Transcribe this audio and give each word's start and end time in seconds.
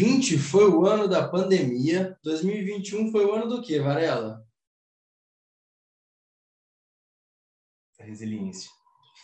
2020 0.00 0.38
foi 0.38 0.66
o 0.66 0.86
ano 0.86 1.06
da 1.06 1.28
pandemia. 1.28 2.16
2021 2.24 3.12
foi 3.12 3.26
o 3.26 3.34
ano 3.34 3.48
do 3.48 3.60
quê, 3.60 3.80
Varela? 3.80 4.42
A 8.00 8.04
resiliência. 8.04 8.70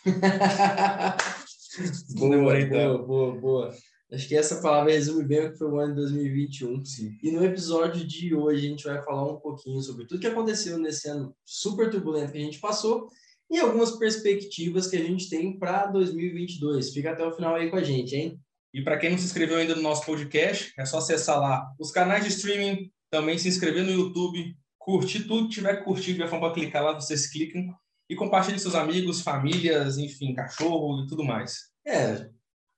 boa, 2.14 2.66
boa, 2.66 2.98
boa, 2.98 3.40
boa. 3.40 3.74
Acho 4.12 4.28
que 4.28 4.36
essa 4.36 4.60
palavra 4.60 4.92
resume 4.92 5.24
bem 5.24 5.46
o 5.46 5.52
que 5.52 5.58
foi 5.58 5.68
o 5.68 5.80
ano 5.80 5.94
de 5.94 6.02
2021. 6.02 6.84
Sim. 6.84 7.18
E 7.22 7.30
no 7.30 7.42
episódio 7.42 8.06
de 8.06 8.34
hoje 8.34 8.66
a 8.66 8.70
gente 8.70 8.84
vai 8.84 9.02
falar 9.02 9.32
um 9.32 9.40
pouquinho 9.40 9.80
sobre 9.80 10.06
tudo 10.06 10.20
que 10.20 10.26
aconteceu 10.26 10.76
nesse 10.76 11.08
ano 11.08 11.34
super 11.42 11.90
turbulento 11.90 12.32
que 12.32 12.38
a 12.38 12.42
gente 12.42 12.60
passou 12.60 13.08
e 13.50 13.58
algumas 13.58 13.92
perspectivas 13.92 14.88
que 14.88 14.96
a 14.96 15.02
gente 15.02 15.30
tem 15.30 15.58
para 15.58 15.86
2022. 15.86 16.92
Fica 16.92 17.12
até 17.12 17.26
o 17.26 17.32
final 17.32 17.54
aí 17.54 17.70
com 17.70 17.76
a 17.76 17.82
gente, 17.82 18.14
hein? 18.14 18.38
E 18.76 18.82
para 18.82 18.98
quem 18.98 19.08
não 19.08 19.16
se 19.16 19.24
inscreveu 19.24 19.56
ainda 19.56 19.74
no 19.74 19.80
nosso 19.80 20.04
podcast, 20.04 20.70
é 20.78 20.84
só 20.84 20.98
acessar 20.98 21.40
lá 21.40 21.66
os 21.80 21.90
canais 21.90 22.24
de 22.24 22.28
streaming, 22.28 22.92
também 23.10 23.38
se 23.38 23.48
inscrever 23.48 23.82
no 23.82 23.90
YouTube, 23.90 24.54
curtir 24.76 25.20
tudo 25.20 25.48
que 25.48 25.54
tiver 25.54 25.82
curtido, 25.82 26.22
tiver 26.22 26.28
para 26.28 26.52
clicar 26.52 26.84
lá, 26.84 26.92
vocês 26.92 27.26
clicam 27.26 27.74
e 28.06 28.14
compartilhem 28.14 28.56
com 28.56 28.62
seus 28.62 28.74
amigos, 28.74 29.22
famílias, 29.22 29.96
enfim, 29.96 30.34
cachorro 30.34 31.02
e 31.02 31.06
tudo 31.06 31.24
mais. 31.24 31.56
É, 31.86 32.28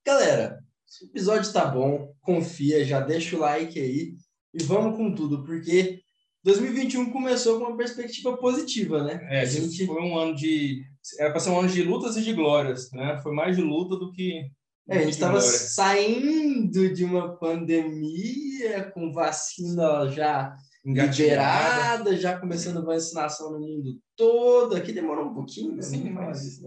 galera, 0.06 0.60
o 1.02 1.06
episódio 1.06 1.42
está 1.42 1.64
bom, 1.64 2.14
confia, 2.20 2.84
já 2.84 3.00
deixa 3.00 3.34
o 3.34 3.40
like 3.40 3.76
aí 3.80 4.14
e 4.54 4.62
vamos 4.62 4.96
com 4.96 5.12
tudo, 5.12 5.42
porque 5.42 6.00
2021 6.44 7.10
começou 7.10 7.58
com 7.58 7.64
uma 7.64 7.76
perspectiva 7.76 8.36
positiva, 8.36 9.02
né? 9.02 9.18
É, 9.32 9.40
a 9.40 9.44
gente 9.44 9.84
foi 9.84 10.00
um 10.00 10.16
ano 10.16 10.36
de 10.36 10.84
era 11.18 11.32
para 11.32 11.40
ser 11.40 11.50
um 11.50 11.58
ano 11.58 11.68
de 11.68 11.82
lutas 11.82 12.16
e 12.16 12.22
de 12.22 12.32
glórias, 12.32 12.88
né? 12.92 13.18
Foi 13.20 13.34
mais 13.34 13.56
de 13.56 13.62
luta 13.62 13.96
do 13.96 14.12
que 14.12 14.48
é, 14.88 14.98
a 14.98 15.00
gente 15.02 15.10
estava 15.10 15.40
saindo 15.40 16.92
de 16.94 17.04
uma 17.04 17.36
pandemia 17.36 18.90
com 18.92 19.12
vacina 19.12 20.08
já 20.10 20.56
liberada, 20.84 22.16
já 22.16 22.38
começando 22.38 22.78
a 22.78 22.84
vacinação 22.84 23.52
no 23.52 23.60
mundo 23.60 23.98
todo. 24.16 24.74
Aqui 24.74 24.92
demorou 24.92 25.26
um 25.26 25.34
pouquinho, 25.34 25.76
né? 25.76 25.82
Sim, 25.82 26.10
mas, 26.10 26.60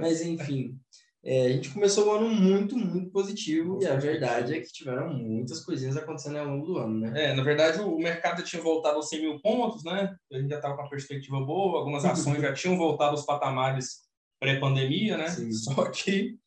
mas 0.00 0.22
enfim. 0.22 0.78
É, 1.24 1.46
a 1.46 1.48
gente 1.48 1.70
começou 1.70 2.06
o 2.06 2.12
ano 2.12 2.28
muito, 2.28 2.78
muito 2.78 3.10
positivo 3.10 3.80
e 3.82 3.86
a 3.86 3.96
verdade 3.96 4.54
é 4.54 4.60
que 4.60 4.72
tiveram 4.72 5.12
muitas 5.12 5.64
coisinhas 5.64 5.96
acontecendo 5.96 6.36
ao 6.36 6.46
longo 6.46 6.66
do 6.66 6.78
ano, 6.78 7.00
né? 7.00 7.12
É, 7.16 7.34
na 7.34 7.42
verdade 7.42 7.80
o 7.80 7.98
mercado 7.98 8.44
tinha 8.44 8.62
voltado 8.62 8.94
aos 8.94 9.08
100 9.08 9.20
mil 9.20 9.40
pontos, 9.40 9.82
né? 9.82 10.14
A 10.32 10.38
gente 10.38 10.50
já 10.50 10.56
estava 10.56 10.76
com 10.76 10.82
uma 10.82 10.88
perspectiva 10.88 11.40
boa, 11.40 11.80
algumas 11.80 12.04
ações 12.04 12.40
já 12.40 12.52
tinham 12.52 12.78
voltado 12.78 13.10
aos 13.10 13.26
patamares 13.26 14.02
pré-pandemia, 14.38 15.16
né? 15.16 15.28
Sim. 15.28 15.50
Só 15.50 15.90
que 15.90 16.38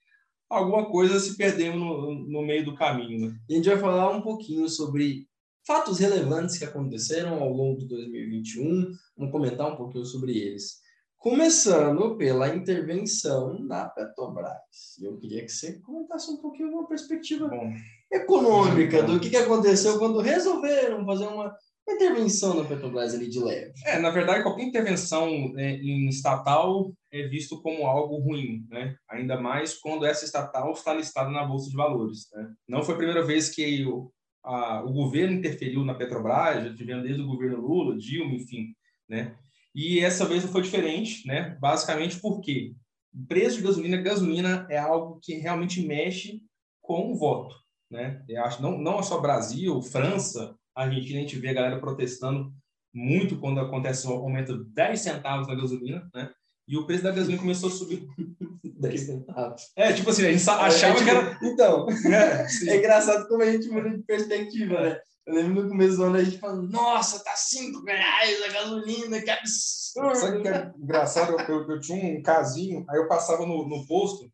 alguma 0.49 0.89
coisa 0.89 1.19
se 1.19 1.37
perdeu 1.37 1.75
no, 1.75 2.13
no 2.13 2.41
meio 2.41 2.65
do 2.65 2.75
caminho. 2.75 3.27
Né? 3.27 3.35
E 3.47 3.53
a 3.53 3.55
gente 3.57 3.69
vai 3.69 3.77
falar 3.77 4.09
um 4.11 4.21
pouquinho 4.21 4.67
sobre 4.67 5.27
fatos 5.65 5.99
relevantes 5.99 6.57
que 6.57 6.65
aconteceram 6.65 7.41
ao 7.41 7.53
longo 7.53 7.79
de 7.79 7.87
2021, 7.87 8.91
vamos 9.15 9.31
comentar 9.31 9.71
um 9.71 9.75
pouquinho 9.75 10.05
sobre 10.05 10.37
eles. 10.37 10.79
Começando 11.17 12.15
pela 12.15 12.47
intervenção 12.55 13.67
da 13.67 13.85
Petrobras. 13.89 14.97
Eu 15.01 15.17
queria 15.17 15.43
que 15.45 15.51
você 15.51 15.79
comentasse 15.81 16.31
um 16.31 16.37
pouquinho 16.37 16.69
uma 16.69 16.87
perspectiva 16.87 17.47
Bom, 17.47 17.73
econômica 18.11 19.03
do 19.03 19.19
que, 19.19 19.29
que 19.29 19.37
aconteceu 19.37 19.99
quando 19.99 20.21
resolveram 20.21 21.05
fazer 21.05 21.27
uma 21.27 21.53
uma 21.89 21.95
intervenção 21.95 22.53
na 22.53 22.63
Petrobras 22.63 23.13
ali 23.13 23.27
de 23.27 23.39
leve? 23.39 23.73
É, 23.85 23.99
na 23.99 24.11
verdade, 24.11 24.43
qualquer 24.43 24.63
intervenção 24.63 25.27
é, 25.57 25.71
em 25.71 26.07
estatal 26.07 26.93
é 27.11 27.27
visto 27.27 27.61
como 27.61 27.85
algo 27.85 28.17
ruim, 28.17 28.65
né? 28.69 28.95
Ainda 29.09 29.39
mais 29.39 29.73
quando 29.73 30.05
essa 30.05 30.25
estatal 30.25 30.71
está 30.71 30.93
listada 30.93 31.29
na 31.29 31.43
Bolsa 31.43 31.69
de 31.69 31.75
Valores. 31.75 32.29
Né? 32.33 32.53
Não 32.67 32.83
foi 32.83 32.93
a 32.93 32.97
primeira 32.97 33.25
vez 33.25 33.49
que 33.49 33.85
o, 33.85 34.11
a, 34.43 34.83
o 34.83 34.93
governo 34.93 35.37
interferiu 35.37 35.83
na 35.83 35.95
Petrobras, 35.95 36.63
já 36.63 36.75
tivemos 36.75 37.03
desde 37.03 37.21
o 37.21 37.27
governo 37.27 37.61
Lula, 37.61 37.97
Dilma, 37.97 38.35
enfim, 38.35 38.73
né? 39.07 39.35
E 39.73 39.99
essa 39.99 40.25
vez 40.25 40.43
não 40.43 40.51
foi 40.51 40.61
diferente, 40.61 41.27
né? 41.27 41.57
Basicamente 41.59 42.19
porque 42.19 42.73
o 43.13 43.25
preço 43.25 43.57
de 43.57 43.63
gasolina, 43.63 43.97
gasolina 43.97 44.67
é 44.69 44.77
algo 44.77 45.19
que 45.21 45.35
realmente 45.35 45.85
mexe 45.85 46.41
com 46.81 47.11
o 47.11 47.15
voto, 47.15 47.55
né? 47.89 48.23
Eu 48.27 48.43
acho 48.43 48.61
não 48.61 48.77
não 48.77 48.99
é 48.99 49.03
só 49.03 49.19
Brasil, 49.19 49.81
França, 49.81 50.55
Argentina, 50.75 51.19
a 51.19 51.21
gente 51.21 51.39
vê 51.39 51.49
a 51.49 51.53
galera 51.53 51.79
protestando 51.79 52.53
muito 52.93 53.37
quando 53.39 53.59
acontece 53.59 54.07
um 54.07 54.11
aumento 54.11 54.57
de 54.57 54.69
10 54.73 54.99
centavos 54.99 55.47
na 55.47 55.55
gasolina, 55.55 56.09
né? 56.13 56.31
E 56.69 56.77
o 56.77 56.85
preço 56.85 57.01
da 57.01 57.09
gasolina 57.09 57.41
começou 57.41 57.67
a 57.67 57.71
subir. 57.71 58.07
10 58.79 59.01
centavos. 59.01 59.63
É, 59.75 59.91
tipo 59.91 60.09
assim, 60.09 60.25
a 60.25 60.31
gente 60.31 60.49
achava 60.49 60.93
é, 60.93 60.97
tipo, 60.97 61.03
que 61.03 61.09
era. 61.09 61.39
Então, 61.43 61.87
é, 62.13 62.47
é 62.67 62.77
engraçado 62.77 63.27
como 63.27 63.43
a 63.43 63.51
gente 63.51 63.67
muda 63.69 63.89
de 63.89 64.03
perspectiva, 64.03 64.79
né? 64.79 64.99
Eu 65.25 65.35
lembro 65.35 65.63
no 65.63 65.69
começo 65.69 65.97
do 65.97 66.03
ano 66.05 66.15
a 66.15 66.23
gente 66.23 66.37
falando, 66.37 66.71
nossa, 66.71 67.23
tá 67.23 67.35
5 67.35 67.83
reais 67.83 68.41
a 68.43 68.53
gasolina, 68.53 69.21
que 69.21 69.29
absurdo! 69.29 70.15
Sabe 70.15 70.37
o 70.37 70.41
que 70.41 70.47
é 70.47 70.71
engraçado? 70.77 71.33
Eu, 71.33 71.39
eu, 71.39 71.71
eu, 71.71 71.79
tinha 71.79 72.17
um 72.17 72.21
casinho, 72.21 72.85
aí 72.89 72.97
eu 72.97 73.07
passava 73.07 73.45
no, 73.45 73.67
no 73.67 73.85
posto, 73.85 74.31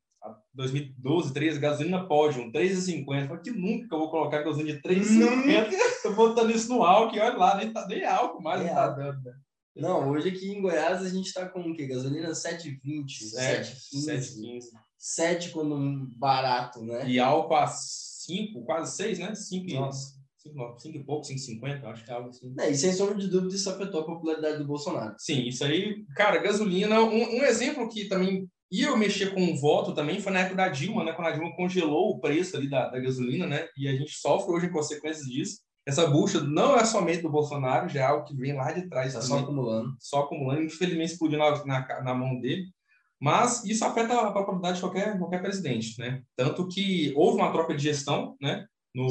2012, 0.53 1.33
13, 1.33 1.59
gasolina 1.59 2.07
Podium, 2.07 2.51
3,50. 2.51 3.27
Falei, 3.27 3.41
que 3.43 3.51
nunca 3.51 3.95
eu 3.95 3.99
vou 3.99 4.11
colocar 4.11 4.43
gasolina 4.43 4.73
de 4.73 4.81
3,50. 4.81 5.69
Tô 6.03 6.13
botando 6.13 6.51
isso 6.51 6.69
no 6.69 6.83
álcool 6.83 7.15
e 7.15 7.19
olha 7.19 7.37
lá, 7.37 7.57
nem, 7.57 7.73
tá, 7.73 7.85
nem 7.87 8.05
álcool 8.05 8.41
mais 8.41 8.61
é 8.61 8.65
não 8.65 8.73
tá 8.75 8.89
dando. 8.89 9.23
Né? 9.23 9.33
Não, 9.75 10.09
hoje 10.09 10.29
aqui 10.29 10.51
em 10.51 10.61
Goiás 10.61 11.01
a 11.01 11.09
gente 11.09 11.33
tá 11.33 11.49
com 11.49 11.59
o 11.59 11.75
quê? 11.75 11.85
Gasolina 11.85 12.29
7,20, 12.29 12.79
7,15. 13.35 14.63
7 14.97 15.49
quando 15.49 16.07
barato, 16.15 16.81
né? 16.81 17.07
E 17.09 17.19
álcool 17.19 17.55
a 17.55 17.67
5, 17.67 18.63
quase 18.63 18.95
6, 18.95 19.19
né? 19.19 19.35
5 19.35 19.73
Nossa. 19.73 20.15
5, 20.37 20.79
5 20.79 20.97
e 20.97 21.03
pouco, 21.03 21.27
5,50, 21.27 21.83
acho 21.85 22.05
que 22.05 22.11
é 22.11 22.13
algo 22.13 22.29
assim. 22.29 22.53
É, 22.59 22.69
e 22.69 22.75
sem 22.75 22.93
sombra 22.93 23.15
de 23.15 23.27
dúvida 23.27 23.53
isso 23.53 23.69
afetou 23.69 24.01
a 24.01 24.05
popularidade 24.05 24.59
do 24.59 24.67
Bolsonaro. 24.67 25.15
Sim, 25.17 25.47
isso 25.47 25.63
aí, 25.63 26.05
cara, 26.15 26.37
gasolina, 26.37 27.01
um, 27.01 27.37
um 27.37 27.43
exemplo 27.43 27.89
que 27.89 28.07
também 28.07 28.47
eu 28.71 28.97
mexer 28.97 29.33
com 29.33 29.43
o 29.43 29.57
voto 29.57 29.93
também 29.93 30.19
foi 30.19 30.31
na 30.31 30.41
época 30.41 30.55
da 30.55 30.69
Dilma, 30.69 31.03
né? 31.03 31.13
Quando 31.13 31.27
a 31.27 31.31
Dilma 31.31 31.55
congelou 31.55 32.09
o 32.09 32.19
preço 32.19 32.57
ali 32.57 32.69
da, 32.69 32.89
da 32.89 32.99
gasolina, 32.99 33.45
né? 33.45 33.67
E 33.77 33.87
a 33.87 33.95
gente 33.95 34.11
sofre 34.11 34.51
hoje 34.53 34.67
em 34.67 34.71
consequências 34.71 35.25
disso. 35.25 35.59
Essa 35.85 36.07
bucha 36.07 36.41
não 36.41 36.75
é 36.75 36.83
somente 36.83 37.21
do 37.21 37.29
Bolsonaro, 37.29 37.87
já 37.87 38.01
é 38.01 38.03
algo 38.05 38.25
que 38.25 38.35
vem 38.35 38.53
lá 38.53 38.71
de 38.71 38.89
trás. 38.89 39.13
Tá 39.13 39.21
só 39.21 39.39
acumulando. 39.39 39.95
Só 39.99 40.21
acumulando. 40.21 40.63
Infelizmente 40.63 41.13
explodiu 41.13 41.37
na, 41.37 41.65
na, 41.65 42.03
na 42.03 42.13
mão 42.13 42.39
dele. 42.39 42.65
Mas 43.19 43.63
isso 43.63 43.85
afeta 43.85 44.19
a 44.19 44.31
popularidade 44.31 44.75
de 44.75 44.81
qualquer, 44.81 45.17
qualquer 45.17 45.41
presidente, 45.41 45.97
né? 45.99 46.21
Tanto 46.35 46.67
que 46.67 47.13
houve 47.15 47.37
uma 47.37 47.51
troca 47.51 47.75
de 47.75 47.83
gestão, 47.83 48.35
né? 48.41 48.65
No, 48.93 49.07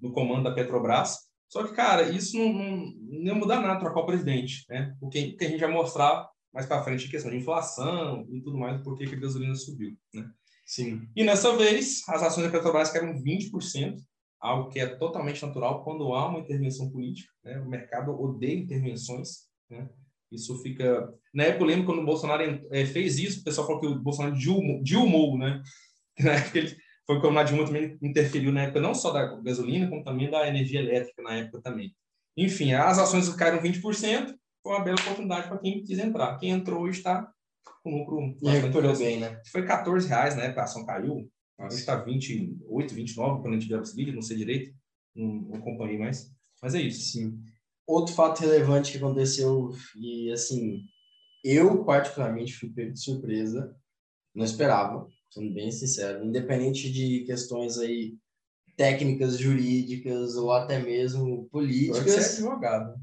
no 0.00 0.12
comando 0.12 0.44
da 0.44 0.54
Petrobras. 0.54 1.18
Só 1.48 1.62
que, 1.64 1.74
cara, 1.74 2.08
isso 2.10 2.36
não, 2.38 2.52
não, 2.52 2.76
não 2.76 3.24
ia 3.26 3.34
mudar 3.34 3.60
nada 3.60 3.78
trocar 3.78 4.00
o 4.00 4.06
presidente, 4.06 4.64
né? 4.68 4.94
O 5.00 5.08
que, 5.08 5.32
que 5.32 5.44
a 5.44 5.48
gente 5.48 5.60
vai 5.60 5.70
mostrar 5.70 6.28
mais 6.52 6.66
para 6.66 6.82
frente 6.82 7.06
a 7.06 7.10
questão 7.10 7.30
de 7.30 7.38
inflação 7.38 8.26
e 8.30 8.40
tudo 8.40 8.56
mais, 8.56 8.80
por 8.80 8.96
que 8.96 9.04
a 9.04 9.16
gasolina 9.16 9.54
subiu, 9.56 9.92
né? 10.14 10.24
Sim. 10.64 11.06
E 11.14 11.24
nessa 11.24 11.54
vez, 11.56 12.02
as 12.08 12.22
ações 12.22 12.46
da 12.46 12.52
Petrobras 12.52 12.90
caíram 12.90 13.20
20%, 13.20 13.96
algo 14.44 14.68
que 14.68 14.78
é 14.78 14.86
totalmente 14.86 15.44
natural 15.44 15.82
quando 15.82 16.12
há 16.12 16.28
uma 16.28 16.40
intervenção 16.40 16.90
política, 16.90 17.32
né? 17.42 17.58
O 17.60 17.68
mercado 17.68 18.12
odeia 18.12 18.58
intervenções, 18.58 19.48
né? 19.70 19.88
Isso 20.30 20.60
fica... 20.62 21.08
Na 21.32 21.44
época, 21.44 21.62
eu 21.62 21.68
lembro 21.68 21.86
quando 21.86 22.00
o 22.00 22.04
Bolsonaro 22.04 22.42
é, 22.70 22.84
fez 22.84 23.18
isso, 23.18 23.40
o 23.40 23.44
pessoal 23.44 23.66
falou 23.66 23.80
que 23.80 23.86
o 23.86 23.98
Bolsonaro 23.98 24.36
dilmou, 24.36 24.82
dilmou 24.82 25.38
né? 25.38 25.62
Na 26.20 26.32
época, 26.32 26.58
ele, 26.58 26.76
foi 27.06 27.20
quando 27.20 27.38
a 27.38 27.42
Dilma 27.42 27.66
também 27.66 27.98
interferiu 28.02 28.52
na 28.52 28.62
época, 28.62 28.80
não 28.80 28.94
só 28.94 29.10
da 29.10 29.40
gasolina, 29.40 29.88
como 29.88 30.04
também 30.04 30.30
da 30.30 30.46
energia 30.46 30.80
elétrica 30.80 31.22
na 31.22 31.34
época 31.34 31.60
também. 31.60 31.94
Enfim, 32.36 32.72
as 32.72 32.98
ações 32.98 33.28
caíram 33.34 33.60
20%, 33.60 34.34
foi 34.62 34.72
uma 34.72 34.84
bela 34.84 35.00
oportunidade 35.00 35.48
para 35.48 35.58
quem 35.58 35.82
quis 35.82 35.98
entrar. 35.98 36.38
Quem 36.38 36.50
entrou 36.50 36.88
está 36.88 37.28
com 37.82 37.98
lucro. 37.98 38.36
E 38.42 38.48
recuperou 38.48 38.96
bem, 38.96 39.20
né? 39.20 39.40
Foi 39.50 39.64
14 39.64 40.08
reais, 40.08 40.36
né? 40.36 40.54
A 40.56 40.62
ação 40.62 40.86
caiu. 40.86 41.30
Agora 41.58 41.74
está 41.74 41.96
28, 41.96 42.94
29, 42.94 43.42
quando 43.42 43.54
a 43.54 43.58
gente 43.58 43.68
viu 43.68 43.80
esse 43.80 43.94
vídeo, 43.94 44.14
não 44.14 44.22
sei 44.22 44.36
direito. 44.36 44.74
Não, 45.14 45.26
não 45.26 45.54
acompanhei 45.56 45.98
mais. 45.98 46.30
Mas 46.60 46.74
é 46.74 46.80
isso. 46.80 47.12
Sim. 47.12 47.38
Outro 47.86 48.14
fato 48.14 48.40
relevante 48.40 48.92
que 48.92 48.98
aconteceu, 48.98 49.70
e 49.96 50.32
assim, 50.32 50.80
eu 51.44 51.84
particularmente 51.84 52.54
fui 52.54 52.70
pego 52.70 52.92
de 52.92 53.00
surpresa, 53.00 53.76
não 54.34 54.44
esperava, 54.44 55.06
sendo 55.30 55.52
bem 55.52 55.70
sincero, 55.70 56.24
independente 56.24 56.90
de 56.90 57.24
questões 57.24 57.78
aí 57.78 58.16
técnicas 58.76 59.38
jurídicas 59.38 60.34
ou 60.36 60.50
até 60.52 60.80
mesmo 60.80 61.46
políticas. 61.50 61.98
Pode 61.98 62.10
ser 62.10 62.42
advogado. 62.42 62.94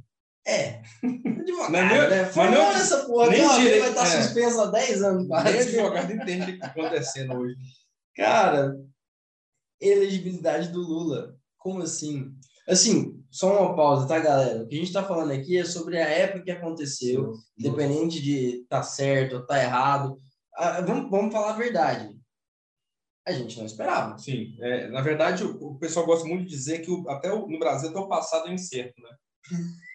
É. 0.46 0.82
Advogado, 1.04 1.76
é 1.76 1.94
meu, 1.94 2.10
né? 2.10 2.32
Mas 2.36 2.52
não, 2.52 2.72
essa 2.72 3.06
porra 3.06 3.30
nem 3.30 3.42
não, 3.42 3.60
direito, 3.60 3.82
vai 3.82 3.90
estar 3.90 4.04
é. 4.04 4.22
suspenso 4.24 4.62
há 4.62 4.66
10 4.72 5.04
anos. 5.04 5.28
Nem 5.28 5.60
advogado 5.60 6.12
entende 6.12 6.42
o 6.42 6.46
que 6.46 6.52
está 6.54 6.68
acontecendo 6.68 7.34
hoje. 7.38 7.56
Cara, 8.16 8.78
elegibilidade 9.80 10.70
do 10.70 10.80
Lula. 10.80 11.36
Como 11.58 11.82
assim? 11.82 12.34
Assim, 12.68 13.24
só 13.30 13.66
uma 13.66 13.76
pausa, 13.76 14.08
tá, 14.08 14.20
galera? 14.20 14.64
O 14.64 14.68
que 14.68 14.76
a 14.76 14.78
gente 14.78 14.88
está 14.88 15.04
falando 15.04 15.32
aqui 15.32 15.58
é 15.58 15.66
sobre 15.66 15.98
a 15.98 16.08
época 16.08 16.44
que 16.44 16.52
aconteceu, 16.52 17.34
independente 17.58 18.22
de 18.22 18.66
tá 18.70 18.84
certo 18.84 19.38
ou 19.38 19.46
tá 19.46 19.62
errado. 19.62 20.18
Ah, 20.56 20.82
vamos, 20.82 21.10
vamos 21.10 21.34
falar 21.34 21.52
a 21.52 21.58
verdade. 21.58 22.16
a 23.26 23.32
gente 23.32 23.58
não 23.58 23.66
esperava. 23.66 24.18
Sim, 24.18 24.56
é, 24.62 24.90
na 24.90 25.02
verdade, 25.02 25.44
o, 25.44 25.72
o, 25.72 25.80
pessoal 25.80 26.06
gosta 26.06 26.28
muito 26.28 26.44
de 26.44 26.50
dizer 26.50 26.80
que 26.80 26.92
o, 26.92 27.10
até 27.10 27.32
o, 27.32 27.48
no 27.48 27.60
Brasil 27.60 27.90
até 27.90 28.00
o 28.00 28.08
passado 28.08 28.50
é 28.50 28.54
incerto, 28.54 29.02
né? 29.02 29.10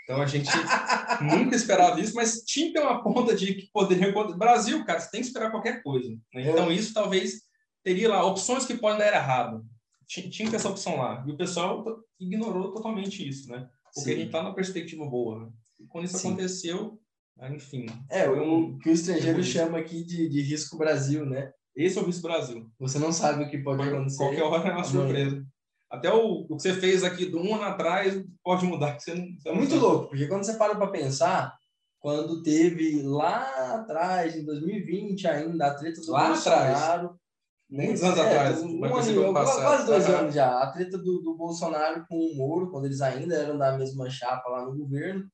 Então 0.04 0.22
a 0.22 0.26
gente 0.26 0.48
nunca 1.22 1.56
esperava 1.56 2.00
isso, 2.00 2.14
mas 2.14 2.42
tinha 2.42 2.68
que 2.68 2.74
ter 2.74 2.80
uma 2.80 3.02
ponta 3.02 3.34
de 3.34 3.54
que 3.54 3.70
poderia 3.72 4.10
acontecer. 4.10 4.38
Brasil, 4.38 4.84
cara, 4.84 5.00
você 5.00 5.10
tem 5.10 5.20
que 5.20 5.26
esperar 5.26 5.50
qualquer 5.50 5.82
coisa. 5.82 6.08
Né? 6.32 6.50
Então 6.50 6.70
isso 6.70 6.94
talvez 6.94 7.45
teria 7.86 8.08
lá 8.08 8.26
opções 8.26 8.66
que 8.66 8.74
podem 8.74 8.98
dar 8.98 9.14
errado. 9.14 9.64
Tinha, 10.08 10.28
tinha 10.28 10.56
essa 10.56 10.68
opção 10.68 10.96
lá. 10.96 11.24
E 11.24 11.30
o 11.30 11.36
pessoal 11.36 11.84
ignorou 12.18 12.72
totalmente 12.72 13.26
isso, 13.26 13.48
né? 13.48 13.68
Porque 13.94 14.10
Sim. 14.10 14.12
a 14.12 14.18
gente 14.18 14.32
tá 14.32 14.42
numa 14.42 14.56
perspectiva 14.56 15.06
boa. 15.06 15.44
Né? 15.44 15.52
E 15.78 15.86
quando 15.86 16.04
isso 16.04 16.18
Sim. 16.18 16.28
aconteceu, 16.32 17.00
enfim. 17.48 17.86
É, 18.10 18.28
o 18.28 18.76
que 18.78 18.90
o 18.90 18.92
estrangeiro 18.92 19.40
chama 19.44 19.78
aqui 19.78 20.02
de, 20.02 20.28
de 20.28 20.42
risco 20.42 20.76
Brasil, 20.76 21.24
né? 21.24 21.52
Esse 21.76 21.96
é 21.96 22.02
o 22.02 22.06
risco 22.06 22.26
Brasil. 22.26 22.68
Você 22.80 22.98
não 22.98 23.12
sabe 23.12 23.44
o 23.44 23.48
que 23.48 23.58
pode 23.58 23.82
acontecer. 23.82 24.16
Qualquer 24.16 24.42
hora 24.42 24.68
é 24.68 24.72
uma 24.72 24.82
surpresa. 24.82 25.46
Até 25.88 26.12
o, 26.12 26.40
o 26.40 26.56
que 26.56 26.62
você 26.62 26.74
fez 26.74 27.04
aqui 27.04 27.26
do 27.26 27.38
um 27.38 27.54
ano 27.54 27.64
atrás 27.64 28.20
pode 28.42 28.66
mudar. 28.66 28.98
Você 28.98 29.14
não, 29.14 29.28
você 29.38 29.48
é 29.48 29.54
muito 29.54 29.76
louco, 29.76 30.08
porque 30.08 30.26
quando 30.26 30.42
você 30.42 30.54
para 30.54 30.74
para 30.74 30.88
pensar, 30.88 31.54
quando 32.00 32.42
teve 32.42 33.00
lá 33.02 33.76
atrás, 33.76 34.34
em 34.34 34.44
2020 34.44 35.28
ainda, 35.28 35.68
a 35.68 35.74
treta 35.74 36.00
do 36.00 36.10
lá 36.10 36.28
Bolsonaro... 36.30 37.06
Atrás. 37.06 37.25
Muitos 37.68 38.02
anos 38.02 38.18
é, 38.18 38.22
atrás. 38.22 38.62
Um, 38.62 38.84
ano, 38.84 39.32
quase 39.32 39.86
dois 39.86 40.08
anos 40.08 40.34
já. 40.34 40.62
A 40.62 40.70
treta 40.70 40.96
do, 40.96 41.20
do 41.20 41.34
Bolsonaro 41.34 42.06
com 42.08 42.16
o 42.16 42.36
Moro, 42.36 42.70
quando 42.70 42.84
eles 42.84 43.00
ainda 43.00 43.34
eram 43.34 43.58
da 43.58 43.76
mesma 43.76 44.08
chapa 44.08 44.48
lá 44.48 44.64
no 44.64 44.76
governo. 44.76 45.28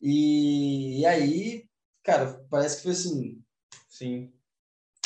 E, 0.00 1.00
e 1.00 1.06
aí, 1.06 1.64
cara, 2.04 2.44
parece 2.48 2.76
que 2.76 2.82
foi 2.84 2.92
assim. 2.92 3.42
Sim. 3.88 4.32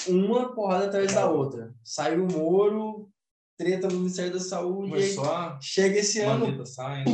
Uma 0.06 0.54
porrada 0.54 0.86
atrás 0.86 1.14
da 1.14 1.30
outra. 1.30 1.74
Saiu 1.82 2.26
o 2.26 2.32
Moro, 2.32 3.10
treta 3.56 3.88
no 3.88 3.98
Ministério 3.98 4.32
da 4.32 4.40
Saúde. 4.40 4.90
Começou 4.90 5.24
a 5.24 5.58
chega 5.60 5.98
esse 5.98 6.20
ano. 6.20 6.64
Saindo, 6.66 7.10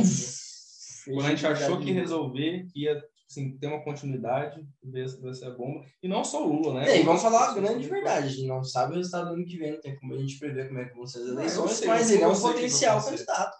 quando 1.05 1.25
a 1.25 1.29
gente 1.29 1.47
achou 1.47 1.79
que 1.79 1.91
resolver, 1.91 2.67
que 2.67 2.83
ia 2.83 3.01
assim, 3.33 3.57
ter 3.57 3.67
uma 3.67 3.83
continuidade, 3.83 4.65
ver 4.83 5.05
essa 5.05 5.51
bomba. 5.51 5.85
E 6.01 6.07
não 6.07 6.23
só 6.23 6.45
o 6.45 6.53
Lula, 6.53 6.79
né? 6.79 6.89
É, 6.89 7.01
e 7.01 7.03
vamos 7.03 7.21
falar 7.21 7.49
a 7.49 7.53
grande 7.53 7.89
verdade. 7.89 8.27
A 8.27 8.29
gente 8.29 8.47
não 8.47 8.63
sabe 8.63 8.93
o 8.93 8.95
resultado 8.97 9.29
do 9.29 9.33
ano 9.33 9.45
que 9.45 9.57
vem, 9.57 9.73
não 9.73 9.81
tem 9.81 9.95
como 9.95 10.13
a 10.13 10.17
gente 10.17 10.39
prever 10.39 10.67
como 10.67 10.79
é 10.79 10.85
que 10.85 10.95
vão 10.95 11.05
ser 11.05 11.19
as 11.19 11.27
eleições, 11.27 11.71
sei, 11.71 11.87
mas 11.87 12.11
ele 12.11 12.23
é 12.23 12.27
um 12.27 12.39
potencial 12.39 13.03
candidato. 13.03 13.57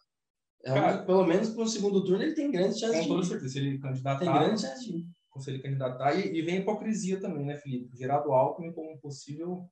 É 0.66 0.72
um, 0.72 0.76
Cara, 0.76 0.98
pelo 1.04 1.26
menos 1.26 1.50
para 1.50 1.64
o 1.64 1.68
segundo 1.68 2.04
turno 2.06 2.24
ele 2.24 2.36
tem 2.36 2.50
grande 2.50 2.80
chance 2.80 3.00
com 3.00 3.08
toda 3.08 3.24
certeza, 3.24 3.52
se 3.52 3.60
ele 3.60 3.80
candidatar. 3.80 4.20
Tem 4.20 4.32
grande 4.32 4.62
chance 4.62 4.92
de 4.92 5.06
se 5.42 5.50
ele 5.50 5.60
candidatar. 5.60 6.14
E, 6.14 6.38
e 6.38 6.42
vem 6.42 6.58
a 6.58 6.60
hipocrisia 6.60 7.20
também, 7.20 7.46
né, 7.46 7.58
Felipe? 7.58 7.98
Gerado 7.98 8.32
Alckmin 8.32 8.72
como 8.72 8.98
possível 9.00 9.68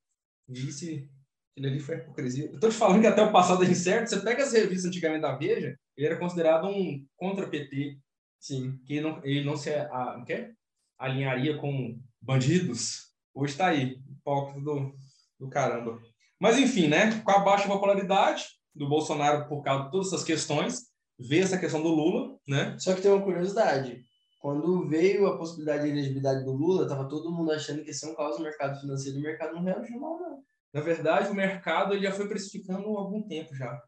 vice. 0.47 1.09
Ele 1.55 1.67
ali 1.67 1.79
foi 1.79 1.97
hipocrisia. 1.97 2.49
Eu 2.51 2.59
tô 2.59 2.69
te 2.69 2.75
falando 2.75 3.01
que 3.01 3.07
até 3.07 3.21
o 3.21 3.31
passado 3.31 3.63
é 3.63 3.67
incerto. 3.67 4.09
Você 4.09 4.19
pega 4.21 4.43
as 4.43 4.53
revistas 4.53 4.85
antigamente 4.85 5.21
da 5.21 5.35
Veja, 5.35 5.77
ele 5.95 6.07
era 6.07 6.17
considerado 6.17 6.67
um 6.67 7.05
contra-PT. 7.15 7.99
Sim. 8.41 8.77
Que 8.85 8.95
ele 8.95 9.01
não, 9.01 9.23
ele 9.23 9.45
não 9.45 9.55
se 9.55 9.69
a, 9.69 10.21
quê? 10.25 10.51
alinharia 10.97 11.57
com 11.57 11.97
bandidos. 12.19 13.11
Hoje 13.33 13.53
está 13.53 13.67
aí, 13.67 13.97
hipócrita 14.09 14.59
do, 14.59 14.93
do 15.39 15.49
caramba. 15.49 16.01
Mas 16.39 16.57
enfim, 16.57 16.87
né? 16.87 17.21
Com 17.21 17.31
a 17.31 17.39
baixa 17.39 17.67
popularidade, 17.67 18.45
do 18.73 18.89
Bolsonaro 18.89 19.47
por 19.47 19.61
causa 19.63 19.85
de 19.85 19.91
todas 19.91 20.07
essas 20.07 20.23
questões, 20.23 20.87
vê 21.19 21.39
essa 21.39 21.57
questão 21.57 21.81
do 21.81 21.89
Lula, 21.89 22.37
né? 22.47 22.75
Só 22.79 22.93
que 22.93 23.01
tem 23.01 23.11
uma 23.11 23.23
curiosidade. 23.23 24.03
Quando 24.39 24.87
veio 24.87 25.27
a 25.27 25.37
possibilidade 25.37 25.83
de 25.83 25.89
elegibilidade 25.89 26.43
do 26.43 26.51
Lula, 26.51 26.83
estava 26.83 27.07
todo 27.07 27.31
mundo 27.31 27.51
achando 27.51 27.83
que 27.83 27.89
ia 27.89 27.93
ser 27.93 28.09
um 28.09 28.15
caos 28.15 28.37
no 28.37 28.43
mercado 28.43 28.79
financeiro 28.79 29.17
e 29.17 29.21
o 29.21 29.23
mercado 29.23 29.53
não 29.53 29.63
reagiu 29.63 29.99
mal, 29.99 30.19
não. 30.19 30.43
Na 30.73 30.81
verdade, 30.81 31.29
o 31.29 31.35
mercado 31.35 31.93
ele 31.93 32.03
já 32.03 32.11
foi 32.11 32.27
precificando 32.27 32.97
há 32.97 33.01
algum 33.01 33.21
tempo 33.21 33.53
já. 33.55 33.79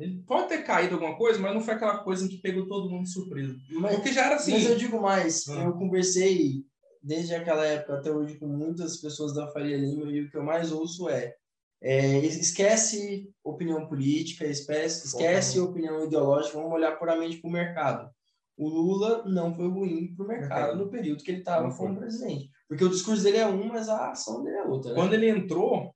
Ele 0.00 0.22
pode 0.26 0.48
ter 0.48 0.62
caído 0.62 0.94
alguma 0.94 1.16
coisa, 1.16 1.40
mas 1.40 1.54
não 1.54 1.60
foi 1.60 1.74
aquela 1.74 1.98
coisa 1.98 2.28
que 2.28 2.38
pegou 2.38 2.66
todo 2.66 2.90
mundo 2.90 3.04
de 3.04 3.12
surpresa. 3.12 3.56
Mas, 3.70 3.94
Porque 3.94 4.12
já 4.12 4.26
era 4.26 4.36
assim. 4.36 4.52
Mas 4.52 4.66
eu 4.66 4.76
digo 4.76 5.00
mais, 5.00 5.48
ah. 5.48 5.64
eu 5.64 5.72
conversei 5.72 6.64
desde 7.02 7.34
aquela 7.34 7.66
época 7.66 7.94
até 7.94 8.10
hoje 8.10 8.38
com 8.38 8.46
muitas 8.46 8.98
pessoas 8.98 9.34
da 9.34 9.48
Faria 9.48 9.76
Lima 9.76 10.10
e 10.10 10.22
o 10.22 10.30
que 10.30 10.36
eu 10.36 10.44
mais 10.44 10.70
ouço 10.70 11.08
é 11.08 11.34
é, 11.82 12.18
esquece 12.18 13.28
opinião 13.42 13.86
política, 13.88 14.46
esquece, 14.46 15.08
esquece 15.08 15.58
opinião 15.58 16.04
ideológica, 16.04 16.56
vamos 16.56 16.72
olhar 16.72 16.96
puramente 16.96 17.38
para 17.38 17.48
o 17.48 17.52
mercado. 17.52 18.10
O 18.56 18.68
Lula 18.68 19.24
não 19.26 19.52
foi 19.52 19.66
ruim 19.68 20.14
para 20.14 20.24
o 20.24 20.28
mercado 20.28 20.78
no 20.78 20.88
período 20.88 21.24
que 21.24 21.30
ele 21.30 21.40
estava 21.40 21.74
como 21.74 21.98
presidente. 21.98 22.50
Porque 22.68 22.84
o 22.84 22.88
discurso 22.88 23.24
dele 23.24 23.38
é 23.38 23.46
um, 23.46 23.66
mas 23.66 23.88
a 23.88 24.12
ação 24.12 24.44
dele 24.44 24.58
é 24.58 24.64
outra. 24.64 24.92
Né? 24.92 24.96
Quando 24.96 25.14
ele 25.14 25.28
entrou, 25.28 25.92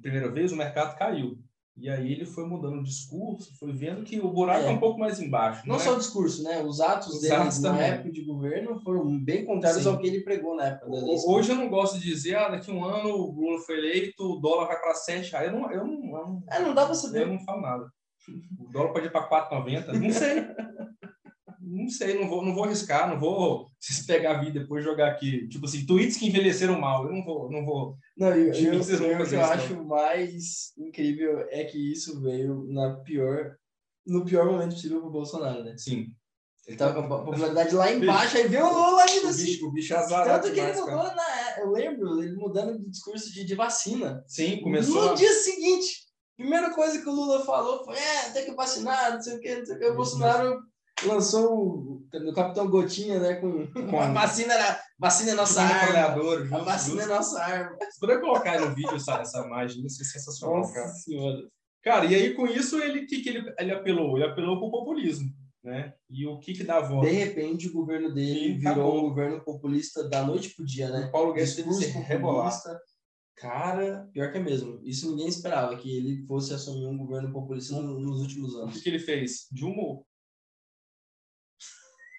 primeira 0.00 0.30
vez, 0.30 0.52
o 0.52 0.56
mercado 0.56 0.96
caiu. 0.96 1.36
E 1.76 1.90
aí 1.90 2.12
ele 2.12 2.24
foi 2.24 2.46
mudando 2.46 2.78
o 2.78 2.82
discurso, 2.84 3.52
foi 3.58 3.72
vendo 3.72 4.04
que 4.04 4.20
o 4.20 4.30
buraco 4.30 4.64
é, 4.64 4.68
é 4.68 4.70
um 4.70 4.78
pouco 4.78 4.98
mais 4.98 5.20
embaixo. 5.20 5.66
Não, 5.66 5.74
não 5.74 5.82
é? 5.82 5.84
só 5.84 5.94
o 5.94 5.98
discurso, 5.98 6.42
né? 6.44 6.62
Os 6.62 6.80
atos 6.80 7.08
Os 7.08 7.20
dele 7.20 7.34
atos 7.34 7.60
na 7.60 7.70
também. 7.70 7.86
época 7.86 8.12
de 8.12 8.24
governo 8.24 8.80
foram 8.80 9.18
bem 9.18 9.44
contrários 9.44 9.82
Sim. 9.82 9.88
ao 9.88 9.98
que 9.98 10.06
ele 10.06 10.22
pregou 10.22 10.54
na 10.54 10.66
época. 10.66 10.86
Hoje 11.26 11.50
eu 11.50 11.56
não 11.56 11.68
gosto 11.68 11.98
de 11.98 12.04
dizer, 12.04 12.36
ah, 12.36 12.48
daqui 12.48 12.70
um 12.70 12.84
ano 12.84 13.08
o 13.10 13.32
Lula 13.32 13.60
foi 13.60 13.78
eleito, 13.78 14.22
o 14.22 14.40
dólar 14.40 14.66
vai 14.66 14.80
para 14.80 14.94
7 14.94 15.32
reais. 15.32 15.52
Eu 15.52 15.58
não, 15.58 15.70
eu 15.72 15.84
não, 15.84 15.94
eu 15.94 16.26
não, 16.26 16.42
é, 16.48 16.60
não 16.60 16.74
dá 16.74 16.84
para 16.84 16.94
saber. 16.94 17.22
Eu 17.22 17.28
não 17.28 17.40
falo 17.40 17.60
nada. 17.60 17.84
O 18.58 18.70
dólar 18.70 18.92
pode 18.92 19.06
ir 19.06 19.12
para 19.12 19.28
4,90. 19.28 19.92
Não 19.98 20.10
sei. 20.12 20.46
não 21.74 21.88
sei, 21.88 22.18
não 22.18 22.28
vou, 22.28 22.44
não 22.44 22.54
vou 22.54 22.64
arriscar, 22.64 23.08
não 23.08 23.18
vou 23.18 23.70
se 23.80 24.06
pegar 24.06 24.36
a 24.36 24.40
vida 24.40 24.60
depois 24.60 24.84
jogar 24.84 25.08
aqui. 25.08 25.48
Tipo 25.48 25.66
assim, 25.66 25.84
tweets 25.84 26.16
que 26.16 26.28
envelheceram 26.28 26.80
mal. 26.80 27.06
Eu 27.06 27.12
não 27.12 27.24
vou, 27.24 27.50
não 27.50 27.64
vou. 27.64 27.96
Não, 28.16 28.28
eu, 28.28 28.52
eu, 28.52 28.72
eu, 28.72 28.74
eu 28.74 29.22
o 29.22 29.28
que 29.28 29.34
eu 29.34 29.44
acho 29.44 29.84
mais 29.84 30.72
incrível 30.78 31.46
é 31.50 31.64
que 31.64 31.92
isso 31.92 32.20
veio 32.20 32.64
na 32.68 32.96
pior, 32.96 33.56
no 34.06 34.24
pior 34.24 34.46
momento 34.46 34.74
possível 34.74 35.00
para 35.00 35.08
o 35.08 35.12
Bolsonaro, 35.12 35.64
né? 35.64 35.74
Sim. 35.76 36.06
Ele 36.66 36.78
tava 36.78 36.94
com 36.94 37.12
a 37.14 37.24
popularidade 37.24 37.74
lá 37.74 37.90
embaixo, 37.92 38.36
aí 38.36 38.48
veio 38.48 38.64
o 38.64 38.72
Lula 38.72 39.02
ainda 39.02 39.28
assim. 39.28 39.44
Bicho, 39.44 39.66
o 39.66 39.72
bicho 39.72 39.96
azarado. 39.96 40.42
Tanto 40.42 40.54
que 40.54 40.60
ele 40.60 40.80
mudou 40.80 41.14
na. 41.14 41.58
Eu 41.58 41.70
lembro 41.70 42.22
ele 42.22 42.36
mudando 42.36 42.78
de 42.78 42.88
discurso 42.88 43.32
de, 43.32 43.44
de 43.44 43.54
vacina. 43.54 44.24
Sim, 44.26 44.60
começou. 44.62 44.94
No 44.94 45.10
a... 45.10 45.14
dia 45.14 45.32
seguinte, 45.32 46.04
primeira 46.36 46.70
coisa 46.70 47.00
que 47.00 47.08
o 47.08 47.12
Lula 47.12 47.44
falou 47.44 47.84
foi: 47.84 47.96
é, 47.96 48.30
tem 48.30 48.46
que 48.46 48.54
vacinar, 48.54 49.12
não 49.12 49.20
sei 49.20 49.36
o 49.36 49.40
que, 49.40 49.56
não 49.56 49.66
sei 49.66 49.76
o 49.76 49.78
que. 49.78 49.86
O 49.88 49.96
Bolsonaro 49.96 50.58
lançou 51.06 51.54
o, 51.54 51.94
Capitão 52.34 52.68
Gotinha, 52.68 53.18
né? 53.18 53.34
Com, 53.34 53.66
com 53.66 54.00
a 54.00 54.12
vacina, 54.12 54.54
vacina 54.98 55.32
é 55.32 55.34
nossa 55.34 55.62
arma. 55.62 56.22
Junto, 56.22 56.54
a 56.54 56.58
vacina 56.58 57.02
é 57.02 57.06
nossa 57.06 57.42
arma. 57.42 57.76
Você 57.80 58.00
poderia 58.00 58.20
colocar 58.20 58.60
no 58.60 58.74
vídeo 58.74 58.94
essa, 58.94 59.20
essa 59.20 59.44
imagem, 59.44 59.84
isso 59.84 60.02
é 60.02 60.04
sensacional, 60.04 60.58
nossa 60.58 60.74
cara. 60.74 60.88
Senhora. 60.88 61.48
Cara, 61.82 62.04
e 62.06 62.14
aí 62.14 62.34
com 62.34 62.46
isso 62.46 62.80
ele 62.80 63.06
que, 63.06 63.20
que 63.20 63.28
ele, 63.28 63.54
ele 63.58 63.72
apelou? 63.72 64.16
Ele 64.16 64.26
apelou 64.26 64.58
para 64.58 64.66
o 64.66 64.70
populismo. 64.70 65.28
Né? 65.62 65.94
E 66.10 66.26
o 66.26 66.38
que 66.38 66.52
que 66.52 66.62
dá 66.62 66.80
voz? 66.80 67.08
De 67.08 67.14
repente 67.14 67.68
o 67.68 67.72
governo 67.72 68.12
dele 68.12 68.58
virou 68.58 68.72
acabou. 68.72 68.98
um 68.98 69.08
governo 69.08 69.40
populista 69.42 70.06
da 70.08 70.22
noite 70.22 70.54
pro 70.54 70.64
dia, 70.64 70.90
né? 70.90 71.06
O 71.06 71.10
Paulo 71.10 71.32
Guedes 71.32 71.56
teve 71.56 71.68
que 71.68 71.74
ser 71.74 71.92
Cara, 73.36 74.08
pior 74.12 74.30
que 74.30 74.38
é 74.38 74.42
mesmo. 74.42 74.78
Isso 74.84 75.10
ninguém 75.10 75.26
esperava, 75.26 75.74
que 75.76 75.90
ele 75.96 76.24
fosse 76.26 76.54
assumir 76.54 76.86
um 76.86 76.96
governo 76.96 77.32
populista 77.32 77.74
nos 77.80 78.20
últimos 78.20 78.54
anos. 78.54 78.70
O 78.70 78.76
que, 78.76 78.82
que 78.82 78.88
ele 78.90 78.98
fez? 78.98 79.48
De 79.50 79.64
humor 79.64 80.04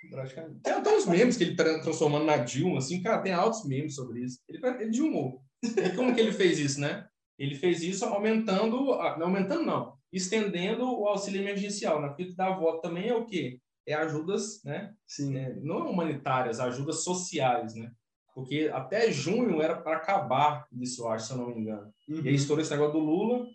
praticamente. 0.10 0.60
Tem 0.62 0.74
até 0.74 0.90
uns 0.90 1.06
memes 1.06 1.38
que 1.38 1.44
ele 1.44 1.56
tá 1.56 1.64
transformando 1.80 2.26
na 2.26 2.38
Dilma, 2.38 2.80
assim, 2.80 3.02
cara, 3.02 3.22
tem 3.22 3.34
altos 3.34 3.66
memes 3.66 3.96
sobre 3.96 4.22
isso. 4.22 4.40
Ele, 4.48 4.60
ele 4.80 4.90
dilmou. 4.90 5.42
E 5.64 5.90
como 5.96 6.14
que 6.14 6.22
ele 6.22 6.32
fez 6.32 6.60
isso, 6.60 6.80
né? 6.80 7.08
Ele 7.38 7.56
fez 7.56 7.84
isso 7.84 8.06
aumentando, 8.06 8.86
não 9.18 9.28
aumentando 9.28 9.64
não, 9.64 9.94
estendendo 10.12 10.86
o 10.86 11.08
auxílio 11.08 11.42
emergencial, 11.42 12.02
o 12.02 12.16
que 12.16 12.34
dá 12.34 12.50
voto 12.52 12.82
também 12.82 13.10
é 13.10 13.16
o 13.16 13.26
quê? 13.26 13.60
É 13.86 13.94
ajudas, 13.94 14.64
né? 14.64 14.94
Sim. 15.06 15.38
É, 15.38 15.54
não 15.62 15.90
humanitárias, 15.90 16.60
ajudas 16.60 17.04
sociais, 17.04 17.76
né? 17.76 17.92
Porque 18.34 18.70
até 18.74 19.12
junho 19.12 19.62
era 19.62 19.76
para 19.76 19.98
acabar 19.98 20.66
isso, 20.72 21.04
eu 21.04 21.10
acho, 21.10 21.28
se 21.28 21.34
eu 21.34 21.38
não 21.38 21.48
me 21.48 21.62
engano. 21.62 21.94
Uhum. 22.08 22.18
E 22.18 22.20
aí 22.20 22.28
uhum. 22.28 22.32
estourou 22.32 22.62
esse 22.62 22.72
negócio 22.72 22.94
do 22.94 23.00
Lula, 23.00 23.46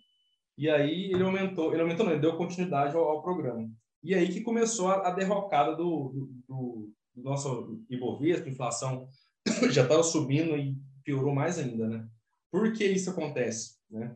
e 0.57 0.69
aí 0.69 1.11
ele 1.11 1.23
aumentou, 1.23 1.73
ele 1.73 1.81
aumentou 1.81 2.05
não, 2.05 2.13
ele 2.13 2.21
deu 2.21 2.37
continuidade 2.37 2.95
ao, 2.95 3.03
ao 3.03 3.21
programa. 3.21 3.69
E 4.03 4.15
aí 4.15 4.29
que 4.29 4.41
começou 4.41 4.87
a, 4.87 5.07
a 5.07 5.11
derrocada 5.11 5.75
do, 5.75 6.29
do, 6.47 6.91
do 7.15 7.23
nosso 7.23 7.83
Ibovespa, 7.89 8.49
inflação 8.49 9.07
já 9.71 9.83
estava 9.83 10.03
subindo 10.03 10.57
e 10.57 10.75
piorou 11.03 11.33
mais 11.33 11.59
ainda, 11.59 11.87
né? 11.87 12.07
Por 12.51 12.73
que 12.73 12.85
isso 12.85 13.09
acontece, 13.09 13.77
né? 13.89 14.15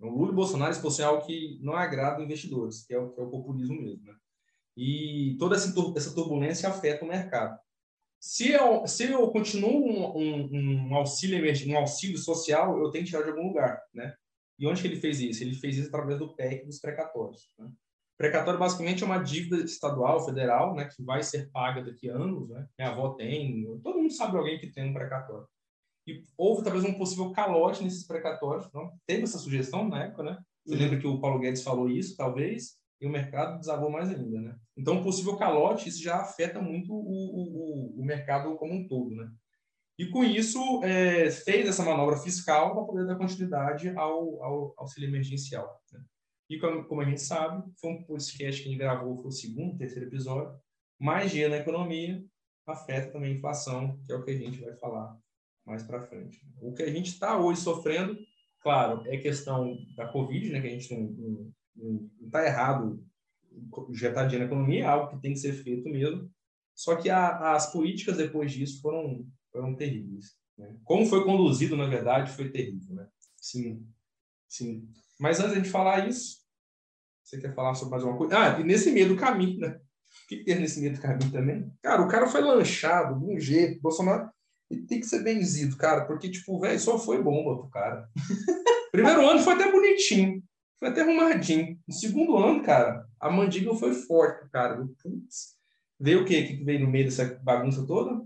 O 0.00 0.08
Lula 0.08 0.32
e 0.32 0.34
Bolsonaro 0.34 0.72
expulsam 0.72 1.08
algo 1.08 1.26
que 1.26 1.58
não 1.62 1.74
agrada 1.74 2.22
investidores, 2.22 2.84
que 2.84 2.92
é 2.92 2.98
o, 2.98 3.10
que 3.10 3.20
é 3.20 3.24
o 3.24 3.30
populismo 3.30 3.80
mesmo, 3.80 4.04
né? 4.04 4.16
E 4.76 5.36
toda 5.38 5.54
essa 5.54 6.14
turbulência 6.14 6.68
afeta 6.68 7.04
o 7.04 7.08
mercado. 7.08 7.58
Se 8.18 8.50
eu, 8.50 8.86
se 8.86 9.10
eu 9.10 9.30
continuo 9.30 9.84
um, 9.84 10.16
um, 10.16 10.88
um, 10.88 10.94
auxílio 10.94 11.44
um 11.68 11.76
auxílio 11.76 12.16
social, 12.16 12.78
eu 12.78 12.90
tenho 12.90 13.04
que 13.04 13.10
tirar 13.10 13.22
de 13.22 13.30
algum 13.30 13.48
lugar, 13.48 13.80
né? 13.92 14.14
E 14.58 14.66
onde 14.66 14.80
que 14.80 14.88
ele 14.88 15.00
fez 15.00 15.20
isso? 15.20 15.42
Ele 15.42 15.54
fez 15.54 15.76
isso 15.76 15.88
através 15.88 16.18
do 16.18 16.34
PEC 16.34 16.64
dos 16.64 16.78
precatórios. 16.78 17.52
Né? 17.58 17.70
Precatório 18.22 18.60
basicamente 18.60 19.02
é 19.02 19.06
uma 19.06 19.18
dívida 19.18 19.64
estadual, 19.64 20.24
federal, 20.24 20.76
né, 20.76 20.84
que 20.84 21.02
vai 21.02 21.24
ser 21.24 21.50
paga 21.50 21.82
daqui 21.82 22.08
a 22.08 22.14
anos, 22.14 22.48
né? 22.48 22.68
Minha 22.78 22.92
avó 22.92 23.14
tem, 23.14 23.64
todo 23.82 23.98
mundo 23.98 24.12
sabe 24.12 24.36
alguém 24.36 24.60
que 24.60 24.70
tem 24.70 24.88
um 24.88 24.94
precatório. 24.94 25.44
E 26.06 26.22
houve 26.38 26.62
talvez 26.62 26.84
um 26.84 26.94
possível 26.94 27.32
calote 27.32 27.82
nesses 27.82 28.06
precatórios. 28.06 28.72
Não? 28.72 28.92
Teve 29.08 29.24
essa 29.24 29.38
sugestão 29.38 29.88
na 29.88 30.04
época, 30.04 30.22
né? 30.22 30.38
Você 30.64 30.74
uhum. 30.74 30.80
lembra 30.80 31.00
que 31.00 31.06
o 31.08 31.20
Paulo 31.20 31.40
Guedes 31.40 31.64
falou 31.64 31.90
isso, 31.90 32.16
talvez, 32.16 32.76
e 33.00 33.08
o 33.08 33.10
mercado 33.10 33.58
desabou 33.58 33.90
mais 33.90 34.08
ainda, 34.08 34.40
né? 34.40 34.54
Então, 34.76 34.94
um 34.94 35.02
possível 35.02 35.36
calote, 35.36 35.88
isso 35.88 36.00
já 36.00 36.20
afeta 36.20 36.62
muito 36.62 36.92
o, 36.92 37.96
o, 37.96 38.00
o 38.00 38.04
mercado 38.04 38.54
como 38.54 38.72
um 38.72 38.86
todo, 38.86 39.16
né? 39.16 39.28
E 39.98 40.06
com 40.10 40.22
isso, 40.22 40.60
é, 40.84 41.28
fez 41.28 41.68
essa 41.68 41.84
manobra 41.84 42.16
fiscal 42.18 42.72
para 42.72 42.84
poder 42.84 43.04
dar 43.04 43.16
continuidade 43.16 43.88
ao, 43.96 44.44
ao 44.44 44.74
auxílio 44.76 45.08
emergencial. 45.08 45.76
Né? 45.90 46.00
E 46.50 46.58
como, 46.58 46.84
como, 46.84 47.00
a 47.00 47.04
gente 47.04 47.20
sabe, 47.20 47.62
foi 47.80 47.90
um 47.90 48.04
podcast 48.04 48.62
que 48.62 48.68
a 48.68 48.72
gente 48.72 48.80
gravou, 48.80 49.16
foi 49.16 49.28
o 49.28 49.32
segundo, 49.32 49.78
terceiro 49.78 50.08
episódio, 50.08 50.58
mais 50.98 51.30
dinheiro 51.30 51.52
na 51.52 51.60
economia 51.60 52.22
afeta 52.66 53.10
também 53.10 53.32
a 53.32 53.36
inflação, 53.36 53.98
que 54.04 54.12
é 54.12 54.14
o 54.14 54.24
que 54.24 54.30
a 54.30 54.36
gente 54.36 54.60
vai 54.60 54.74
falar 54.76 55.18
mais 55.66 55.82
para 55.82 56.02
frente. 56.02 56.40
O 56.60 56.72
que 56.72 56.82
a 56.82 56.92
gente 56.92 57.08
está 57.08 57.38
hoje 57.38 57.60
sofrendo, 57.60 58.16
claro, 58.60 59.02
é 59.06 59.16
questão 59.16 59.76
da 59.96 60.06
Covid, 60.06 60.50
né, 60.50 60.60
que 60.60 60.66
a 60.66 60.70
gente 60.70 60.94
não 60.94 62.10
está 62.24 62.44
errado 62.44 63.04
injetar 63.90 64.26
dinheiro 64.26 64.48
na 64.48 64.52
economia, 64.52 64.84
é 64.84 64.86
algo 64.86 65.10
que 65.10 65.20
tem 65.20 65.32
que 65.32 65.40
ser 65.40 65.52
feito 65.52 65.88
mesmo. 65.88 66.30
Só 66.74 66.96
que 66.96 67.10
a, 67.10 67.54
as 67.54 67.70
políticas 67.70 68.16
depois 68.16 68.52
disso 68.52 68.80
foram, 68.80 69.26
foram 69.50 69.74
terríveis. 69.74 70.36
Né? 70.56 70.74
Como 70.84 71.06
foi 71.06 71.24
conduzido, 71.24 71.76
na 71.76 71.86
verdade, 71.86 72.32
foi 72.32 72.50
terrível. 72.50 72.94
Né? 72.94 73.08
Sim, 73.36 73.86
sim. 74.48 74.88
Mas 75.22 75.38
antes 75.38 75.62
de 75.62 75.70
falar 75.70 76.08
isso, 76.08 76.38
você 77.22 77.40
quer 77.40 77.54
falar 77.54 77.76
sobre 77.76 77.92
mais 77.92 78.02
uma 78.02 78.16
coisa? 78.16 78.36
Ah, 78.36 78.58
e 78.58 78.64
nesse 78.64 78.90
meio 78.90 79.06
do 79.06 79.16
caminho, 79.16 79.60
né? 79.60 79.68
O 79.68 80.28
que 80.28 80.42
tem 80.42 80.58
nesse 80.58 80.80
meio 80.80 80.94
do 80.94 81.00
caminho 81.00 81.30
também? 81.30 81.72
Cara, 81.80 82.02
o 82.02 82.08
cara 82.08 82.26
foi 82.26 82.40
lanchado 82.40 83.20
de 83.20 83.32
um 83.32 83.38
jeito. 83.38 83.80
Bolsonaro 83.80 84.28
ele 84.68 84.84
tem 84.84 84.98
que 84.98 85.06
ser 85.06 85.22
benzido, 85.22 85.76
cara, 85.76 86.06
porque, 86.06 86.28
tipo, 86.28 86.58
velho, 86.58 86.80
só 86.80 86.98
foi 86.98 87.22
bomba 87.22 87.56
pro 87.56 87.70
cara. 87.70 88.08
Primeiro 88.90 89.24
ano 89.28 89.38
foi 89.38 89.52
até 89.52 89.70
bonitinho, 89.70 90.42
foi 90.80 90.88
até 90.88 91.02
arrumadinho. 91.02 91.78
No 91.86 91.94
segundo 91.94 92.36
ano, 92.36 92.60
cara, 92.64 93.06
a 93.20 93.30
mandíbula 93.30 93.78
foi 93.78 93.94
forte 93.94 94.50
cara. 94.50 94.84
Putz, 95.00 95.56
veio 96.00 96.22
o 96.22 96.24
quê? 96.24 96.40
O 96.40 96.46
que 96.48 96.64
veio 96.64 96.80
no 96.80 96.90
meio 96.90 97.04
dessa 97.04 97.38
bagunça 97.44 97.86
toda? 97.86 98.24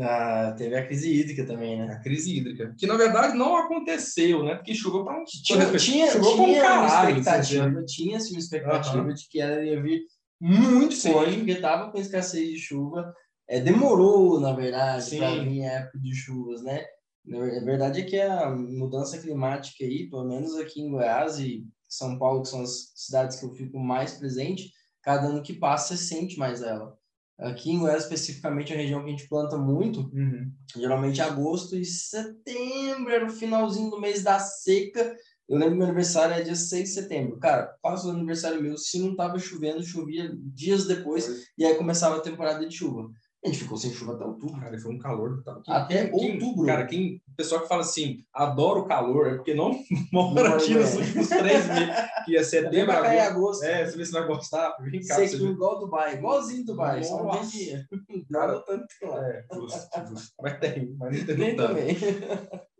Ah, 0.00 0.54
teve 0.56 0.74
a 0.74 0.86
crise 0.86 1.12
hídrica 1.12 1.44
também, 1.46 1.78
né? 1.78 1.92
A 1.92 2.00
crise 2.00 2.36
hídrica. 2.36 2.74
Que 2.78 2.86
na 2.86 2.96
verdade 2.96 3.36
não 3.36 3.56
aconteceu, 3.56 4.42
né? 4.42 4.54
Porque 4.54 4.74
choveu 4.74 5.04
para 5.04 5.20
um. 5.20 5.24
Tinha, 5.24 5.78
tinha, 5.78 6.10
choveu 6.10 6.34
tinha 6.34 6.58
um 6.58 6.60
caralho, 6.60 7.18
expectativa, 7.18 7.84
tinha 7.84 8.20
sim 8.20 8.34
uma 8.34 8.38
expectativa 8.38 9.02
uhum. 9.02 9.12
de 9.12 9.28
que 9.28 9.40
ela 9.40 9.62
ia 9.62 9.82
vir 9.82 10.02
muito 10.40 10.96
forte, 10.96 11.36
porque 11.36 11.52
estava 11.52 11.90
com 11.90 11.98
escassez 11.98 12.48
de 12.48 12.58
chuva. 12.58 13.14
É, 13.48 13.60
demorou, 13.60 14.40
na 14.40 14.52
verdade, 14.52 15.16
para 15.16 15.42
vir 15.42 15.64
a 15.64 15.72
época 15.72 15.98
de 15.98 16.14
chuvas, 16.14 16.62
né? 16.62 16.84
A 17.28 17.64
verdade 17.64 18.00
é 18.00 18.04
que 18.04 18.18
a 18.18 18.50
mudança 18.50 19.18
climática 19.18 19.84
aí, 19.84 20.08
pelo 20.08 20.24
menos 20.24 20.56
aqui 20.56 20.80
em 20.80 20.90
Goiás 20.90 21.38
e 21.38 21.64
São 21.88 22.18
Paulo, 22.18 22.42
que 22.42 22.48
são 22.48 22.62
as 22.62 22.92
cidades 22.96 23.38
que 23.38 23.44
eu 23.44 23.52
fico 23.52 23.78
mais 23.78 24.14
presente, 24.14 24.72
cada 25.02 25.26
ano 25.26 25.42
que 25.42 25.52
passa 25.52 25.96
você 25.96 26.02
sente 26.02 26.38
mais 26.38 26.62
ela. 26.62 26.96
Aqui 27.42 27.72
em 27.72 27.78
Goiás, 27.78 28.04
especificamente, 28.04 28.72
a 28.72 28.76
região 28.76 29.00
que 29.00 29.08
a 29.08 29.10
gente 29.10 29.28
planta 29.28 29.58
muito, 29.58 30.10
uhum. 30.14 30.52
geralmente 30.76 31.20
agosto 31.20 31.76
e 31.76 31.84
setembro, 31.84 33.12
era 33.12 33.26
o 33.26 33.30
finalzinho 33.30 33.90
do 33.90 34.00
mês 34.00 34.22
da 34.22 34.38
seca. 34.38 35.16
Eu 35.48 35.58
lembro 35.58 35.72
que 35.72 35.78
meu 35.78 35.86
aniversário 35.86 36.34
é 36.34 36.42
dia 36.42 36.54
6 36.54 36.84
de 36.84 36.94
setembro. 36.94 37.38
Cara, 37.38 37.74
quase 37.82 38.06
o 38.06 38.10
aniversário 38.10 38.62
meu, 38.62 38.78
se 38.78 38.98
não 39.00 39.16
tava 39.16 39.38
chovendo, 39.38 39.82
chovia 39.82 40.32
dias 40.54 40.86
depois, 40.86 41.46
e 41.58 41.64
aí 41.64 41.74
começava 41.74 42.16
a 42.16 42.20
temporada 42.20 42.66
de 42.66 42.76
chuva. 42.76 43.10
A 43.44 43.48
gente 43.48 43.58
ficou 43.58 43.76
sem 43.76 43.92
chuva 43.92 44.14
até 44.14 44.24
outubro. 44.24 44.60
Cara, 44.60 44.78
foi 44.78 44.94
um 44.94 44.98
calor. 44.98 45.42
Tá? 45.42 45.60
Quem, 45.64 45.74
até 45.74 46.06
quem, 46.08 46.32
outubro. 46.34 46.64
Cara, 46.64 46.86
quem, 46.86 47.20
o 47.32 47.36
pessoal 47.36 47.62
que 47.62 47.68
fala 47.68 47.80
assim, 47.80 48.24
adoro 48.32 48.80
o 48.80 48.86
calor, 48.86 49.26
é 49.26 49.34
porque 49.34 49.54
não 49.54 49.82
mora 50.12 50.56
aqui 50.56 50.74
nos 50.74 50.94
últimos 50.94 51.28
três 51.28 51.66
meses, 51.66 51.94
que 52.26 52.36
é 52.36 52.42
setembro, 52.42 52.92
agosto. 52.92 53.20
agosto. 53.20 53.64
É, 53.64 53.86
você 53.86 53.96
vê 53.96 54.04
se 54.04 54.12
vai 54.12 54.26
gostar. 54.26 54.76
Vem 54.80 55.00
cá. 55.00 55.14
Sei 55.14 55.26
igual 55.26 55.80
Dubai, 55.80 56.14
igualzinho 56.14 56.64
Dubai, 56.64 56.98
Nossa. 56.98 57.08
só 57.08 57.24
não 57.24 57.32
Cara, 58.32 58.60
tanto 58.60 58.86
lá. 59.02 59.28
É, 59.28 59.44
justo, 59.54 60.06
justo. 60.08 60.34
Mas 60.40 60.58
tem, 60.60 60.94
mas 60.98 61.18
não 61.18 61.36
tem 61.36 61.56
tanto. 61.56 61.68
Também. 61.68 61.96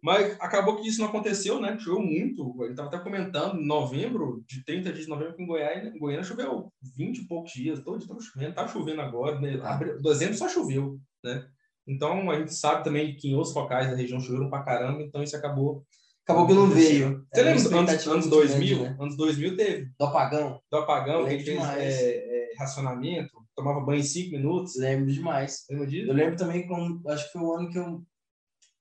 Mas 0.02 0.36
acabou 0.40 0.76
que 0.76 0.88
isso 0.88 1.00
não 1.00 1.08
aconteceu, 1.08 1.60
né? 1.60 1.78
Choveu 1.78 2.02
muito. 2.02 2.54
Ele 2.62 2.72
estava 2.72 2.88
até 2.88 2.98
comentando, 2.98 3.60
em 3.60 3.66
novembro, 3.66 4.44
de 4.48 4.64
30 4.64 4.92
dias 4.92 5.04
de 5.04 5.10
novembro, 5.10 5.34
que 5.36 5.42
em 5.42 5.46
Goiânia, 5.46 5.92
em 5.94 5.98
Goiânia 5.98 6.24
choveu 6.24 6.72
20 6.96 7.18
e 7.18 7.28
poucos 7.28 7.52
dias. 7.52 7.80
Todo 7.82 7.98
dia 7.98 8.06
estava 8.06 8.20
chovendo, 8.20 8.54
tá 8.54 8.66
chovendo 8.66 9.00
agora. 9.00 9.40
Né? 9.40 9.60
Dezembro 10.02 10.34
só 10.34 10.48
choveu, 10.48 10.98
né? 11.24 11.46
Então, 11.86 12.30
a 12.30 12.38
gente 12.38 12.54
sabe 12.54 12.84
também 12.84 13.16
que 13.16 13.30
em 13.30 13.34
outros 13.34 13.54
locais 13.54 13.90
da 13.90 13.96
região 13.96 14.20
choveram 14.20 14.48
pra 14.48 14.62
caramba, 14.62 15.02
então 15.02 15.22
isso 15.22 15.36
acabou... 15.36 15.84
Acabou 16.24 16.46
que 16.46 16.52
não 16.52 16.68
veio. 16.68 17.26
Você 17.34 17.42
lembra 17.42 17.78
anos, 17.78 18.06
anos 18.06 18.26
2000? 18.28 18.78
Grande, 18.78 18.90
né? 18.90 18.96
Anos 19.00 19.16
2000 19.16 19.56
teve. 19.56 19.90
Do 19.98 20.04
apagão. 20.04 20.60
Do 20.70 20.76
apagão, 20.76 21.24
que 21.26 21.40
fez 21.40 21.48
é, 21.48 22.52
é, 22.52 22.54
racionamento, 22.56 23.32
tomava 23.56 23.80
banho 23.80 23.98
em 23.98 24.04
5 24.04 24.30
minutos. 24.30 24.76
Lembro 24.76 25.12
demais. 25.12 25.64
Lembra 25.68 25.86
disso? 25.88 26.08
Eu 26.08 26.14
lembro 26.14 26.36
também, 26.36 26.64
quando, 26.68 27.02
acho 27.08 27.26
que 27.26 27.32
foi 27.32 27.42
o 27.42 27.52
ano 27.52 27.70
que 27.70 27.78
eu 27.78 28.04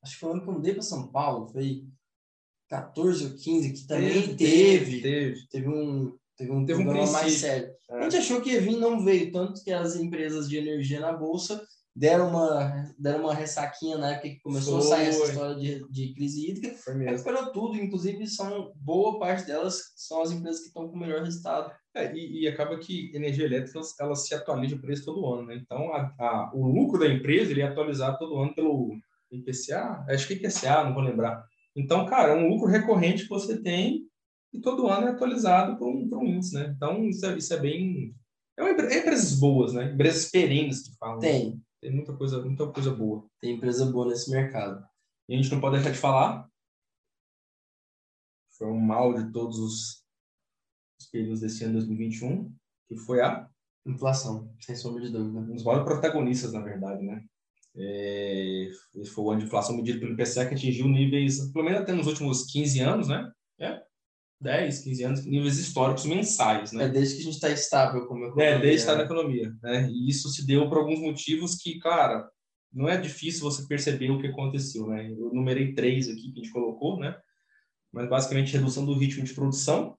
acho 0.03 0.13
que 0.13 0.20
foi 0.20 0.29
o 0.29 0.34
ano 0.34 0.41
que 0.41 0.50
eu 0.50 0.53
mudei 0.53 0.74
para 0.74 0.81
São 0.81 1.08
Paulo, 1.12 1.48
foi 1.48 1.86
14 2.70 3.25
ou 3.25 3.36
15, 3.36 3.74
que 3.74 3.88
também 3.88 4.36
teve. 4.36 4.36
Teve, 4.36 5.01
teve, 5.01 5.48
teve 5.48 5.70
um, 5.70 6.17
teve 6.38 6.51
um 6.51 6.65
teve 6.65 6.84
problema 6.84 7.08
um 7.08 7.12
mais 7.12 7.34
sério. 7.34 7.72
É. 7.89 7.98
A 7.98 8.01
gente 8.03 8.17
achou 8.17 8.41
que 8.41 8.51
ia 8.51 8.62
vir, 8.62 8.77
não 8.77 9.03
veio, 9.03 9.31
tanto 9.31 9.63
que 9.63 9.72
as 9.72 9.96
empresas 9.96 10.50
de 10.50 10.58
energia 10.58 11.00
na 11.00 11.13
Bolsa 11.13 11.62
deram 11.96 12.30
uma, 12.30 12.94
deram 12.98 13.22
uma 13.22 13.34
ressaquinha 13.34 13.98
na 13.98 14.12
época 14.12 14.30
que 14.30 14.40
começou 14.40 14.82
foi. 14.82 14.94
a 14.94 14.96
sair 14.96 15.08
essa 15.08 15.26
história 15.26 15.56
de, 15.56 15.86
de 15.90 16.14
crise 16.14 16.50
hídrica. 16.50 16.76
Recuperou 16.98 17.52
tudo, 17.52 17.78
inclusive 17.78 18.28
são 18.28 18.72
boa 18.76 19.20
parte 19.20 19.46
delas 19.46 19.92
são 19.96 20.22
as 20.22 20.32
empresas 20.32 20.62
que 20.62 20.68
estão 20.68 20.88
com 20.88 20.96
o 20.96 21.00
melhor 21.00 21.24
resultado. 21.24 21.72
É, 21.94 22.16
e, 22.16 22.44
e, 22.44 22.48
acaba 22.48 22.80
que 22.80 23.12
energia 23.14 23.46
elétrica 23.46 23.82
ela 24.00 24.16
se 24.16 24.34
atualiza 24.34 24.76
o 24.76 24.82
preço 24.82 25.04
todo 25.04 25.26
ano, 25.28 25.48
né? 25.48 25.56
Então 25.56 25.94
a, 25.94 26.14
a, 26.18 26.52
o 26.54 26.66
lucro 26.68 26.98
da 26.98 27.08
empresa 27.08 27.52
ele 27.52 27.62
é 27.62 27.68
atualizado 27.68 28.18
todo 28.18 28.38
ano 28.38 28.56
pelo 28.56 28.96
IPCA? 29.30 30.06
Acho 30.08 30.28
que 30.28 30.36
IPCA, 30.36 30.86
não 30.86 30.94
vou 30.94 31.04
lembrar. 31.04 31.46
Então, 31.76 32.06
cara, 32.06 32.32
é 32.32 32.36
um 32.36 32.48
lucro 32.48 32.68
recorrente 32.68 33.24
que 33.24 33.30
você 33.30 33.62
tem 33.62 34.06
e 34.54 34.60
todo 34.60 34.88
ano 34.88 35.08
é 35.08 35.12
atualizado 35.12 35.78
para 35.78 35.88
um, 35.88 36.10
um 36.14 36.26
índice, 36.26 36.54
né? 36.54 36.74
Então, 36.76 37.06
isso 37.08 37.26
é, 37.26 37.38
isso 37.38 37.54
é 37.54 37.58
bem... 37.58 38.14
É, 38.58 38.64
uma, 38.64 38.70
é 38.70 39.00
empresas 39.00 39.40
boas, 39.40 39.74
né? 39.74 39.92
Empresas 39.94 40.30
perenes 40.30 40.88
que 40.88 40.98
falam. 40.98 41.20
Tem. 41.20 41.62
Tem 41.82 41.92
muita 41.92 42.16
coisa, 42.16 42.42
muita 42.44 42.72
coisa 42.72 42.94
boa. 42.94 43.28
Tem 43.40 43.56
empresa 43.56 43.86
boa 43.92 44.08
nesse 44.08 44.30
mercado. 44.30 44.86
E 45.28 45.34
a 45.34 45.38
gente 45.38 45.52
não 45.52 45.60
pode 45.60 45.78
deixar 45.78 45.92
de 45.92 45.98
falar. 45.98 46.48
Foi 48.58 48.68
um 48.68 48.80
mal 48.80 49.14
de 49.14 49.32
todos 49.32 49.58
os, 49.58 50.06
os 51.00 51.08
períodos 51.10 51.42
desse 51.42 51.64
ano 51.64 51.74
2021, 51.74 52.54
que 52.88 52.96
foi 52.96 53.22
a 53.22 53.50
inflação, 53.86 54.54
sem 54.60 54.76
sombra 54.76 55.02
de 55.02 55.12
dúvida. 55.12 55.40
Um 55.40 55.56
dos 55.56 55.64
maiores 55.64 55.86
protagonistas, 55.86 56.54
na 56.54 56.62
verdade, 56.62 57.04
né? 57.04 57.26
É, 57.76 58.70
esse 58.96 59.12
foi 59.12 59.24
o 59.24 59.32
ano 59.32 59.40
de 59.40 59.46
inflação 59.48 59.76
medida 59.76 60.00
pelo 60.00 60.14
IPCA 60.14 60.46
que 60.48 60.54
atingiu 60.54 60.88
níveis, 60.88 61.52
pelo 61.52 61.66
menos 61.66 61.82
até 61.82 61.94
nos 61.94 62.06
últimos 62.06 62.44
15 62.52 62.80
anos, 62.82 63.08
né? 63.08 63.32
É, 63.60 63.82
10, 64.42 64.84
15 64.84 65.04
anos, 65.04 65.26
níveis 65.26 65.58
históricos 65.60 66.06
mensais, 66.06 66.72
né? 66.72 66.86
É 66.86 66.90
desde 66.90 67.16
que 67.16 67.22
a 67.22 67.26
gente 67.26 67.36
está 67.36 67.50
estável 67.50 68.08
como 68.08 68.26
economia. 68.26 68.56
É, 68.56 68.60
desde 68.60 68.80
estar 68.80 68.94
tá 68.94 68.98
na 68.98 69.04
economia, 69.04 69.54
né? 69.62 69.88
E 69.90 70.10
isso 70.10 70.30
se 70.30 70.46
deu 70.46 70.68
por 70.68 70.80
alguns 70.80 71.00
motivos 71.00 71.56
que, 71.56 71.80
cara, 71.80 72.28
não 72.74 72.90
é 72.90 73.00
difícil 73.00 73.44
você 73.44 73.68
perceber 73.68 74.10
o 74.10 74.20
que 74.20 74.28
aconteceu, 74.28 74.88
né? 74.88 75.12
Eu 75.12 75.32
numerei 75.34 75.74
três 75.74 76.10
aqui 76.10 76.32
que 76.32 76.40
a 76.40 76.44
gente 76.44 76.52
colocou, 76.52 77.00
né? 77.00 77.16
Mas 77.94 78.10
basicamente 78.10 78.54
redução 78.54 78.84
do 78.84 78.96
ritmo 78.96 79.24
de 79.24 79.34
produção, 79.34 79.96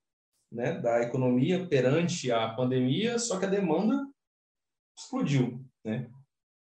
né? 0.51 0.73
Da 0.81 1.03
economia 1.03 1.65
perante 1.67 2.33
a 2.33 2.49
pandemia, 2.49 3.19
só 3.21 3.39
que 3.39 3.45
a 3.45 3.51
demanda 3.51 4.07
explodiu, 4.99 5.65
né? 5.85 6.11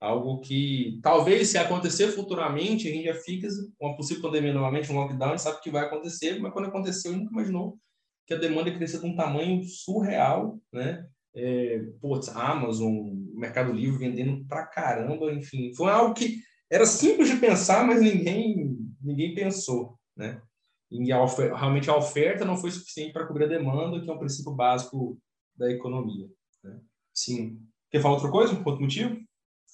Algo 0.03 0.41
que 0.41 0.99
talvez 1.01 1.49
se 1.49 1.57
acontecer 1.57 2.09
futuramente 2.09 2.89
a 2.89 2.91
gente 2.91 3.05
já 3.05 3.15
fica 3.15 3.47
uma 3.81 3.97
possível 3.97 4.23
pandemia 4.23 4.53
novamente, 4.53 4.91
um 4.91 4.97
lockdown, 4.97 5.39
sabe 5.39 5.61
que 5.61 5.71
vai 5.71 5.85
acontecer, 5.85 6.41
mas 6.41 6.53
quando 6.53 6.67
aconteceu, 6.67 7.13
nunca 7.13 7.31
imaginou 7.31 7.79
que 8.27 8.35
a 8.35 8.37
demanda 8.39 8.69
ia 8.69 8.77
crescer 8.77 8.99
de 8.99 9.07
um 9.07 9.15
tamanho 9.15 9.63
surreal, 9.63 10.59
né? 10.73 11.07
É, 11.35 11.79
putz, 12.01 12.29
Amazon, 12.29 13.11
Mercado 13.35 13.73
Livre 13.73 14.01
vendendo 14.01 14.45
pra 14.47 14.67
caramba, 14.67 15.33
enfim, 15.33 15.73
foi 15.75 15.91
algo 15.91 16.15
que 16.15 16.39
era 16.69 16.85
simples 16.85 17.31
de 17.31 17.37
pensar, 17.37 17.87
mas 17.87 18.03
ninguém 18.03 18.77
ninguém 19.01 19.35
pensou, 19.35 19.97
né? 20.17 20.43
E 20.91 21.13
a 21.13 21.23
oferta, 21.23 21.57
realmente 21.57 21.89
a 21.89 21.97
oferta 21.97 22.45
não 22.45 22.57
foi 22.57 22.71
suficiente 22.73 23.13
para 23.13 23.27
cobrir 23.27 23.45
a 23.45 23.49
demanda, 23.49 24.01
que 24.01 24.11
é 24.11 24.13
um 24.13 24.19
princípio 24.19 24.53
básico 24.53 25.17
da 25.57 25.71
economia. 25.71 26.29
Né? 26.63 26.81
Sim. 27.15 27.61
Quer 27.91 28.03
falar 28.03 28.15
outra 28.15 28.31
coisa? 28.31 28.55
Outro 28.65 28.83
motivo? 28.83 29.17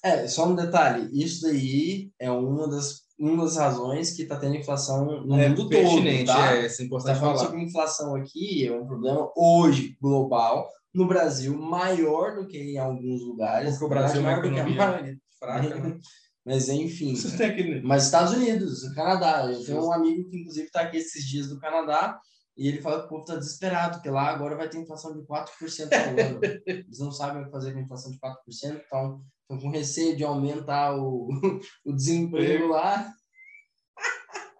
É, 0.03 0.27
só 0.27 0.47
um 0.47 0.55
detalhe, 0.55 1.09
isso 1.11 1.41
daí 1.41 2.09
é 2.17 2.31
uma 2.31 2.69
das, 2.69 3.01
uma 3.19 3.43
das 3.43 3.57
razões 3.57 4.11
que 4.11 4.21
está 4.21 4.37
tendo 4.37 4.55
inflação 4.55 5.25
no 5.25 5.37
é, 5.37 5.49
mundo 5.49 5.69
todo, 5.69 6.25
tá? 6.25 6.55
É, 6.55 6.65
é 6.65 6.83
importante 6.83 7.15
tá 7.15 7.19
falar. 7.19 7.37
sobre 7.37 7.61
inflação 7.61 8.15
aqui, 8.15 8.65
é 8.65 8.71
um 8.71 8.87
problema 8.87 9.29
hoje 9.35 9.97
global, 10.01 10.69
no 10.93 11.05
Brasil 11.05 11.57
maior 11.57 12.35
do 12.35 12.47
que 12.47 12.57
em 12.57 12.77
alguns 12.77 13.21
lugares. 13.21 13.71
Porque 13.71 13.85
o 13.85 13.89
Brasil 13.89 14.21
é 14.21 14.23
uma 14.23 14.39
economia 14.39 15.17
fraca, 15.37 15.75
né? 15.75 15.97
Mas 16.45 16.69
enfim. 16.69 17.13
Aquele... 17.35 17.81
Mas 17.81 18.05
Estados 18.05 18.33
Unidos, 18.33 18.81
Canadá. 18.93 19.45
Eu 19.51 19.63
tenho 19.63 19.85
um 19.85 19.91
amigo 19.91 20.29
que, 20.29 20.37
inclusive, 20.37 20.65
está 20.65 20.81
aqui 20.81 20.97
esses 20.97 21.23
dias 21.25 21.47
do 21.47 21.59
Canadá 21.59 22.19
e 22.57 22.67
ele 22.67 22.81
fala 22.81 22.99
que 22.99 23.05
o 23.05 23.09
povo 23.09 23.21
está 23.21 23.35
desesperado, 23.35 23.95
porque 23.95 24.09
lá 24.09 24.29
agora 24.29 24.55
vai 24.55 24.67
ter 24.67 24.79
inflação 24.79 25.13
de 25.13 25.25
4% 25.25 25.93
ao 25.93 26.25
ano. 26.25 26.39
Eles 26.65 26.99
não 26.99 27.11
sabem 27.11 27.41
o 27.41 27.45
que 27.45 27.51
fazer 27.51 27.73
com 27.73 27.79
inflação 27.79 28.11
de 28.11 28.19
4%, 28.19 28.81
então 28.85 29.21
estão 29.49 29.59
com 29.59 29.69
receio 29.69 30.15
de 30.15 30.23
aumentar 30.23 30.95
o, 30.95 31.29
o 31.85 31.93
desemprego 31.93 32.67
lá. 32.67 33.11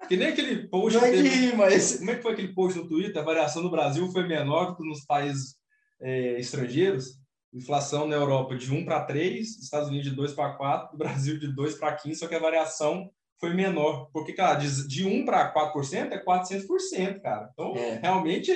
Que 0.08 0.18
nem 0.18 0.30
aquele 0.30 0.68
post. 0.68 0.98
Não 0.98 1.06
é 1.06 1.12
teve- 1.12 1.30
que, 1.52 1.56
mas 1.56 1.98
Como 2.00 2.10
é 2.12 2.16
que 2.16 2.22
foi 2.24 2.34
aquele 2.34 2.54
post 2.54 2.80
no 2.80 2.88
Twitter? 2.88 3.22
A 3.22 3.26
variação 3.26 3.62
no 3.62 3.70
Brasil 3.70 4.12
foi 4.12 4.28
menor 4.28 4.72
do 4.72 4.78
que 4.78 4.88
nos 4.88 5.06
países 5.06 5.56
é, 6.02 6.40
estrangeiros. 6.40 7.20
Inflação 7.54 8.08
na 8.08 8.16
Europa 8.16 8.56
de 8.56 8.72
1 8.72 8.86
para 8.86 9.04
3, 9.06 9.60
Estados 9.60 9.90
Unidos 9.90 10.10
de 10.10 10.16
2 10.16 10.34
para 10.34 10.54
4, 10.54 10.98
Brasil 10.98 11.38
de 11.40 11.54
2 11.54 11.76
para 11.76 11.96
15, 11.96 12.20
só 12.20 12.28
que 12.28 12.36
a 12.36 12.40
variação 12.40 13.10
foi 13.40 13.54
menor. 13.54 14.10
Porque, 14.12 14.34
cara, 14.34 14.56
de, 14.56 14.88
de 14.88 15.06
1 15.06 15.26
para 15.26 15.52
4% 15.54 16.12
é 16.12 16.24
400%, 16.24 17.22
cara. 17.22 17.50
Então, 17.54 17.76
É. 17.76 18.00
realmente, 18.02 18.52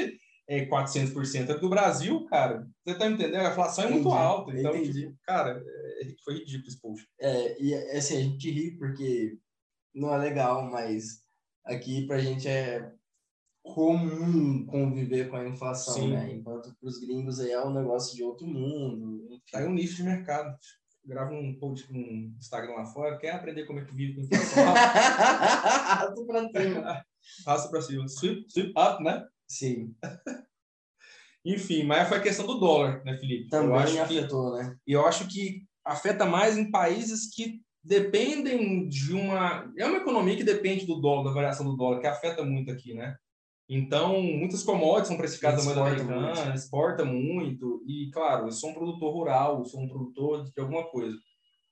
é 0.48 0.66
400% 0.66 1.50
é 1.50 1.58
do 1.58 1.70
Brasil, 1.70 2.26
cara. 2.26 2.68
Você 2.86 2.98
tá 2.98 3.08
me 3.08 3.14
entendendo? 3.16 3.46
A 3.46 3.52
inflação 3.52 3.86
é 3.86 3.90
muito 3.90 4.08
Entendi, 4.08 4.22
alta. 4.24 4.52
Então, 4.60 4.76
entendi. 4.76 5.02
tipo, 5.02 5.18
cara, 5.26 5.64
é- 5.66 6.16
foi 6.24 6.36
ridículo 6.40 6.68
esse 6.68 6.82
post. 6.82 7.08
É, 7.20 7.62
e 7.62 7.74
assim, 7.98 8.18
a 8.18 8.22
gente 8.22 8.52
ri 8.52 8.78
porque 8.78 9.38
não 9.96 10.14
é 10.14 10.18
legal, 10.18 10.70
mas 10.70 11.24
aqui 11.66 12.06
pra 12.08 12.18
gente 12.20 12.48
é 12.48 12.92
comum 13.64 14.66
conviver 14.66 15.30
com 15.30 15.38
a 15.38 15.48
inflação, 15.48 15.94
Sim. 15.94 16.12
né? 16.12 16.34
Enquanto 16.34 16.76
pros 16.82 17.00
gringos 17.00 17.40
aí 17.40 17.52
é 17.52 17.64
um 17.66 17.74
negócio 17.74 18.16
de 18.16 18.24
outro 18.24 18.46
mundo. 18.46 19.26
enfim. 19.32 19.42
Tá 19.52 19.60
aí 19.60 19.66
um 19.68 19.74
nicho 19.74 19.96
de 19.96 20.04
mercado. 20.04 20.56
Grava 21.06 21.34
um 21.34 21.58
post 21.60 21.92
no 21.92 22.00
Instagram 22.38 22.74
lá 22.76 22.86
fora, 22.86 23.18
quer 23.18 23.32
aprender 23.32 23.66
como 23.66 23.80
é 23.80 23.86
que 23.86 23.94
vive 23.96 24.16
com 24.16 24.22
inflação? 24.22 24.64
Tô 26.16 26.26
pra 26.26 26.50
cima. 26.50 27.06
Raça 27.46 27.70
pra 27.70 27.82
cima. 27.82 28.08
Sweep, 28.08 28.46
sweep 28.52 28.74
up, 28.78 29.02
né? 29.04 29.26
Sim, 29.54 29.96
Enfim, 31.46 31.84
mas 31.84 32.08
foi 32.08 32.18
a 32.18 32.22
questão 32.22 32.48
do 32.48 32.58
dólar, 32.58 33.04
né, 33.04 33.18
Felipe? 33.18 33.50
também 33.50 33.76
acho 33.76 34.08
que, 34.08 34.20
afetou, 34.20 34.58
né? 34.58 34.78
e 34.88 34.94
eu 34.94 35.06
acho 35.06 35.28
que 35.28 35.66
afeta 35.86 36.26
mais 36.26 36.58
em 36.58 36.72
países 36.72 37.30
que 37.30 37.62
dependem 37.84 38.88
de 38.88 39.14
uma. 39.14 39.72
É 39.78 39.86
uma 39.86 39.98
economia 39.98 40.38
que 40.38 40.44
depende 40.44 40.86
do 40.86 41.02
dólar, 41.02 41.26
da 41.26 41.34
variação 41.34 41.66
do 41.66 41.76
dólar, 41.76 42.00
que 42.00 42.08
afeta 42.08 42.44
muito 42.44 42.72
aqui, 42.72 42.94
né? 42.94 43.16
Então, 43.70 44.22
muitas 44.22 44.64
commodities 44.64 45.08
são 45.08 45.18
precificadas 45.18 45.66
da 45.66 45.74
moeda 45.76 46.02
americana, 46.02 46.56
exporta 46.56 47.06
muito. 47.06 47.84
E, 47.88 48.10
claro, 48.12 48.48
eu 48.48 48.52
sou 48.52 48.70
um 48.70 48.74
produtor 48.74 49.14
rural, 49.14 49.60
eu 49.60 49.66
sou 49.66 49.82
um 49.82 49.88
produtor 49.88 50.46
de 50.46 50.62
alguma 50.62 50.84
coisa. 50.86 51.18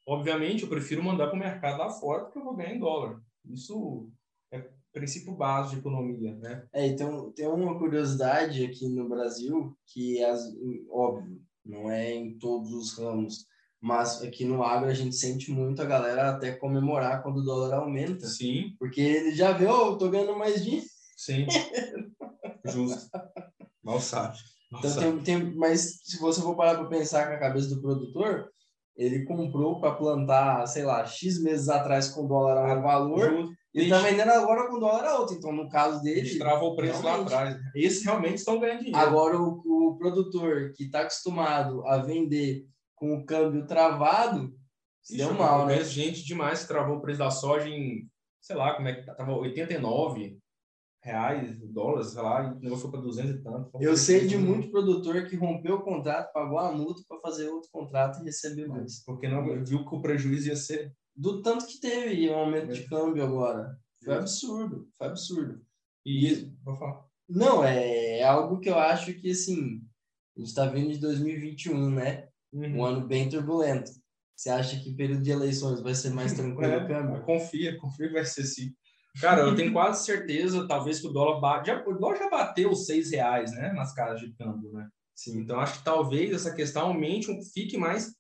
Obviamente, 0.08 0.64
eu 0.64 0.70
prefiro 0.70 1.04
mandar 1.04 1.28
para 1.28 1.36
o 1.36 1.40
mercado 1.40 1.78
lá 1.78 1.90
fora 1.90 2.24
porque 2.24 2.40
eu 2.40 2.44
vou 2.44 2.56
ganhar 2.56 2.74
em 2.74 2.80
dólar. 2.80 3.22
Isso 3.46 4.10
princípio 4.94 5.34
básico 5.36 5.76
de 5.76 5.80
economia, 5.80 6.36
né? 6.36 6.66
É, 6.74 6.86
então 6.88 7.32
tem 7.32 7.48
uma 7.48 7.78
curiosidade 7.78 8.64
aqui 8.66 8.88
no 8.90 9.08
Brasil 9.08 9.76
que, 9.88 10.24
as, 10.24 10.42
óbvio, 10.90 11.42
não 11.66 11.90
é 11.90 12.14
em 12.14 12.38
todos 12.38 12.72
os 12.74 12.98
ramos, 12.98 13.46
mas 13.80 14.22
aqui 14.22 14.46
no 14.46 14.64
agro 14.64 14.90
a 14.90 14.94
gente 14.94 15.16
sente 15.16 15.52
muito 15.52 15.82
a 15.82 15.86
galera 15.86 16.30
até 16.32 16.52
comemorar 16.52 17.24
quando 17.24 17.38
o 17.38 17.44
dólar 17.44 17.76
aumenta, 17.78 18.28
Sim, 18.28 18.76
porque 18.78 19.02
ele 19.02 19.34
já 19.34 19.52
vê, 19.52 19.66
oh, 19.66 19.92
eu 19.92 19.98
tô 19.98 20.10
ganhando 20.10 20.38
mais 20.38 20.64
dinheiro. 20.64 20.86
sim. 21.18 21.46
Justo. 22.66 23.10
Mal 23.84 24.00
sabe. 24.00 24.38
Mal 24.72 24.80
Então, 24.80 24.92
sabe. 24.92 25.24
tem, 25.24 25.40
tem, 25.42 25.56
mas 25.56 26.02
se 26.04 26.20
você 26.20 26.42
for 26.42 26.56
parar 26.56 26.76
para 26.76 26.88
pensar 26.88 27.28
com 27.28 27.34
a 27.34 27.40
cabeça 27.40 27.70
do 27.70 27.82
produtor, 27.82 28.52
ele 28.96 29.26
comprou 29.26 29.80
para 29.80 29.96
plantar, 29.96 30.68
sei 30.68 30.84
lá, 30.84 31.06
X 31.06 31.42
meses 31.42 31.70
atrás 31.70 32.10
com 32.10 32.26
o 32.26 32.28
dólar 32.28 32.58
a 32.58 32.78
um 32.78 32.82
valor 32.82 33.32
Justo. 33.32 33.61
E 33.74 33.84
está 33.84 34.00
vendendo 34.00 34.32
agora 34.32 34.68
com 34.70 34.80
dólar 34.80 35.06
a 35.06 35.20
outro. 35.20 35.36
Então, 35.36 35.52
no 35.52 35.70
caso 35.70 36.06
Eles 36.06 36.30
dele, 36.32 36.40
travam 36.40 36.70
o 36.70 36.76
preço 36.76 37.04
lá 37.04 37.12
realmente. 37.12 37.34
atrás. 37.34 37.58
Esses 37.74 38.04
realmente 38.04 38.38
estão 38.38 38.60
ganhando 38.60 38.80
dinheiro. 38.80 39.00
Agora, 39.00 39.40
o, 39.40 39.62
o 39.66 39.98
produtor 39.98 40.74
que 40.76 40.84
está 40.84 41.02
acostumado 41.02 41.86
a 41.88 41.98
vender 41.98 42.66
com 42.96 43.16
o 43.16 43.26
câmbio 43.26 43.66
travado, 43.66 44.54
se 45.02 45.18
deu 45.18 45.30
eu 45.30 45.34
mal, 45.34 45.66
né? 45.66 45.84
gente 45.84 46.24
demais 46.24 46.62
que 46.62 46.68
travou 46.68 46.98
o 46.98 47.02
preço 47.02 47.20
da 47.20 47.32
soja 47.32 47.68
em, 47.68 48.08
sei 48.40 48.56
lá, 48.56 48.76
como 48.76 48.88
é 48.88 48.94
que 48.94 49.06
tá, 49.06 49.16
tava 49.16 49.34
89 49.34 50.38
reais, 51.04 51.60
dólares, 51.60 52.12
sei 52.12 52.22
lá, 52.22 52.44
e 52.44 52.58
o 52.58 52.60
negócio 52.60 52.84
foi 52.84 52.92
para 52.92 53.02
200 53.02 53.32
e 53.32 53.44
tanto. 53.44 53.72
Eu 53.82 53.98
sei 53.98 54.28
de 54.28 54.38
muito 54.38 54.52
muito 54.52 54.72
produtor 54.72 55.26
que 55.26 55.36
rompeu 55.36 55.78
o 55.78 55.82
contrato, 55.82 56.32
pagou 56.32 56.60
a 56.60 56.72
multa 56.72 57.02
para 57.08 57.20
fazer 57.20 57.50
outro 57.50 57.70
contrato 57.72 58.22
e 58.22 58.26
receber 58.26 58.68
mais. 58.68 59.04
Porque 59.04 59.28
não 59.28 59.44
viu 59.64 59.84
que 59.84 59.96
o 59.96 60.02
prejuízo 60.02 60.50
ia 60.50 60.56
ser. 60.56 60.94
Do 61.16 61.42
tanto 61.42 61.68
que 61.68 61.80
teve 61.80 62.30
um 62.30 62.36
aumento 62.36 62.70
É. 62.72 62.74
de 62.74 62.84
câmbio 62.88 63.24
agora. 63.24 63.78
Foi 64.04 64.16
absurdo, 64.16 64.88
foi 64.98 65.08
absurdo. 65.08 65.62
E, 66.06 66.50
vou 66.64 66.76
falar. 66.76 67.06
Não, 67.30 67.64
é 67.64 68.24
algo 68.24 68.60
que 68.60 68.70
eu 68.70 68.78
acho 68.78 69.14
que, 69.14 69.32
assim, 69.32 69.82
a 70.36 70.40
gente 70.40 70.50
está 70.50 70.66
vindo 70.66 70.92
de 70.92 71.00
2021, 71.00 71.90
né? 71.92 72.28
Um 72.54 72.62
Uhum. 72.78 72.84
ano 72.86 73.08
bem 73.08 73.30
turbulento. 73.30 73.92
Você 74.36 74.50
acha 74.50 74.80
que 74.80 74.96
período 74.96 75.22
de 75.22 75.30
eleições 75.32 75.82
vai 75.82 75.94
ser 75.94 76.10
mais 76.10 76.34
tranquilo 76.58 76.72
É, 76.74 76.88
câmbio? 76.88 77.22
confia, 77.24 77.78
confia 77.78 78.08
que 78.08 78.14
vai 78.14 78.26
ser 78.26 78.44
sim. 78.44 78.74
Cara, 79.20 79.42
eu 79.42 79.56
tenho 79.56 79.72
quase 79.74 80.06
certeza, 80.06 80.68
talvez, 80.68 81.00
que 81.00 81.08
o 81.08 81.12
dólar 81.12 81.40
bate. 81.40 81.68
Já, 81.68 81.84
o 81.86 81.94
dólar 81.94 82.18
já 82.18 82.30
bateu 82.30 82.72
os 82.72 82.86
seis 82.86 83.12
reais, 83.12 83.52
né? 83.52 83.72
Nas 83.74 83.94
casas 83.94 84.20
de 84.22 84.34
câmbio, 84.36 84.72
né? 84.72 84.88
Sim. 85.14 85.40
Então, 85.42 85.60
acho 85.60 85.80
que 85.80 85.86
talvez 85.86 86.32
essa 86.32 86.54
questão 86.56 86.88
aumente, 86.88 87.30
um- 87.30 87.42
fique 87.54 87.78
mais 87.78 88.16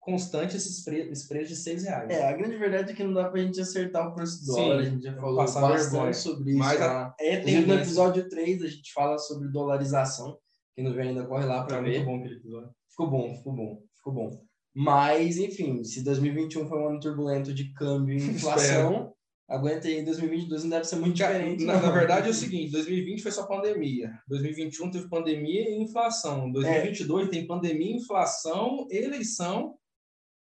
constante 0.00 0.56
esses, 0.56 0.82
pre 0.82 1.10
esses 1.10 1.28
preços 1.28 1.48
de 1.50 1.56
seis 1.56 1.84
reais. 1.84 2.10
É, 2.10 2.26
a 2.28 2.32
grande 2.36 2.56
verdade 2.56 2.90
é 2.90 2.94
que 2.94 3.04
não 3.04 3.12
dá 3.12 3.28
pra 3.28 3.40
gente 3.40 3.60
acertar 3.60 4.08
o 4.08 4.14
preço 4.14 4.40
do 4.40 4.52
Sim, 4.54 4.60
dólar. 4.68 4.78
a 4.78 4.82
gente 4.82 5.02
já 5.02 5.14
falou 5.14 5.36
bastante 5.36 6.16
sobre 6.16 6.50
isso. 6.50 6.58
Mas 6.58 6.80
a- 6.80 7.14
é 7.20 7.34
Inclusive, 7.38 7.66
no 7.66 7.74
episódio 7.74 8.28
3, 8.28 8.62
a 8.62 8.66
gente 8.66 8.92
fala 8.92 9.18
sobre 9.18 9.48
dolarização. 9.48 10.36
Quem 10.74 10.84
não 10.84 10.92
viu 10.92 11.02
ainda, 11.02 11.26
corre 11.26 11.44
lá 11.44 11.64
pra 11.64 11.76
Tá 11.76 11.82
ver. 11.82 11.90
muito 11.98 12.06
bom 12.06 12.16
aquele 12.18 12.36
episódio. 12.36 12.70
Ficou 12.88 13.10
bom, 13.10 13.34
ficou 13.36 13.52
bom, 13.54 13.82
ficou 13.96 14.12
bom. 14.14 14.30
Mas, 14.74 15.36
enfim, 15.36 15.84
se 15.84 16.02
2021 16.02 16.66
foi 16.68 16.78
um 16.78 16.88
ano 16.88 17.00
turbulento 17.00 17.52
de 17.52 17.72
câmbio 17.74 18.16
e 18.16 18.22
inflação, 18.30 19.12
aguenta 19.48 19.88
aí 19.88 20.04
2022 20.04 20.62
não 20.62 20.70
deve 20.70 20.84
ser 20.84 20.96
muito 20.96 21.16
diferente. 21.16 21.64
Na, 21.64 21.80
na 21.80 21.90
verdade 21.90 22.28
é 22.28 22.30
o 22.30 22.34
seguinte, 22.34 22.70
2020 22.70 23.20
foi 23.22 23.32
só 23.32 23.46
pandemia. 23.46 24.12
2021 24.28 24.90
teve 24.92 25.08
pandemia 25.08 25.68
e 25.68 25.82
inflação. 25.82 26.50
2022 26.52 27.28
tem 27.28 27.46
pandemia, 27.46 27.96
inflação, 27.96 28.86
eleição. 28.90 29.74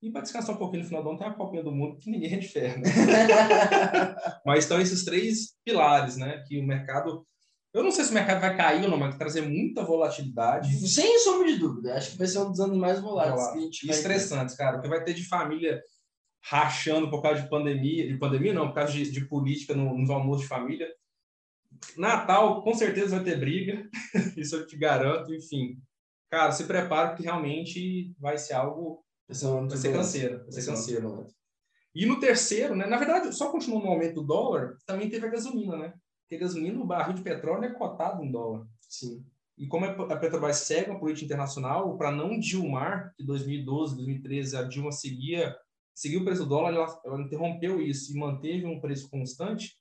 E 0.01 0.09
para 0.11 0.21
descansar 0.21 0.55
um 0.55 0.57
pouquinho 0.59 0.83
no 0.83 0.87
final 0.87 1.03
do 1.03 1.09
ano, 1.09 1.17
tem 1.19 1.27
a 1.27 1.33
Copinha 1.33 1.61
do 1.63 1.71
Mundo, 1.71 1.97
que 1.97 2.09
ninguém 2.09 2.33
é 2.33 2.37
de 2.37 2.47
ferro. 2.47 2.81
Né? 2.81 2.89
Mas 4.45 4.63
estão 4.63 4.79
esses 4.79 5.03
três 5.03 5.55
pilares, 5.65 6.15
né? 6.15 6.43
Que 6.47 6.57
o 6.59 6.65
mercado. 6.65 7.25
Eu 7.73 7.83
não 7.83 7.91
sei 7.91 8.03
se 8.05 8.11
o 8.11 8.13
mercado 8.13 8.39
vai 8.41 8.55
cair 8.57 8.83
ou 8.83 8.89
não, 8.89 8.97
mas 8.97 9.09
vai 9.09 9.17
trazer 9.19 9.41
muita 9.41 9.83
volatilidade. 9.83 10.73
Sem 10.87 11.19
sombra 11.19 11.47
de 11.47 11.57
dúvida, 11.59 11.95
acho 11.95 12.11
que 12.11 12.17
vai 12.17 12.27
ser 12.27 12.39
um 12.39 12.49
dos 12.49 12.59
anos 12.59 12.77
mais 12.77 12.99
voláteis 12.99 13.51
que 13.51 13.57
a 13.57 13.61
gente 13.61 13.85
vai 13.87 13.95
ter. 13.95 13.99
estressantes, 13.99 14.55
cara. 14.55 14.77
O 14.77 14.81
que 14.81 14.87
vai 14.87 15.03
ter 15.03 15.13
de 15.13 15.27
família 15.27 15.81
rachando 16.41 17.09
por 17.11 17.21
causa 17.21 17.41
de 17.41 17.49
pandemia, 17.49 18.07
de 18.07 18.17
pandemia 18.17 18.53
não, 18.53 18.69
por 18.69 18.75
causa 18.75 18.93
de, 18.93 19.11
de 19.11 19.25
política 19.27 19.75
no- 19.75 19.97
nos 19.97 20.09
almoços 20.09 20.43
de 20.43 20.47
família. 20.47 20.87
Natal, 21.97 22.63
com 22.63 22.73
certeza 22.73 23.15
vai 23.17 23.23
ter 23.25 23.39
briga, 23.39 23.87
isso 24.37 24.55
eu 24.55 24.65
te 24.65 24.77
garanto, 24.77 25.33
enfim. 25.33 25.77
Cara, 26.31 26.51
se 26.51 26.63
prepara 26.65 27.13
que 27.15 27.23
realmente 27.23 28.13
vai 28.19 28.37
ser 28.37 28.53
algo, 28.53 29.03
Vai 29.29 29.35
ser, 29.35 29.45
ano 29.45 29.69
vai 29.69 29.77
ser 29.77 29.93
canseiro, 29.93 30.43
vai 30.51 30.51
ser 30.51 31.01
turbulento. 31.01 31.35
E 31.93 32.05
no 32.07 32.19
terceiro, 32.19 32.75
né, 32.75 32.87
na 32.87 32.97
verdade, 32.97 33.31
só 33.35 33.51
continuou 33.51 33.83
no 33.83 33.89
aumento 33.89 34.15
do 34.15 34.27
dólar, 34.27 34.75
também 34.87 35.07
teve 35.07 35.27
a 35.27 35.29
gasolina, 35.29 35.77
né? 35.77 35.93
Porque 36.23 36.35
a 36.35 36.39
gasolina, 36.39 36.81
o 36.81 36.85
barril 36.85 37.13
de 37.13 37.21
petróleo 37.21 37.65
é 37.65 37.73
cotado 37.73 38.23
em 38.23 38.31
dólar. 38.31 38.65
Sim. 38.87 39.23
E 39.55 39.67
como 39.67 39.85
a 39.85 40.15
Petrobras 40.15 40.57
segue 40.57 40.89
uma 40.89 40.99
política 40.99 41.25
internacional, 41.25 41.95
para 41.95 42.11
não 42.11 42.39
Dilmar, 42.39 43.13
que 43.15 43.23
2012, 43.23 43.95
2013, 43.97 44.57
a 44.57 44.63
Dilma 44.63 44.91
seguia, 44.91 45.55
seguiu 45.93 46.21
o 46.21 46.25
preço 46.25 46.43
do 46.43 46.49
dólar, 46.49 46.73
ela, 46.73 47.01
ela 47.05 47.21
interrompeu 47.21 47.79
isso 47.81 48.11
e 48.11 48.19
manteve 48.19 48.65
um 48.65 48.79
preço 48.79 49.09
constante, 49.09 49.77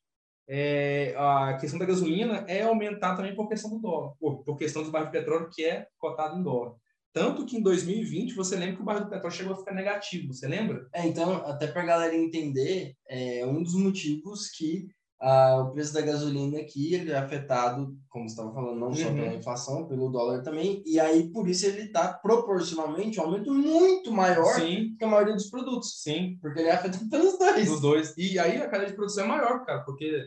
é, 0.48 1.14
a 1.16 1.58
questão 1.58 1.78
da 1.78 1.84
gasolina 1.86 2.44
é 2.48 2.62
aumentar 2.62 3.14
também 3.14 3.34
por 3.34 3.48
questão 3.48 3.70
do 3.70 3.78
dólar, 3.78 4.14
por, 4.18 4.42
por 4.42 4.56
questão 4.56 4.82
do 4.82 4.90
barril 4.90 5.06
de 5.06 5.12
petróleo 5.12 5.50
que 5.52 5.64
é 5.64 5.86
cotado 5.98 6.38
em 6.38 6.42
dólar. 6.42 6.74
Tanto 7.12 7.46
que 7.46 7.56
em 7.56 7.62
2020, 7.62 8.34
você 8.34 8.56
lembra 8.56 8.76
que 8.76 8.82
o 8.82 8.84
barril 8.84 9.04
do 9.04 9.10
petróleo 9.10 9.34
chegou 9.34 9.52
a 9.54 9.56
ficar 9.56 9.74
negativo, 9.74 10.32
você 10.32 10.46
lembra? 10.46 10.86
É, 10.94 11.06
então, 11.06 11.36
até 11.46 11.66
para 11.66 11.82
a 11.82 11.86
galera 11.86 12.14
entender, 12.14 12.94
é 13.08 13.44
um 13.46 13.62
dos 13.62 13.74
motivos 13.74 14.50
que 14.50 14.86
ah, 15.20 15.62
o 15.62 15.72
preço 15.72 15.92
da 15.92 16.00
gasolina 16.00 16.60
aqui 16.60 16.94
ele 16.94 17.10
é 17.10 17.16
afetado, 17.16 17.96
como 18.08 18.28
você 18.28 18.34
estava 18.34 18.54
falando, 18.54 18.78
não 18.78 18.94
só 18.94 19.08
Uhum. 19.08 19.14
pela 19.16 19.34
inflação, 19.34 19.88
pelo 19.88 20.10
dólar 20.10 20.42
também, 20.42 20.80
e 20.86 21.00
aí 21.00 21.28
por 21.32 21.48
isso 21.48 21.66
ele 21.66 21.82
está 21.82 22.12
proporcionalmente 22.12 23.18
um 23.18 23.24
aumento 23.24 23.52
muito 23.52 24.12
maior 24.12 24.54
Sim, 24.54 24.94
que 24.96 25.04
a 25.04 25.08
maioria 25.08 25.34
dos 25.34 25.50
produtos, 25.50 26.00
sim. 26.02 26.38
porque 26.40 26.60
ele 26.60 26.68
é 26.68 26.72
afetado 26.72 27.08
pelos 27.10 27.36
dois. 27.36 27.68
Dos 27.68 27.80
dois. 27.80 28.14
E 28.16 28.38
aí 28.38 28.58
a 28.58 28.68
cadeia 28.68 28.90
de 28.90 28.96
produção 28.96 29.24
é 29.24 29.28
maior, 29.28 29.64
cara, 29.64 29.80
porque 29.80 30.24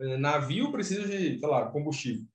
é, 0.00 0.16
navio 0.18 0.70
precisa 0.70 1.08
de, 1.08 1.38
sei 1.38 1.48
lá, 1.48 1.70
combustível. 1.70 2.26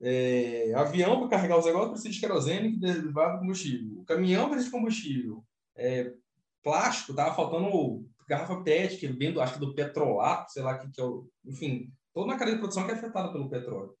É, 0.00 0.74
avião 0.74 1.20
para 1.20 1.30
carregar 1.30 1.58
os 1.58 1.64
negócios 1.64 1.92
precisa 1.92 2.12
de 2.12 2.20
querosene 2.20 2.72
que 2.72 2.78
derivado 2.78 3.34
do 3.34 3.40
combustível. 3.40 4.04
Caminhão 4.06 4.48
precisa 4.48 4.66
de 4.66 4.76
combustível. 4.76 5.44
É, 5.74 6.12
plástico, 6.62 7.14
tava 7.14 7.34
faltando 7.34 8.04
garrafa 8.28 8.62
PET, 8.62 8.98
que 8.98 9.06
vem 9.06 9.32
do, 9.32 9.40
acho 9.40 9.54
que 9.54 9.60
do 9.60 9.74
petrolato, 9.74 10.52
sei 10.52 10.62
lá 10.62 10.76
que, 10.78 10.90
que 10.90 11.00
é 11.00 11.04
o. 11.04 11.28
Enfim, 11.44 11.92
toda 12.12 12.26
uma 12.26 12.36
cadeia 12.36 12.56
de 12.56 12.60
produção 12.60 12.84
que 12.84 12.90
é 12.90 12.94
afetada 12.94 13.32
pelo 13.32 13.48
petróleo. 13.48 13.96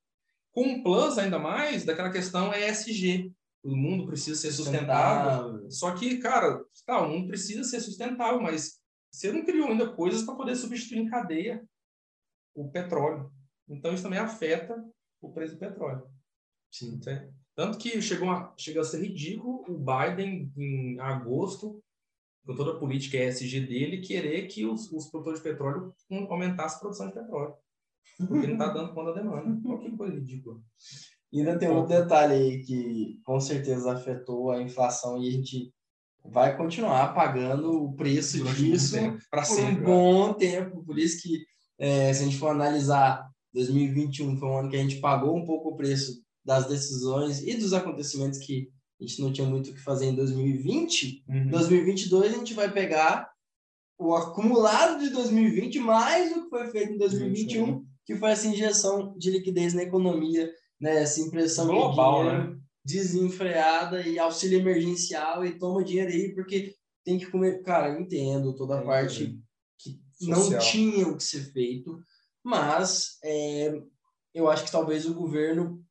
Com 0.52 0.64
um 0.64 0.82
plus, 0.82 1.18
ainda 1.18 1.38
mais, 1.38 1.84
daquela 1.84 2.10
questão 2.10 2.52
ESG. 2.52 3.32
O 3.62 3.74
mundo 3.74 4.06
precisa 4.06 4.38
ser 4.38 4.52
sustentável. 4.52 5.32
sustentável. 5.32 5.70
Só 5.70 5.90
que, 5.92 6.18
cara, 6.18 6.62
tá, 6.86 7.00
o 7.00 7.08
mundo 7.08 7.26
precisa 7.26 7.64
ser 7.64 7.80
sustentável, 7.80 8.40
mas 8.40 8.80
você 9.10 9.32
não 9.32 9.44
criou 9.44 9.68
ainda 9.68 9.92
coisas 9.92 10.22
para 10.22 10.36
poder 10.36 10.54
substituir 10.54 10.98
em 10.98 11.08
cadeia 11.08 11.64
o 12.54 12.70
petróleo. 12.70 13.30
Então, 13.68 13.92
isso 13.92 14.02
também 14.02 14.18
afeta 14.18 14.82
o 15.26 15.32
preço 15.32 15.54
do 15.54 15.60
petróleo. 15.60 16.06
Sim. 16.70 17.00
Tanto 17.54 17.78
que 17.78 18.00
chegou 18.02 18.30
a, 18.30 18.52
chegou 18.56 18.82
a 18.82 18.84
ser 18.84 19.02
ridículo 19.02 19.64
o 19.68 19.78
Biden, 19.78 20.52
em 20.56 21.00
agosto, 21.00 21.82
com 22.44 22.54
toda 22.54 22.72
a 22.72 22.78
política 22.78 23.16
ESG 23.16 23.60
dele, 23.60 24.00
querer 24.00 24.46
que 24.46 24.64
os, 24.64 24.90
os 24.92 25.08
produtores 25.08 25.40
de 25.40 25.48
petróleo 25.48 25.94
aumentassem 26.28 26.76
a 26.76 26.80
produção 26.80 27.08
de 27.08 27.14
petróleo. 27.14 27.54
Porque 28.18 28.46
não 28.46 28.54
está 28.54 28.68
dando 28.68 28.94
conta 28.94 29.12
da 29.12 29.20
demanda. 29.20 29.68
Olha 29.68 29.90
que 29.90 29.96
coisa 29.96 30.14
ridícula. 30.14 30.60
E 31.32 31.40
ainda 31.40 31.58
tem 31.58 31.68
outro 31.68 31.88
detalhe 31.88 32.34
aí 32.34 32.64
que 32.64 33.20
com 33.24 33.40
certeza 33.40 33.92
afetou 33.92 34.50
a 34.50 34.62
inflação 34.62 35.20
e 35.20 35.28
a 35.28 35.32
gente 35.32 35.74
vai 36.24 36.56
continuar 36.56 37.14
pagando 37.14 37.84
o 37.84 37.94
preço 37.94 38.42
disso 38.54 38.96
para 39.30 39.42
um 39.52 39.82
bom 39.82 40.32
tempo. 40.34 40.84
Por 40.84 40.98
isso 40.98 41.22
que, 41.22 41.44
é, 41.78 42.12
se 42.12 42.22
a 42.22 42.26
gente 42.26 42.38
for 42.38 42.48
analisar 42.48 43.28
2021, 43.54 44.36
foi 44.36 44.48
um 44.48 44.58
ano 44.58 44.70
que 44.70 44.76
a 44.76 44.82
gente 44.82 45.00
pagou 45.00 45.36
um 45.36 45.44
pouco 45.44 45.70
o 45.70 45.76
preço 45.76 46.20
das 46.44 46.66
decisões 46.66 47.42
e 47.42 47.56
dos 47.56 47.72
acontecimentos 47.72 48.38
que 48.38 48.68
a 49.00 49.04
gente 49.04 49.20
não 49.20 49.32
tinha 49.32 49.46
muito 49.46 49.70
o 49.70 49.74
que 49.74 49.80
fazer 49.80 50.06
em 50.06 50.14
2020. 50.14 51.24
Uhum. 51.28 51.48
2022 51.48 52.34
a 52.34 52.38
gente 52.38 52.54
vai 52.54 52.72
pegar 52.72 53.30
o 53.98 54.14
acumulado 54.14 55.00
de 55.00 55.10
2020 55.10 55.78
mais 55.80 56.30
o 56.32 56.44
que 56.44 56.50
foi 56.50 56.68
feito 56.68 56.92
em 56.92 56.98
2021, 56.98 57.64
uhum. 57.64 57.86
que 58.04 58.14
foi 58.16 58.30
essa 58.30 58.46
injeção 58.46 59.16
de 59.18 59.30
liquidez 59.30 59.74
na 59.74 59.82
economia, 59.82 60.50
né? 60.80 61.02
essa 61.02 61.20
impressão 61.20 61.66
global, 61.66 62.24
né? 62.24 62.56
desenfreada 62.84 64.06
e 64.06 64.18
auxílio 64.18 64.60
emergencial 64.60 65.44
e 65.44 65.58
toma 65.58 65.82
dinheiro 65.82 66.10
aí 66.10 66.34
porque 66.34 66.74
tem 67.04 67.18
que 67.18 67.26
comer. 67.26 67.62
Cara, 67.62 67.88
eu 67.88 68.00
entendo 68.00 68.54
toda 68.54 68.78
a 68.78 68.82
parte 68.82 69.38
que 69.78 69.98
Social. 70.18 70.50
não 70.50 70.58
tinha 70.58 71.08
o 71.08 71.16
que 71.16 71.24
ser 71.24 71.52
feito, 71.52 71.98
mas 72.46 73.18
é, 73.24 73.74
eu 74.32 74.48
acho 74.48 74.64
que 74.64 74.70
talvez 74.70 75.04
o 75.04 75.14
governo 75.14 75.84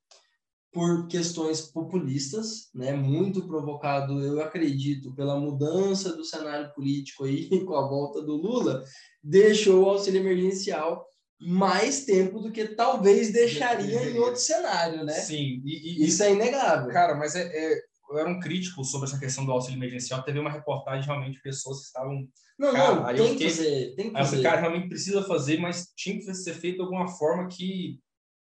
por 0.72 1.08
questões 1.08 1.62
populistas, 1.62 2.70
né, 2.74 2.94
muito 2.94 3.46
provocado, 3.46 4.22
eu 4.22 4.42
acredito, 4.42 5.14
pela 5.14 5.38
mudança 5.38 6.16
do 6.16 6.24
cenário 6.24 6.74
político 6.74 7.26
aí 7.26 7.50
com 7.66 7.76
a 7.76 7.88
volta 7.88 8.22
do 8.22 8.38
Lula, 8.38 8.86
deixou 9.22 9.84
o 9.84 9.90
auxílio 9.90 10.22
emergencial 10.22 11.06
mais 11.38 12.06
tempo 12.06 12.40
do 12.40 12.52
que 12.52 12.70
talvez 12.70 13.34
deixaria 13.34 14.10
em 14.10 14.18
outro 14.18 14.40
cenário, 14.40 15.04
né? 15.04 15.14
Sim, 15.14 15.62
e, 15.66 16.04
e 16.04 16.06
isso 16.06 16.24
é 16.24 16.32
inegável. 16.32 16.90
Cara, 16.92 17.16
mas 17.16 17.36
é, 17.36 17.44
é, 17.44 17.82
eu 18.10 18.18
era 18.18 18.30
um 18.30 18.40
crítico 18.40 18.84
sobre 18.84 19.08
essa 19.08 19.20
questão 19.20 19.46
do 19.46 19.52
auxílio 19.52 19.78
emergencial. 19.78 20.24
Teve 20.24 20.40
uma 20.40 20.52
reportagem 20.52 21.06
realmente 21.06 21.36
de 21.36 21.42
pessoas 21.42 21.80
que 21.80 21.86
estavam. 21.86 22.28
Não, 22.58 22.72
cara, 22.72 22.96
não, 22.96 23.06
tem 23.06 23.28
fiquei, 23.30 23.38
que 23.38 23.50
fazer, 23.50 23.96
tem 23.96 24.08
que 24.08 24.18
fazer. 24.18 24.42
Cara, 24.42 24.62
realmente 24.62 24.90
precisa 24.90 25.24
fazer, 25.24 25.60
mas 25.60 25.92
tinha 25.96 26.18
que 26.18 26.34
ser 26.34 26.54
feito 26.54 26.76
de 26.76 26.82
alguma 26.82 27.08
forma 27.08 27.48
que, 27.48 28.00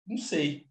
não 0.05 0.17
sei, 0.17 0.65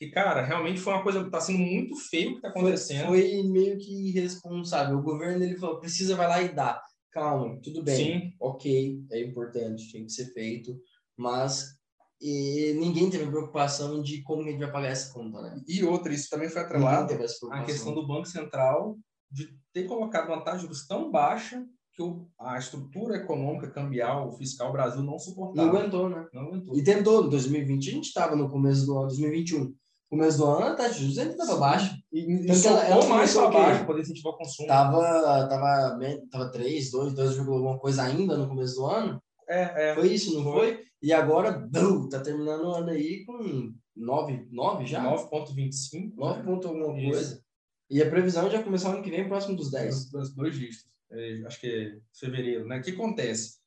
que, 0.00 0.08
cara, 0.08 0.42
realmente 0.42 0.80
foi 0.80 0.94
uma 0.94 1.02
coisa 1.02 1.22
que 1.22 1.30
tá 1.30 1.40
sendo 1.42 1.58
muito 1.58 1.94
feio 1.94 2.30
o 2.30 2.34
que 2.36 2.40
tá 2.40 2.48
acontecendo. 2.48 3.08
Foi, 3.08 3.20
foi, 3.20 3.42
meio 3.42 3.76
que 3.78 4.08
irresponsável. 4.08 4.96
O 4.96 5.02
governo, 5.02 5.44
ele 5.44 5.58
falou, 5.58 5.78
precisa, 5.78 6.16
vai 6.16 6.26
lá 6.26 6.42
e 6.42 6.54
dá. 6.54 6.82
Calma, 7.12 7.60
tudo 7.62 7.82
bem. 7.82 7.96
Sim. 7.96 8.32
Ok, 8.40 9.04
é 9.12 9.20
importante, 9.20 9.92
tem 9.92 10.06
que 10.06 10.12
ser 10.12 10.32
feito. 10.32 10.74
Mas 11.18 11.78
e 12.20 12.74
ninguém 12.78 13.08
teve 13.08 13.26
preocupação 13.26 14.02
de 14.02 14.22
como 14.22 14.42
a 14.42 14.44
gente 14.44 14.58
vai 14.58 14.70
pagar 14.70 14.88
essa 14.88 15.12
conta, 15.12 15.40
né? 15.40 15.60
E 15.66 15.82
outra, 15.82 16.12
isso 16.12 16.28
também 16.28 16.48
foi 16.48 16.60
atrelado 16.60 17.14
à 17.50 17.62
questão 17.64 17.94
do 17.94 18.06
Banco 18.06 18.26
Central 18.26 18.98
de 19.30 19.48
ter 19.72 19.84
colocado 19.84 20.28
uma 20.28 20.42
taxa 20.42 20.58
de 20.58 20.62
juros 20.64 20.86
tão 20.86 21.10
baixa 21.10 21.64
que 21.94 22.02
a 22.38 22.58
estrutura 22.58 23.16
econômica, 23.16 23.70
cambial, 23.70 24.32
fiscal, 24.32 24.72
Brasil 24.72 25.02
não 25.02 25.18
suportava. 25.18 25.66
Não 25.66 25.76
aguentou, 25.76 26.08
né? 26.08 26.26
Não 26.32 26.42
aguentou. 26.42 26.76
E 26.76 26.84
tentou, 26.84 27.26
em 27.26 27.30
2020 27.30 27.88
a 27.88 27.92
gente 27.92 28.06
estava 28.06 28.36
no 28.36 28.50
começo 28.50 28.84
do 28.86 28.98
ano, 28.98 29.08
2021 29.08 29.74
começo 30.10 30.38
do 30.38 30.44
ano, 30.44 30.66
a 30.66 30.74
taxa 30.74 30.94
de 30.94 31.00
juros 31.02 31.18
ainda 31.18 31.32
estava 31.32 31.56
baixa. 31.56 31.96
E, 32.12 32.20
e 32.20 32.66
ela, 32.66 32.84
ela 32.84 33.06
mais 33.06 33.32
para 33.32 33.50
baixo 33.50 33.86
poder 33.86 34.00
incentivar 34.02 34.32
o 34.32 34.36
consumo. 34.36 34.66
Tava, 34.66 35.48
tava, 35.48 35.98
tava 36.30 36.50
3, 36.50 36.90
2, 36.90 37.14
2, 37.14 37.38
alguma 37.38 37.78
coisa 37.78 38.02
ainda 38.02 38.36
no 38.36 38.48
começo 38.48 38.74
do 38.74 38.86
ano. 38.86 39.22
É, 39.48 39.90
é. 39.90 39.94
Foi 39.94 40.08
isso, 40.08 40.34
não 40.34 40.42
foi? 40.42 40.74
foi? 40.74 40.89
E 41.02 41.12
agora, 41.12 41.52
bum, 41.52 42.08
tá 42.08 42.20
terminando 42.20 42.64
o 42.64 42.74
ano 42.74 42.90
aí 42.90 43.24
com 43.24 43.72
9, 43.96 44.48
9 44.50 44.86
já? 44.86 45.02
9,25. 45.02 46.14
9 46.14 46.42
ponto 46.42 46.68
alguma 46.68 46.98
isso. 46.98 47.10
coisa. 47.10 47.44
E 47.90 48.02
a 48.02 48.08
previsão 48.08 48.46
é 48.46 48.50
já 48.50 48.62
começar 48.62 48.92
ano 48.92 49.02
que 49.02 49.10
vem, 49.10 49.26
próximo 49.26 49.56
dos 49.56 49.70
10. 49.70 50.10
Dos 50.10 50.34
dois 50.34 50.54
dígitos. 50.54 50.88
É, 51.10 51.42
acho 51.44 51.60
que 51.60 51.66
é 51.66 51.98
fevereiro, 52.14 52.66
né? 52.66 52.78
O 52.78 52.82
que 52.82 52.92
acontece? 52.92 53.58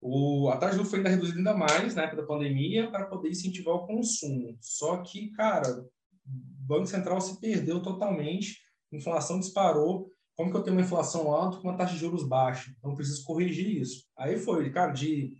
O, 0.00 0.48
a 0.48 0.56
taxa 0.56 0.70
de 0.70 0.76
juros 0.76 0.90
foi 0.90 0.98
ainda 0.98 1.10
reduzida 1.10 1.38
ainda 1.38 1.54
mais 1.54 1.94
na 1.94 2.02
época 2.02 2.22
da 2.22 2.26
pandemia 2.26 2.90
para 2.90 3.06
poder 3.06 3.28
incentivar 3.28 3.74
o 3.74 3.86
consumo. 3.86 4.56
Só 4.60 4.96
que, 5.02 5.30
cara, 5.32 5.78
o 5.78 5.86
Banco 6.66 6.86
Central 6.86 7.20
se 7.20 7.38
perdeu 7.38 7.80
totalmente, 7.82 8.58
inflação 8.90 9.38
disparou. 9.38 10.10
Como 10.34 10.50
que 10.50 10.56
eu 10.56 10.62
tenho 10.62 10.76
uma 10.76 10.82
inflação 10.82 11.30
alta 11.30 11.58
com 11.58 11.68
uma 11.68 11.76
taxa 11.76 11.92
de 11.92 12.00
juros 12.00 12.26
baixa? 12.26 12.74
Então, 12.78 12.94
preciso 12.94 13.24
corrigir 13.24 13.82
isso. 13.82 14.06
Aí 14.16 14.38
foi, 14.38 14.70
cara, 14.70 14.90
de... 14.90 15.34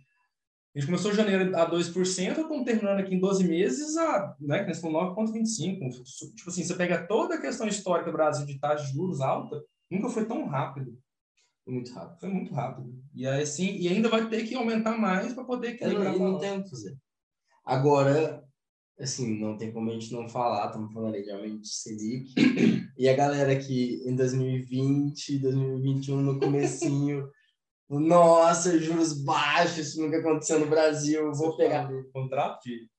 A 0.73 0.79
gente 0.79 0.87
começou 0.87 1.11
em 1.11 1.15
janeiro 1.15 1.55
a 1.57 1.69
2%, 1.69 2.29
estamos 2.29 2.63
terminando 2.63 2.99
aqui 2.99 3.13
em 3.13 3.19
12 3.19 3.45
meses 3.45 3.97
a, 3.97 4.35
né, 4.39 4.63
que 4.63 4.71
9,25%. 4.71 6.33
Tipo 6.33 6.49
assim, 6.49 6.63
você 6.63 6.75
pega 6.75 7.05
toda 7.05 7.35
a 7.35 7.41
questão 7.41 7.67
histórica 7.67 8.09
do 8.09 8.15
Brasil 8.15 8.45
de 8.45 8.57
taxa 8.57 8.85
de 8.85 8.93
juros 8.93 9.19
alta, 9.19 9.61
nunca 9.89 10.07
foi 10.07 10.25
tão 10.25 10.45
rápido. 10.45 10.97
Foi 11.65 11.73
muito 11.73 11.93
rápido. 11.93 12.19
Foi 12.21 12.29
muito 12.29 12.53
rápido. 12.53 13.03
E 13.13 13.27
aí, 13.27 13.43
assim, 13.43 13.75
e 13.75 13.89
ainda 13.89 14.07
vai 14.07 14.29
ter 14.29 14.47
que 14.47 14.55
aumentar 14.55 14.97
mais 14.97 15.33
para 15.33 15.43
poder 15.43 15.71
equilibrar. 15.71 16.13
Não, 16.13 16.31
não 16.31 16.39
tem 16.39 16.57
o 16.57 16.63
que 16.63 16.69
fazer. 16.69 16.97
Agora, 17.65 18.41
assim, 18.97 19.37
não 19.39 19.57
tem 19.57 19.73
como 19.73 19.89
a 19.89 19.93
gente 19.93 20.13
não 20.13 20.29
falar, 20.29 20.67
estamos 20.67 20.93
falando 20.93 21.15
aí 21.15 21.23
de 21.23 21.31
aumento 21.31 21.61
de 21.61 21.67
Selic. 21.67 22.33
e 22.97 23.09
a 23.09 23.15
galera 23.15 23.55
que 23.57 24.01
em 24.05 24.15
2020, 24.15 25.37
2021, 25.37 26.21
no 26.21 26.39
comecinho, 26.39 27.29
nossa, 27.99 28.79
juros 28.79 29.13
baixos, 29.23 29.89
isso 29.89 30.01
nunca 30.01 30.17
aconteceu 30.17 30.59
no 30.59 30.67
Brasil, 30.67 31.33
vou 31.33 31.57
pegar... 31.57 31.89
Contrato 32.13 32.59
de... 32.63 32.89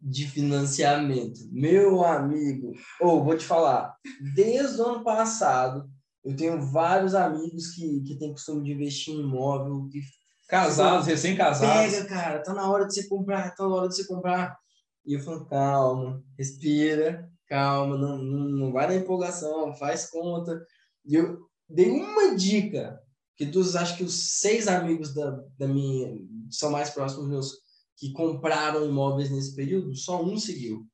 de 0.00 0.26
financiamento. 0.26 1.40
Meu 1.52 2.02
amigo, 2.04 2.72
ou 3.00 3.18
oh, 3.18 3.24
vou 3.24 3.36
te 3.36 3.44
falar, 3.44 3.94
desde 4.34 4.80
o 4.80 4.86
ano 4.86 5.04
passado, 5.04 5.90
eu 6.24 6.34
tenho 6.36 6.60
vários 6.60 7.14
amigos 7.14 7.68
que, 7.68 8.02
que 8.02 8.18
têm 8.18 8.32
costume 8.32 8.64
de 8.64 8.72
investir 8.72 9.14
em 9.14 9.20
imóvel. 9.20 9.88
Que, 9.90 10.00
casados, 10.48 11.06
recém-casados. 11.06 11.94
Pega, 11.94 12.08
cara, 12.08 12.42
tá 12.42 12.52
na 12.52 12.70
hora 12.70 12.86
de 12.86 12.94
você 12.94 13.08
comprar, 13.08 13.54
tá 13.54 13.66
na 13.66 13.74
hora 13.74 13.88
de 13.88 13.96
você 13.96 14.06
comprar. 14.06 14.58
E 15.06 15.14
eu 15.14 15.20
falo, 15.20 15.46
calma, 15.46 16.22
respira, 16.36 17.26
calma, 17.48 17.96
não, 17.96 18.18
não, 18.18 18.48
não 18.48 18.72
vai 18.72 18.86
na 18.86 18.96
empolgação, 18.96 19.74
faz 19.76 20.10
conta. 20.10 20.62
E 21.06 21.14
eu 21.14 21.38
dei 21.68 21.90
uma 21.90 22.34
dica, 22.34 23.00
que 23.40 23.46
dos, 23.46 23.74
acho 23.74 23.96
que 23.96 24.04
os 24.04 24.38
seis 24.38 24.68
amigos 24.68 25.14
da, 25.14 25.30
da 25.56 25.66
minha, 25.66 26.14
são 26.50 26.70
mais 26.70 26.90
próximos 26.90 27.26
meus, 27.26 27.54
que 27.96 28.12
compraram 28.12 28.86
imóveis 28.86 29.30
nesse 29.30 29.56
período, 29.56 29.96
só 29.96 30.22
um 30.22 30.36
seguiu. 30.36 30.86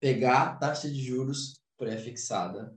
Pegar 0.00 0.58
taxa 0.58 0.88
de 0.88 1.02
juros 1.02 1.60
pré-fixada 1.76 2.74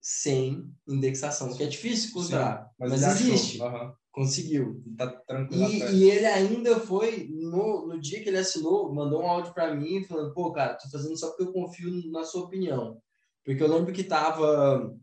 sem 0.00 0.72
indexação, 0.88 1.54
que 1.54 1.62
é 1.62 1.66
difícil 1.66 2.08
encontrar, 2.08 2.70
mas, 2.78 2.92
mas 2.92 3.20
existe. 3.20 3.60
Uhum. 3.60 3.92
Conseguiu. 4.10 4.82
Tá 4.96 5.08
tranquilo. 5.08 5.68
E, 5.68 5.96
e, 5.96 6.10
ele 6.10 6.24
ainda 6.24 6.80
foi, 6.80 7.28
no, 7.28 7.88
no 7.88 8.00
dia 8.00 8.22
que 8.22 8.30
ele 8.30 8.38
assinou, 8.38 8.90
mandou 8.94 9.22
um 9.22 9.28
áudio 9.28 9.52
para 9.52 9.74
mim 9.74 10.02
falando: 10.04 10.32
pô, 10.32 10.50
cara, 10.50 10.78
tô 10.78 10.88
fazendo 10.88 11.14
só 11.14 11.28
porque 11.28 11.42
eu 11.42 11.52
confio 11.52 12.10
na 12.10 12.24
sua 12.24 12.44
opinião. 12.44 12.98
Porque 13.44 13.62
eu 13.62 13.68
lembro 13.68 13.92
que 13.92 14.02
tava, 14.02 14.96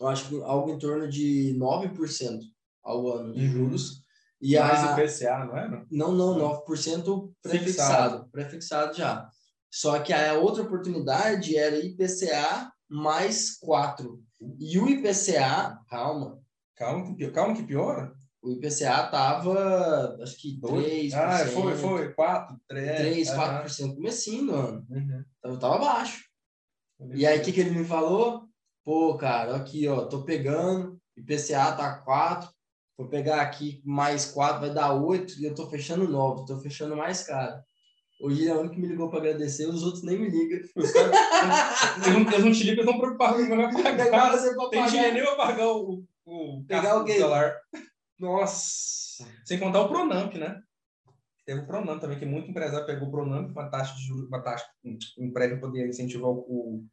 eu 0.00 0.08
acho 0.08 0.28
que 0.28 0.42
algo 0.42 0.70
em 0.70 0.78
torno 0.78 1.08
de 1.08 1.56
9% 1.58 2.40
ao 2.82 3.08
ano 3.08 3.32
de 3.32 3.46
uhum. 3.46 3.52
juros. 3.52 4.04
E 4.40 4.58
Mais 4.58 4.84
a... 4.84 4.92
IPCA, 4.92 5.44
não 5.44 5.56
é? 5.56 5.84
Não, 5.90 6.12
não, 6.12 6.38
9% 6.38 7.32
prefixado, 7.42 8.28
prefixado 8.30 8.94
já. 8.94 9.28
Só 9.70 9.98
que 10.00 10.12
a 10.12 10.34
outra 10.34 10.62
oportunidade 10.62 11.56
era 11.56 11.78
IPCA 11.78 12.70
mais 12.88 13.58
4. 13.58 14.22
E 14.58 14.78
o 14.78 14.88
IPCA, 14.88 15.78
calma. 15.88 16.38
Calma 16.76 17.16
que, 17.16 17.30
calma 17.30 17.54
que 17.54 17.62
piora. 17.62 18.12
O 18.42 18.52
IPCA 18.52 19.08
tava, 19.08 20.16
acho 20.22 20.36
que 20.36 20.60
3%. 20.60 21.12
Ah, 21.14 21.46
foi, 21.46 21.74
foi. 21.74 22.12
4, 22.12 22.56
3. 22.68 22.96
3, 22.96 23.30
4%. 23.30 23.94
Comecinho 23.94 24.46
do 24.46 24.54
ano. 24.54 24.86
Uhum. 24.88 25.24
Então, 25.38 25.58
tava 25.58 25.78
baixo. 25.78 26.24
E 27.14 27.26
aí, 27.26 27.40
o 27.40 27.42
que, 27.42 27.52
que 27.52 27.60
ele 27.60 27.70
me 27.70 27.84
falou? 27.84 28.45
Pô, 28.86 29.16
cara, 29.16 29.56
aqui, 29.56 29.88
ó, 29.88 30.04
tô 30.04 30.22
pegando, 30.22 30.96
IPCA 31.16 31.72
tá 31.72 31.98
4, 32.04 32.48
vou 32.96 33.08
pegar 33.08 33.40
aqui 33.40 33.82
mais 33.84 34.26
quatro, 34.26 34.60
vai 34.60 34.72
dar 34.72 34.92
oito, 34.94 35.34
e 35.40 35.44
eu 35.44 35.56
tô 35.56 35.68
fechando 35.68 36.08
nove, 36.08 36.46
tô 36.46 36.56
fechando 36.60 36.94
mais 36.94 37.24
caro. 37.24 37.60
Hoje 38.20 38.46
é 38.46 38.54
o 38.54 38.60
único 38.60 38.76
que 38.76 38.80
me 38.80 38.86
ligou 38.86 39.10
para 39.10 39.18
agradecer, 39.18 39.66
os 39.66 39.82
outros 39.82 40.04
nem 40.04 40.16
me 40.16 40.30
ligam. 40.30 40.60
Os 40.76 40.92
caras, 40.92 41.10
eles, 41.96 42.14
não, 42.14 42.32
eles 42.32 42.44
não 42.44 42.52
te 42.52 42.62
ligam, 42.62 42.84
estão 42.84 43.00
preocupados 43.00 43.48
com 43.48 43.56
vai 43.56 43.96
pagar. 43.96 44.70
Tem 44.70 44.86
dinheiro 44.86 45.14
nem 45.14 45.24
para 45.24 45.36
pagar 45.36 45.68
o, 45.68 46.04
o 46.24 46.64
pegar 46.68 47.02
o 47.02 47.06
celular. 47.08 47.56
Nossa! 48.16 49.26
Sem 49.44 49.58
contar 49.58 49.80
o 49.80 49.88
Pronamp, 49.88 50.34
né? 50.34 50.60
Teve 51.44 51.62
o 51.62 51.66
Pronamp 51.66 52.00
também, 52.00 52.20
que 52.20 52.24
muito 52.24 52.48
empresário 52.48 52.86
pegou 52.86 53.08
o 53.08 53.10
Pronamp, 53.10 53.50
uma 53.50 53.68
taxa 53.68 53.96
de 53.96 54.06
juros, 54.06 54.28
uma 54.28 54.40
taxa, 54.40 54.64
um 54.84 55.24
empréstimo 55.24 55.60
poder 55.60 55.88
incentivar 55.88 56.30
o, 56.30 56.38
o, 56.38 56.86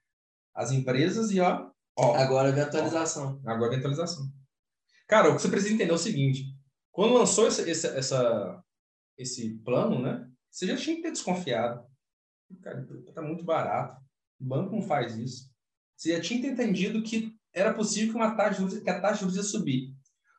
as 0.55 0.71
empresas 0.71 1.29
e 1.29 1.39
ó, 1.39 1.71
ó. 1.97 2.15
Agora 2.15 2.51
vem 2.51 2.63
a 2.63 2.65
atualização. 2.65 3.41
Ó, 3.45 3.49
agora 3.49 3.69
vem 3.69 3.77
a 3.77 3.79
atualização. 3.79 4.31
Cara, 5.07 5.29
o 5.29 5.35
que 5.35 5.41
você 5.41 5.49
precisa 5.49 5.73
entender 5.73 5.91
é 5.91 5.95
o 5.95 5.97
seguinte: 5.97 6.45
quando 6.91 7.13
lançou 7.13 7.47
esse, 7.47 7.69
esse, 7.69 7.87
essa, 7.87 8.63
esse 9.17 9.55
plano, 9.59 10.01
né? 10.01 10.27
Você 10.49 10.67
já 10.67 10.77
tinha 10.77 10.95
que 10.95 11.01
ter 11.01 11.11
desconfiado. 11.11 11.83
Cara, 12.61 12.85
tá 13.13 13.21
muito 13.21 13.43
barato. 13.43 13.99
O 14.39 14.45
banco 14.45 14.75
não 14.75 14.81
faz 14.81 15.17
isso. 15.17 15.51
Você 15.95 16.15
já 16.15 16.21
tinha 16.21 16.39
que 16.39 16.47
ter 16.47 16.53
entendido 16.53 17.01
que 17.01 17.33
era 17.53 17.73
possível 17.73 18.09
que, 18.11 18.15
uma 18.15 18.35
taxa 18.35 18.65
de 18.65 18.81
que 18.81 18.89
a 18.89 19.01
taxa 19.01 19.13
de 19.13 19.19
juros 19.21 19.35
ia 19.35 19.43
subir. 19.43 19.93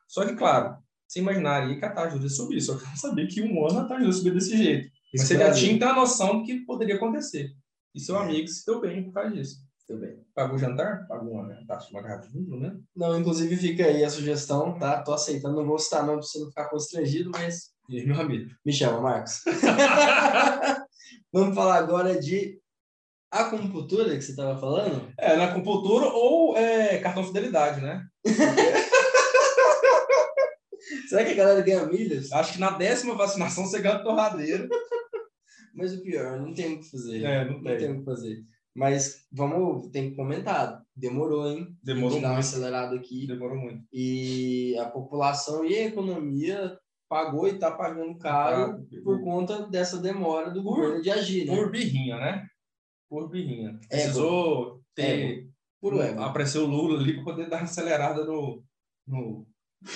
Só 0.07 0.25
que, 0.25 0.35
claro, 0.35 0.77
você 1.07 1.19
imaginaria 1.19 1.77
que 1.77 1.85
a 1.85 1.91
taxa 1.91 2.11
de 2.11 2.15
juros 2.17 2.31
ia 2.31 2.37
subir. 2.37 2.61
Só 2.61 2.77
que 2.77 2.85
não 2.85 2.95
sabia 2.95 3.27
que 3.27 3.41
um 3.41 3.67
ano 3.67 3.79
a 3.79 3.83
taxa 3.85 3.99
de 3.99 4.05
juros 4.05 4.15
ia 4.15 4.23
subir 4.23 4.33
desse 4.33 4.57
jeito. 4.57 4.91
Mas 5.13 5.27
você 5.27 5.37
já 5.37 5.51
tinha 5.53 5.73
que 5.73 5.79
ter 5.79 5.85
a 5.85 5.95
noção 5.95 6.39
do 6.39 6.45
que 6.45 6.65
poderia 6.65 6.95
acontecer. 6.95 7.51
E 7.93 7.99
seu 7.99 8.17
amigo 8.17 8.47
se 8.47 8.65
deu 8.65 8.81
bem 8.81 9.03
por 9.03 9.13
causa 9.13 9.31
disso. 9.33 9.64
Deu 9.87 9.99
bem. 9.99 10.25
Pagou 10.33 10.57
jantar? 10.57 11.05
Pagou 11.07 11.33
uma 11.33 11.47
né? 11.47 11.63
taxa, 11.67 11.89
uma 11.91 12.01
garrafa 12.01 12.27
de 12.27 12.33
vinho, 12.33 12.59
né? 12.59 12.75
Não, 12.95 13.19
inclusive 13.19 13.55
fica 13.55 13.85
aí 13.85 14.03
a 14.03 14.09
sugestão, 14.09 14.79
tá? 14.79 15.03
Tô 15.03 15.13
aceitando, 15.13 15.55
não 15.55 15.65
vou 15.65 15.77
citar 15.77 16.05
não, 16.05 16.15
pra 16.15 16.23
você 16.23 16.39
não 16.39 16.47
ficar 16.47 16.69
constrangido, 16.69 17.29
mas 17.31 17.75
e 17.87 17.99
aí, 17.99 18.07
meu 18.07 18.19
amigo? 18.19 18.49
Me 18.65 18.73
chama, 18.73 18.99
Marcos. 18.99 19.43
Vamos 21.31 21.53
falar 21.53 21.77
agora 21.77 22.19
de 22.19 22.59
acupuntura 23.29 24.15
que 24.15 24.21
você 24.21 24.31
estava 24.31 24.59
falando? 24.59 25.13
É, 25.19 25.35
na 25.35 25.45
acupuntura 25.45 26.07
ou 26.07 26.57
é, 26.57 26.97
cartão 26.97 27.23
fidelidade, 27.23 27.81
né? 27.81 28.03
Será 31.07 31.23
que 31.23 31.33
a 31.33 31.35
galera 31.35 31.61
ganha 31.61 31.85
milhas? 31.85 32.31
Acho 32.31 32.53
que 32.53 32.59
na 32.59 32.71
décima 32.71 33.13
vacinação 33.13 33.65
você 33.65 33.79
ganha 33.79 33.99
torradeiro. 33.99 34.67
Mas 35.75 35.93
o 35.93 36.01
pior, 36.01 36.39
não 36.39 36.55
tem 36.55 36.73
o 36.73 36.79
que 36.79 36.89
fazer. 36.89 37.23
É, 37.23 37.45
não 37.45 37.61
tem. 37.61 37.71
Não 37.71 37.79
tem 37.79 37.91
o 37.91 37.99
que 37.99 38.05
fazer. 38.05 38.43
Mas 38.75 39.25
vamos, 39.31 39.89
tem 39.89 40.09
que 40.09 40.17
comentar. 40.17 40.83
Demorou, 40.93 41.49
hein? 41.49 41.75
Demorou 41.81 42.11
muito. 42.11 42.21
Dar 42.21 42.31
uma 42.31 42.39
acelerada 42.39 42.95
aqui. 42.95 43.25
Demorou 43.25 43.57
muito. 43.57 43.85
E 43.91 44.77
a 44.77 44.85
população 44.85 45.63
e 45.63 45.73
a 45.75 45.85
economia 45.85 46.77
pagou 47.07 47.47
e 47.47 47.51
está 47.51 47.71
pagando 47.71 48.17
caro 48.17 48.73
ah, 48.73 49.01
por 49.03 49.23
conta 49.23 49.65
dessa 49.67 49.97
demora 50.01 50.51
do 50.51 50.61
governo 50.61 51.01
de 51.01 51.09
agir. 51.09 51.45
Né? 51.45 51.55
Por 51.55 51.71
birrinha, 51.71 52.17
né? 52.17 52.45
Por 53.09 53.29
birrinha. 53.29 53.79
Precisou 53.87 54.81
ter. 54.93 55.47
Por 55.79 55.93
ego. 56.01 56.21
Apareceu 56.21 56.63
o 56.63 56.67
Lula 56.67 56.99
ali 56.99 57.13
para 57.13 57.23
poder 57.23 57.49
dar 57.49 57.57
uma 57.57 57.63
acelerada 57.63 58.25
no, 58.25 58.61
no, 59.07 59.47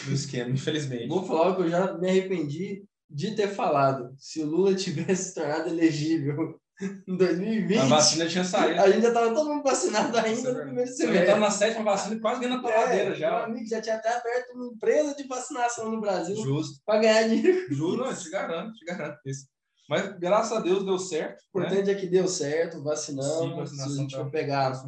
no 0.07 0.13
esquema, 0.13 0.51
infelizmente. 0.51 1.07
Vou 1.07 1.25
falar 1.25 1.55
que 1.55 1.63
eu 1.63 1.69
já 1.69 1.97
me 1.97 2.07
arrependi 2.07 2.85
de 3.09 3.35
ter 3.35 3.47
falado. 3.47 4.13
Se 4.17 4.41
o 4.41 4.45
Lula 4.45 4.73
tivesse 4.75 5.29
se 5.29 5.35
tornado 5.35 5.67
elegível 5.67 6.57
em 6.81 7.17
2020. 7.17 7.77
A 7.77 7.85
vacina 7.85 8.27
tinha 8.27 8.43
saído. 8.43 8.79
A 8.79 8.89
gente 8.89 9.01
já 9.01 9.09
estava 9.09 9.33
todo 9.33 9.49
mundo 9.49 9.63
vacinado 9.63 10.17
ainda 10.17 10.53
no 10.53 10.61
primeiro 10.61 10.89
semestre. 10.89 11.13
Já 11.13 11.21
estava 11.21 11.39
na 11.39 11.51
sétima 11.51 11.83
vacina 11.83 12.15
e 12.15 12.19
quase 12.19 12.41
ganhando 12.41 12.59
a 12.59 12.61
torradeira 12.61 13.11
é, 13.11 13.15
já. 13.15 13.29
Meu 13.29 13.45
amigo 13.45 13.67
já 13.67 13.81
tinha 13.81 13.95
até 13.95 14.15
aberto 14.15 14.53
uma 14.53 14.67
empresa 14.67 15.15
de 15.15 15.27
vacinação 15.27 15.91
no 15.91 15.99
Brasil. 15.99 16.35
Justo. 16.37 16.81
Para 16.85 17.01
ganhar 17.01 17.27
dinheiro. 17.27 17.73
Justo, 17.73 17.97
não, 17.97 18.15
te 18.15 18.29
garanto, 18.29 18.73
te 18.73 18.85
garanto 18.85 19.19
isso. 19.25 19.47
Mas 19.89 20.19
graças 20.19 20.57
a 20.57 20.61
Deus 20.61 20.85
deu 20.85 20.99
certo. 20.99 21.41
O 21.53 21.59
importante 21.59 21.87
né? 21.87 21.91
é 21.91 21.95
que 21.95 22.07
deu 22.07 22.27
certo, 22.27 22.83
vacinamos. 22.83 23.49
Sim, 23.49 23.55
vacinação 23.55 23.91
se 23.91 23.97
a 23.97 24.01
gente 24.01 24.15
tá, 24.15 24.23
for 24.23 24.31
pegar. 24.31 24.83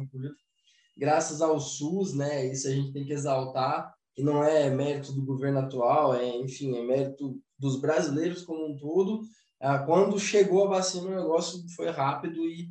Graças 0.96 1.42
ao 1.42 1.60
SUS, 1.60 2.14
né? 2.14 2.46
Isso 2.46 2.68
a 2.68 2.70
gente 2.70 2.92
tem 2.92 3.04
que 3.04 3.12
exaltar. 3.12 3.92
Que 4.14 4.22
não 4.22 4.44
é 4.44 4.68
mérito 4.70 5.12
do 5.12 5.24
governo 5.24 5.58
atual, 5.58 6.14
é, 6.14 6.36
enfim, 6.36 6.76
é 6.76 6.82
mérito 6.82 7.40
dos 7.58 7.80
brasileiros 7.80 8.44
como 8.44 8.66
um 8.66 8.76
todo 8.76 9.22
quando 9.86 10.18
chegou 10.18 10.64
a 10.64 10.70
vacina, 10.70 11.06
o 11.06 11.14
negócio 11.14 11.64
foi 11.76 11.88
rápido 11.90 12.44
e 12.44 12.68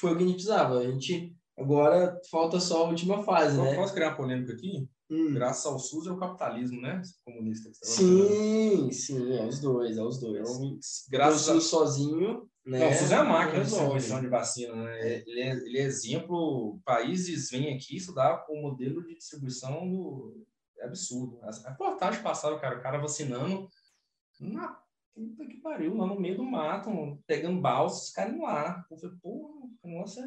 foi 0.00 0.12
o 0.12 0.16
que 0.16 0.24
a 0.24 0.26
gente 0.26 0.34
precisava. 0.34 0.78
A 0.78 0.90
gente 0.90 1.34
agora 1.56 2.20
falta 2.30 2.58
só 2.58 2.84
a 2.84 2.88
última 2.88 3.22
fase, 3.22 3.56
né? 3.56 3.74
Posso 3.76 3.94
criar 3.94 4.08
uma 4.08 4.16
polêmica 4.16 4.52
aqui? 4.52 4.88
Hum. 5.08 5.34
Graças 5.34 5.64
ao 5.64 5.78
SUS 5.78 6.08
é 6.08 6.10
o 6.10 6.18
capitalismo, 6.18 6.80
né? 6.80 7.00
Comunista. 7.24 7.70
Que 7.70 7.78
tá 7.78 7.86
sim, 7.86 8.90
sim, 8.90 9.32
é 9.36 9.46
os 9.46 9.60
dois, 9.60 9.96
é 9.96 10.02
os 10.02 10.18
dois. 10.18 10.50
Então, 10.50 10.78
graças 11.08 11.48
ao 11.48 11.60
SUS 11.60 11.66
a... 11.66 11.68
sozinho, 11.68 12.48
né? 12.64 12.80
Não, 12.80 12.90
o 12.90 12.94
SUS 12.94 13.12
é 13.12 13.14
a 13.14 13.24
máquina 13.24 13.62
de 13.62 13.70
distribuição 13.70 14.20
de 14.20 14.28
vacina, 14.28 14.74
né? 14.74 15.00
É. 15.00 15.24
Ele, 15.24 15.40
é, 15.40 15.50
ele 15.52 15.78
é 15.78 15.82
exemplo. 15.82 16.80
Países 16.84 17.50
vêm 17.50 17.72
aqui 17.72 17.96
estudar 17.96 18.44
o 18.48 18.60
modelo 18.60 19.06
de 19.06 19.14
distribuição 19.14 19.88
do 19.88 20.44
é 20.78 20.84
absurdo. 20.84 21.38
A 21.42 21.70
reportagem 21.70 22.22
passada, 22.22 22.58
cara, 22.58 22.78
o 22.78 22.82
cara 22.82 22.98
vacinando 22.98 23.68
na 24.40 24.76
puta 25.16 25.46
que 25.46 25.56
pariu, 25.62 25.96
lá 25.96 26.06
no 26.06 26.20
meio 26.20 26.36
do 26.36 26.44
mato, 26.44 26.90
pegando 27.26 27.60
balsa, 27.60 28.04
os 28.04 28.10
caras 28.10 28.38
lá. 28.38 28.84
Eu 28.90 28.98
falei, 28.98 29.16
porra, 29.22 29.54
nossa, 29.84 30.20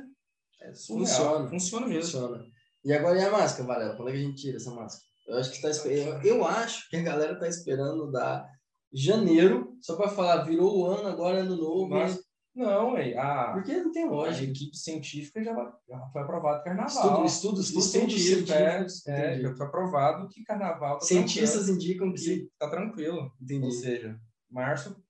é 0.61 0.73
surreal. 0.73 1.07
Funciona. 1.07 1.49
Funciona 1.49 1.87
mesmo. 1.87 2.01
Funciona. 2.01 2.45
E 2.83 2.93
agora 2.93 3.19
e 3.19 3.23
a 3.23 3.31
máscara, 3.31 3.67
Valéria? 3.67 3.95
Quando 3.95 4.09
é 4.09 4.11
que 4.13 4.17
a 4.17 4.21
gente 4.21 4.41
tira 4.41 4.57
essa 4.57 4.71
máscara? 4.71 5.03
Eu 5.27 5.37
acho 5.37 5.51
que 5.51 5.61
tá 5.61 5.69
eu, 5.87 6.21
eu 6.23 6.45
acho 6.45 6.89
que 6.89 6.97
a 6.97 7.03
galera 7.03 7.37
tá 7.37 7.47
esperando 7.47 8.11
dar 8.11 8.49
janeiro, 8.91 9.77
só 9.79 9.95
para 9.95 10.09
falar, 10.09 10.43
virou 10.43 10.75
o 10.75 10.85
ano, 10.85 11.07
agora 11.07 11.37
é 11.37 11.41
ano 11.41 11.55
novo. 11.55 11.87
Mas, 11.87 12.19
não, 12.55 12.97
é, 12.97 13.15
a, 13.15 13.51
porque 13.53 13.77
não 13.77 13.91
tem 13.91 14.09
lógica. 14.09 14.47
A 14.47 14.49
equipe 14.49 14.75
científica 14.75 15.43
já, 15.43 15.53
já 15.87 15.99
foi 16.11 16.21
aprovado 16.23 16.63
carnaval. 16.63 16.87
Estudo, 16.87 17.25
estudo, 17.25 17.61
estudo 17.61 17.81
científico. 17.83 18.51
É, 18.51 18.85
é, 19.07 19.39
já 19.39 19.55
foi 19.55 19.65
aprovado 19.67 20.27
que 20.29 20.43
carnaval. 20.43 20.97
Tá 20.97 21.05
Cientistas 21.05 21.69
indicam 21.69 22.11
que. 22.11 22.49
Tá 22.57 22.69
tranquilo. 22.69 23.31
Entendi. 23.39 23.65
Ou 23.65 23.71
seja, 23.71 24.19
março. 24.49 25.01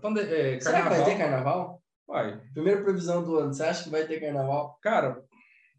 Quando, 0.00 0.20
é, 0.20 0.58
Será 0.60 0.82
que 0.82 0.88
vai 0.88 1.04
ter 1.04 1.18
carnaval? 1.18 1.82
Vai. 2.06 2.40
Primeira 2.52 2.82
previsão 2.82 3.24
do 3.24 3.36
ano, 3.36 3.52
você 3.52 3.64
acha 3.64 3.84
que 3.84 3.90
vai 3.90 4.06
ter 4.06 4.20
carnaval? 4.20 4.78
Cara, 4.80 5.22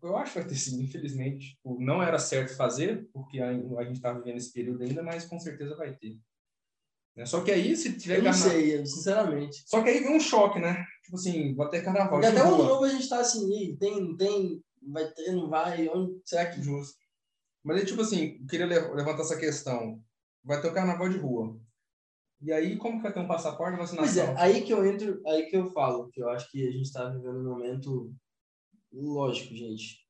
eu 0.03 0.15
acho 0.17 0.33
que 0.33 0.39
vai 0.39 0.47
ter 0.47 0.55
sim, 0.55 0.81
infelizmente. 0.83 1.55
Tipo, 1.55 1.79
não 1.79 2.03
era 2.03 2.19
certo 2.19 2.55
fazer, 2.55 3.09
porque 3.13 3.39
a, 3.39 3.49
a 3.49 3.83
gente 3.83 3.95
estava 3.95 4.19
vivendo 4.19 4.37
esse 4.37 4.53
período 4.53 4.83
ainda, 4.83 5.01
mas 5.01 5.25
com 5.25 5.39
certeza 5.39 5.75
vai 5.75 5.95
ter. 5.95 6.17
Né? 7.15 7.25
Só 7.25 7.41
que 7.41 7.51
aí, 7.51 7.75
se 7.75 7.97
tiver 7.97 8.19
eu 8.19 8.23
não 8.23 8.31
carnaval... 8.31 8.51
sei, 8.51 8.85
sinceramente. 8.85 9.63
Só 9.65 9.81
que 9.81 9.89
aí 9.89 9.99
vem 9.99 10.15
um 10.15 10.19
choque, 10.19 10.59
né? 10.59 10.85
Tipo 11.03 11.17
assim, 11.17 11.55
vai 11.55 11.69
ter 11.69 11.83
carnaval. 11.83 12.19
Porque 12.19 12.27
até 12.27 12.43
o 12.43 12.57
novo 12.57 12.83
a 12.83 12.89
gente 12.89 13.09
tá 13.09 13.19
assim, 13.19 13.75
tem, 13.77 14.01
não 14.01 14.15
tem, 14.15 14.63
vai 14.87 15.07
ter, 15.11 15.31
não 15.31 15.49
vai, 15.49 15.87
onde 15.89 16.21
será 16.23 16.45
que 16.45 16.61
justo? 16.61 16.97
Mas 17.63 17.77
aí, 17.77 17.85
tipo 17.85 18.01
assim, 18.01 18.37
eu 18.39 18.47
queria 18.47 18.67
levantar 18.67 19.21
essa 19.21 19.37
questão. 19.37 19.99
Vai 20.43 20.61
ter 20.61 20.69
o 20.69 20.73
carnaval 20.73 21.09
de 21.09 21.17
rua. 21.17 21.59
E 22.41 22.51
aí, 22.51 22.77
como 22.77 22.97
que 22.97 23.03
vai 23.03 23.13
ter 23.13 23.19
um 23.19 23.27
passaporte 23.27 23.77
vacinação? 23.77 24.05
Pois 24.05 24.17
é, 24.17 24.35
aí 24.37 24.61
que 24.61 24.71
eu 24.71 24.85
entro, 24.85 25.21
aí 25.25 25.47
que 25.47 25.57
eu 25.57 25.71
falo, 25.71 26.09
que 26.09 26.21
eu 26.21 26.29
acho 26.29 26.49
que 26.51 26.67
a 26.67 26.71
gente 26.71 26.83
está 26.85 27.09
vivendo 27.09 27.39
um 27.39 27.49
momento 27.49 28.13
lógico, 28.93 29.55
gente. 29.55 30.05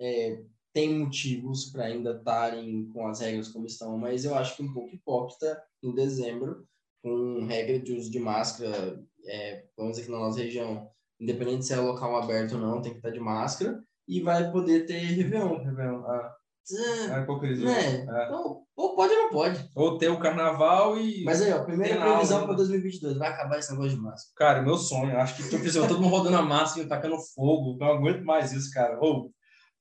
É, 0.00 0.42
tem 0.72 0.98
motivos 0.98 1.66
para 1.70 1.84
ainda 1.84 2.16
estarem 2.16 2.88
com 2.88 3.06
as 3.06 3.20
regras 3.20 3.48
como 3.48 3.66
estão, 3.66 3.96
mas 3.96 4.24
eu 4.24 4.34
acho 4.34 4.56
que 4.56 4.62
um 4.62 4.72
pouco 4.72 4.94
hipócrita 4.94 5.62
em 5.82 5.94
dezembro, 5.94 6.66
com 7.02 7.44
regra 7.46 7.78
de 7.78 7.92
uso 7.92 8.10
de 8.10 8.18
máscara, 8.18 9.00
é, 9.26 9.64
vamos 9.76 9.92
dizer 9.92 10.06
que 10.06 10.12
na 10.12 10.18
nossa 10.18 10.40
região, 10.40 10.90
independente 11.20 11.66
se 11.66 11.74
é 11.74 11.76
local 11.76 12.16
aberto 12.16 12.54
ou 12.54 12.60
não, 12.60 12.82
tem 12.82 12.92
que 12.92 12.98
estar 12.98 13.10
de 13.10 13.20
máscara, 13.20 13.82
e 14.08 14.20
vai 14.20 14.50
poder 14.50 14.86
ter 14.86 14.98
Réveillon. 14.98 15.62
Réveillon. 15.62 16.04
Ah. 16.06 16.36
É, 16.70 17.18
é 17.18 17.22
hipocrisia. 17.22 17.66
Né? 17.66 18.06
É. 18.08 18.24
Então, 18.26 18.62
ou 18.76 18.94
pode 18.94 19.12
ou 19.12 19.18
não 19.18 19.30
pode. 19.30 19.70
Ou 19.74 19.98
ter 19.98 20.08
o 20.08 20.18
carnaval 20.18 20.98
e. 20.98 21.24
Mas 21.24 21.42
aí, 21.42 21.52
ó, 21.52 21.64
primeira 21.64 22.00
previsão 22.00 22.44
para 22.44 22.54
2022. 22.54 23.18
Vai 23.18 23.28
acabar 23.28 23.58
esse 23.58 23.72
negócio 23.72 23.96
de 23.96 24.00
máscara. 24.00 24.34
Cara, 24.36 24.62
meu 24.62 24.76
sonho. 24.76 25.16
Acho 25.18 25.36
que 25.36 25.48
tipo, 25.48 25.88
todo 25.88 26.00
mundo 26.00 26.10
rodando 26.10 26.36
a 26.36 26.42
máscara 26.42 26.86
e 26.86 26.88
tacando 26.88 27.16
fogo. 27.34 27.76
Não 27.78 27.88
aguento 27.88 28.24
mais 28.24 28.52
isso, 28.52 28.72
cara. 28.72 28.98
Ou, 29.00 29.30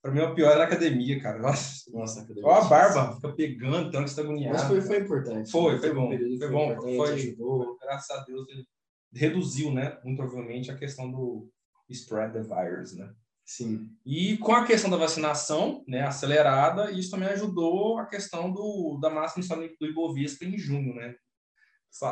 pra 0.02 0.12
mim, 0.12 0.22
o 0.22 0.34
pior 0.34 0.52
era 0.52 0.63
a 0.63 0.67
academia, 0.67 1.22
cara. 1.22 1.39
Nossa, 1.39 1.91
Nossa 1.91 2.22
academia. 2.22 2.52
A 2.52 2.62
barba 2.62 3.15
fica 3.15 3.30
pegando, 3.34 3.91
tanto 3.91 4.06
que 4.06 4.10
você 4.10 4.15
tá 4.15 4.22
agoniado. 4.24 4.58
Mas 4.58 4.67
foi, 4.67 4.82
foi 4.82 4.98
importante. 4.98 5.52
Foi, 5.52 5.78
foi, 5.78 5.94
bom. 5.94 6.08
Foi, 6.10 6.38
foi 6.38 6.50
bom. 6.50 6.82
Foi, 6.82 7.13
ajudou. 7.13 7.78
Graças 7.80 8.10
a 8.10 8.24
Deus, 8.24 8.48
ele 8.50 8.65
reduziu, 9.13 9.72
né? 9.72 9.98
Muito 10.04 10.17
provavelmente 10.17 10.72
a 10.72 10.78
questão 10.78 11.12
do 11.12 11.48
spread 11.89 12.34
the 12.34 12.41
virus, 12.41 12.96
né? 12.96 13.10
Sim. 13.52 13.90
E 14.06 14.38
com 14.38 14.54
a 14.54 14.66
questão 14.66 14.90
da 14.90 14.96
vacinação 14.96 15.84
né, 15.86 16.04
acelerada, 16.04 16.90
isso 16.90 17.12
também 17.12 17.28
ajudou 17.28 17.98
a 17.98 18.06
questão 18.06 18.50
do, 18.50 18.98
da 19.02 19.10
máxima 19.10 19.68
do 19.78 19.88
Ibovespa 19.88 20.46
em 20.46 20.58
junho. 20.58 20.96
Né? 20.96 21.14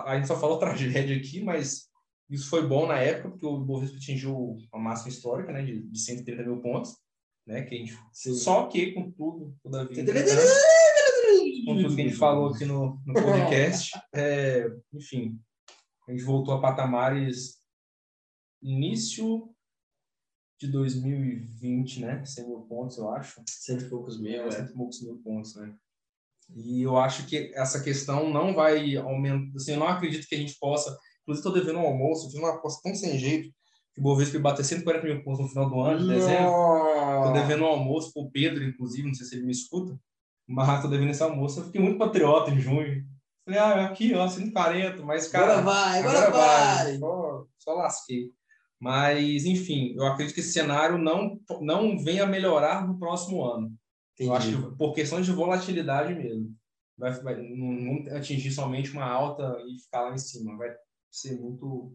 A 0.05 0.17
gente 0.17 0.27
só 0.27 0.37
falou 0.37 0.59
tragédia 0.59 1.15
aqui, 1.15 1.41
mas 1.41 1.87
isso 2.29 2.49
foi 2.49 2.67
bom 2.67 2.85
na 2.85 2.99
época, 2.99 3.29
porque 3.29 3.45
o 3.45 3.61
Ibovespa 3.61 3.95
atingiu 3.95 4.57
a 4.73 4.77
máxima 4.77 5.07
histórica 5.07 5.53
né, 5.53 5.63
de, 5.63 5.81
de 5.81 5.99
130 5.99 6.43
mil 6.43 6.61
pontos. 6.61 6.97
Né, 7.47 7.61
que 7.61 7.73
a 7.73 7.77
gente, 7.77 7.97
só 8.13 8.67
que, 8.67 8.91
com 8.91 9.09
tudo, 9.09 9.55
todavia. 9.63 9.95
com 9.95 10.05
tudo 10.05 11.95
que 11.95 12.01
a 12.01 12.05
gente 12.05 12.15
falou 12.17 12.49
aqui 12.49 12.65
no, 12.65 13.01
no 13.05 13.13
podcast. 13.13 13.97
É, 14.13 14.67
enfim, 14.93 15.39
a 16.05 16.11
gente 16.11 16.23
voltou 16.23 16.53
a 16.53 16.59
patamares 16.59 17.59
início 18.61 19.49
de 20.59 20.67
2020, 20.67 22.01
né? 22.01 22.25
100 22.25 22.47
mil 22.47 22.59
pontos, 22.61 22.97
eu 22.97 23.09
acho. 23.09 23.41
Cento 23.47 23.85
e 23.85 23.89
poucos 23.89 24.19
mil, 24.19 24.43
é. 24.43 24.51
Cento 24.51 24.71
e 24.71 24.73
poucos 24.73 25.01
mil 25.01 25.17
pontos, 25.23 25.55
né? 25.55 25.73
E 26.55 26.81
eu 26.81 26.97
acho 26.97 27.25
que 27.27 27.51
essa 27.55 27.81
questão 27.81 28.29
não 28.29 28.53
vai 28.53 28.95
aumentar. 28.97 29.55
Assim, 29.55 29.73
eu 29.73 29.79
não 29.79 29.87
acredito 29.87 30.27
que 30.27 30.35
a 30.35 30.37
gente 30.37 30.57
possa. 30.59 30.97
Inclusive, 31.21 31.47
estou 31.47 31.53
devendo 31.53 31.79
um 31.79 31.87
almoço, 31.87 32.29
fiz 32.29 32.39
uma 32.39 32.55
aposta 32.55 32.81
tão 32.83 32.93
sem 32.93 33.17
jeito 33.17 33.49
que 33.93 34.01
o 34.01 34.03
Bovespa 34.03 34.39
bater 34.39 34.65
140 34.65 35.05
mil 35.05 35.23
pontos 35.23 35.41
no 35.41 35.47
final 35.47 35.69
do 35.69 35.79
ano, 35.79 35.99
de 35.99 36.07
dezembro. 36.07 36.51
Estou 37.17 37.33
devendo 37.33 37.63
um 37.63 37.67
almoço 37.67 38.11
para 38.11 38.23
o 38.23 38.31
Pedro, 38.31 38.63
inclusive, 38.63 39.07
não 39.07 39.13
sei 39.13 39.25
se 39.27 39.35
ele 39.35 39.45
me 39.45 39.51
escuta, 39.51 39.97
mas 40.47 40.75
estou 40.75 40.89
devendo 40.89 41.11
esse 41.11 41.23
almoço. 41.23 41.59
Eu 41.59 41.65
fiquei 41.65 41.81
muito 41.81 41.99
patriota 41.99 42.51
em 42.51 42.59
junho. 42.59 43.05
Falei, 43.45 43.59
ah, 43.59 43.85
aqui, 43.85 44.13
ó, 44.13 44.27
140, 44.27 45.03
mas, 45.03 45.27
cara. 45.27 45.59
Agora 45.59 45.61
vai, 45.61 45.99
agora, 45.99 46.17
agora 46.27 46.31
vai. 46.31 46.85
vai. 46.85 46.97
Só, 46.97 47.45
só 47.57 47.73
lasquei. 47.75 48.31
Mas, 48.79 49.45
enfim, 49.45 49.93
eu 49.95 50.05
acredito 50.05 50.33
que 50.33 50.39
esse 50.39 50.53
cenário 50.53 50.97
não, 50.97 51.37
não 51.59 51.97
venha 51.97 52.23
a 52.23 52.27
melhorar 52.27 52.87
no 52.87 52.97
próximo 52.97 53.43
ano. 53.43 53.73
Entendi. 54.13 54.29
Eu 54.29 54.33
acho 54.33 54.71
que 54.71 54.77
por 54.77 54.93
questões 54.93 55.25
de 55.25 55.33
volatilidade 55.33 56.15
mesmo. 56.15 56.55
Vai, 56.97 57.11
vai 57.21 57.35
não, 57.35 57.71
não, 57.71 58.17
atingir 58.17 58.51
somente 58.51 58.91
uma 58.91 59.05
alta 59.05 59.57
e 59.67 59.79
ficar 59.81 60.01
lá 60.01 60.13
em 60.13 60.17
cima. 60.17 60.57
Vai 60.57 60.73
ser 61.11 61.39
muito. 61.39 61.93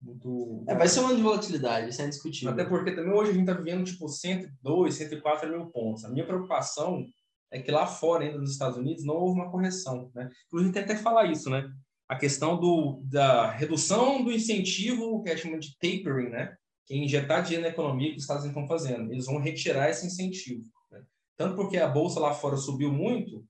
muito... 0.00 0.64
É, 0.68 0.74
vai 0.74 0.88
ser 0.88 1.00
um 1.00 1.06
ano 1.06 1.16
de 1.16 1.22
volatilidade, 1.22 1.90
isso 1.90 2.00
é 2.00 2.06
indiscutível. 2.06 2.52
Até 2.52 2.64
porque 2.64 2.92
também 2.92 3.12
hoje 3.12 3.30
a 3.30 3.34
gente 3.34 3.48
está 3.48 3.54
vivendo 3.54 3.84
tipo 3.84 4.08
102, 4.08 4.94
104 4.94 5.50
mil 5.50 5.66
pontos. 5.66 6.04
A 6.04 6.10
minha 6.10 6.26
preocupação 6.26 7.04
é 7.50 7.60
que 7.60 7.70
lá 7.70 7.86
fora, 7.86 8.24
ainda 8.24 8.38
nos 8.38 8.52
Estados 8.52 8.76
Unidos, 8.76 9.04
não 9.04 9.14
houve 9.14 9.38
uma 9.38 9.50
correção. 9.50 10.10
Né? 10.14 10.30
Inclusive, 10.46 10.72
tem 10.72 10.82
até 10.82 10.94
que 10.94 11.02
falar 11.02 11.30
isso, 11.30 11.48
né? 11.50 11.70
A 12.08 12.16
questão 12.16 12.58
do, 12.58 13.00
da 13.04 13.50
redução 13.50 14.22
do 14.22 14.30
incentivo, 14.30 15.22
que 15.22 15.30
é 15.30 15.36
chamado 15.36 15.60
de 15.60 15.76
tapering, 15.78 16.30
né? 16.30 16.56
que 16.86 16.94
é 16.94 16.96
injetar 16.98 17.42
dinheiro 17.42 17.62
na 17.62 17.72
economia 17.72 18.10
que 18.10 18.16
os 18.16 18.22
Estados 18.22 18.44
Unidos 18.44 18.62
estão 18.62 18.78
fazendo. 18.78 19.12
Eles 19.12 19.26
vão 19.26 19.38
retirar 19.38 19.88
esse 19.88 20.06
incentivo. 20.06 20.64
Né? 20.90 21.02
Tanto 21.36 21.56
porque 21.56 21.78
a 21.78 21.88
bolsa 21.88 22.20
lá 22.20 22.34
fora 22.34 22.56
subiu 22.56 22.92
muito, 22.92 23.44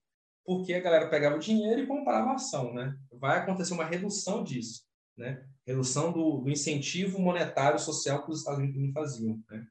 porque 0.45 0.75
a 0.75 0.81
galera 0.81 1.09
pegava 1.09 1.37
o 1.37 1.41
dinheiro 1.41 1.83
e 1.83 1.87
comprava 1.87 2.31
a 2.31 2.35
ação. 2.35 2.73
Né? 2.73 2.97
Vai 3.13 3.39
acontecer 3.39 3.75
uma 3.75 3.85
redução 3.85 4.45
disso. 4.45 4.85
Né? 5.17 5.45
Redução 5.67 6.13
do, 6.13 6.39
do 6.39 6.51
incentivo 6.51 7.21
monetário 7.21 7.79
social 7.79 8.25
que 8.25 8.31
os 8.31 8.39
Estados 8.39 8.61
Unidos 8.61 8.93
faziam. 8.93 9.43
Né? 9.51 9.67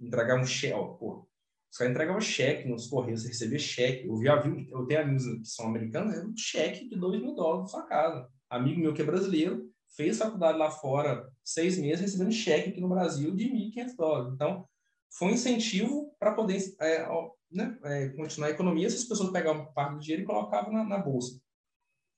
Entregar 0.00 0.40
um 0.40 0.46
cheque. 0.46 0.74
Pô, 0.74 1.26
os 1.70 1.76
caras 1.76 1.92
entregavam 1.92 2.20
cheque 2.20 2.68
nos 2.68 2.86
correios, 2.86 3.22
você 3.22 3.28
recebia 3.28 3.58
cheque. 3.58 4.06
Eu 4.06 4.22
já 4.22 4.36
vi, 4.36 4.68
eu 4.70 4.86
tenho 4.86 5.00
amigos 5.00 5.24
que 5.24 5.44
são 5.44 5.66
americanos, 5.66 6.14
é 6.14 6.24
um 6.24 6.34
cheque 6.36 6.88
de 6.88 6.96
2 6.96 7.20
mil 7.20 7.34
dólares 7.34 7.62
na 7.62 7.68
sua 7.68 7.86
casa 7.86 8.28
amigo 8.48 8.80
meu 8.80 8.94
que 8.94 9.02
é 9.02 9.04
brasileiro, 9.04 9.70
fez 9.94 10.18
faculdade 10.18 10.58
lá 10.58 10.70
fora 10.70 11.30
seis 11.44 11.78
meses, 11.78 12.00
recebendo 12.00 12.32
cheque 12.32 12.70
aqui 12.70 12.80
no 12.80 12.88
Brasil 12.88 13.34
de 13.34 13.50
1.500 13.50 13.96
dólares. 13.96 14.32
Então, 14.34 14.68
foi 15.10 15.28
um 15.28 15.32
incentivo 15.32 16.14
para 16.18 16.34
poder 16.34 16.58
é, 16.80 17.06
né, 17.50 17.78
é, 17.84 18.08
continuar 18.10 18.48
a 18.48 18.52
economia 18.52 18.88
se 18.90 18.96
as 18.96 19.04
pessoas 19.04 19.30
pegavam 19.30 19.72
parte 19.72 19.94
do 19.94 20.00
dinheiro 20.00 20.22
e 20.22 20.26
colocavam 20.26 20.72
na, 20.72 20.84
na, 20.84 20.98
bolsa. 20.98 21.40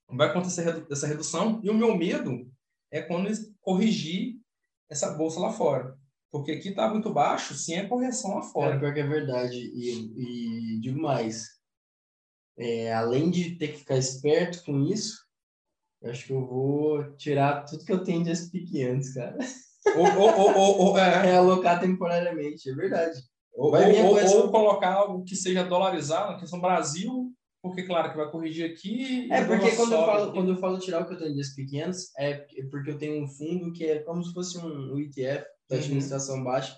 Vai 0.09 0.27
acontecer 0.27 0.67
essa 0.91 1.07
redução, 1.07 1.61
e 1.63 1.69
o 1.69 1.73
meu 1.73 1.95
medo 1.95 2.51
é 2.91 3.01
quando 3.01 3.29
corrigir 3.61 4.35
essa 4.89 5.11
bolsa 5.11 5.39
lá 5.39 5.53
fora. 5.53 5.97
Porque 6.31 6.53
aqui 6.53 6.69
está 6.69 6.89
muito 6.89 7.13
baixo, 7.13 7.53
sim 7.53 7.75
é 7.75 7.85
correção 7.85 8.35
lá 8.35 8.41
fora. 8.41 8.75
É, 8.75 8.79
pior 8.79 8.93
que 8.93 9.01
é 9.01 9.07
verdade. 9.07 9.57
E, 9.57 10.75
e 10.75 10.79
digo 10.79 11.01
mais, 11.01 11.49
é, 12.57 12.93
além 12.93 13.29
de 13.29 13.55
ter 13.55 13.69
que 13.69 13.79
ficar 13.79 13.97
esperto 13.97 14.63
com 14.63 14.79
isso, 14.85 15.19
eu 16.01 16.09
acho 16.09 16.25
que 16.25 16.33
eu 16.33 16.45
vou 16.45 17.15
tirar 17.17 17.65
tudo 17.65 17.83
que 17.83 17.91
eu 17.91 18.03
tenho 18.03 18.23
de 18.23 18.31
SP500, 18.31 19.13
cara. 19.13 19.37
Ou, 19.97 20.05
ou, 20.21 20.57
ou, 20.57 20.77
ou 20.79 20.97
é. 20.97 21.27
é 21.29 21.35
alocar 21.35 21.79
temporariamente, 21.79 22.69
é 22.69 22.73
verdade. 22.73 23.19
Ou, 23.53 23.73
ou, 23.75 24.51
colocar 24.51 24.93
algo 24.93 25.23
que 25.25 25.35
seja 25.35 25.63
dolarizado, 25.63 26.31
na 26.31 26.39
questão 26.39 26.61
Brasil, 26.61 27.33
porque, 27.61 27.83
claro, 27.83 28.09
que 28.09 28.17
vai 28.17 28.31
corrigir 28.31 28.71
aqui. 28.71 29.31
É, 29.31 29.43
porque 29.43 29.75
quando 29.75 29.93
eu, 29.93 30.05
falo, 30.05 30.31
quando 30.31 30.51
eu 30.51 30.57
falo 30.57 30.79
tirar 30.79 31.01
o 31.01 31.07
que 31.07 31.13
eu 31.13 31.17
tenho 31.17 31.35
de 31.35 31.41
SP500, 31.41 31.95
é 32.17 32.33
porque 32.71 32.89
eu 32.89 32.97
tenho 32.97 33.23
um 33.23 33.27
fundo 33.27 33.71
que 33.73 33.85
é 33.85 33.99
como 33.99 34.23
se 34.23 34.33
fosse 34.33 34.57
um 34.57 34.97
ETF 34.97 35.45
da 35.71 35.77
uhum. 35.77 35.83
administração 35.83 36.43
baixa, 36.43 36.77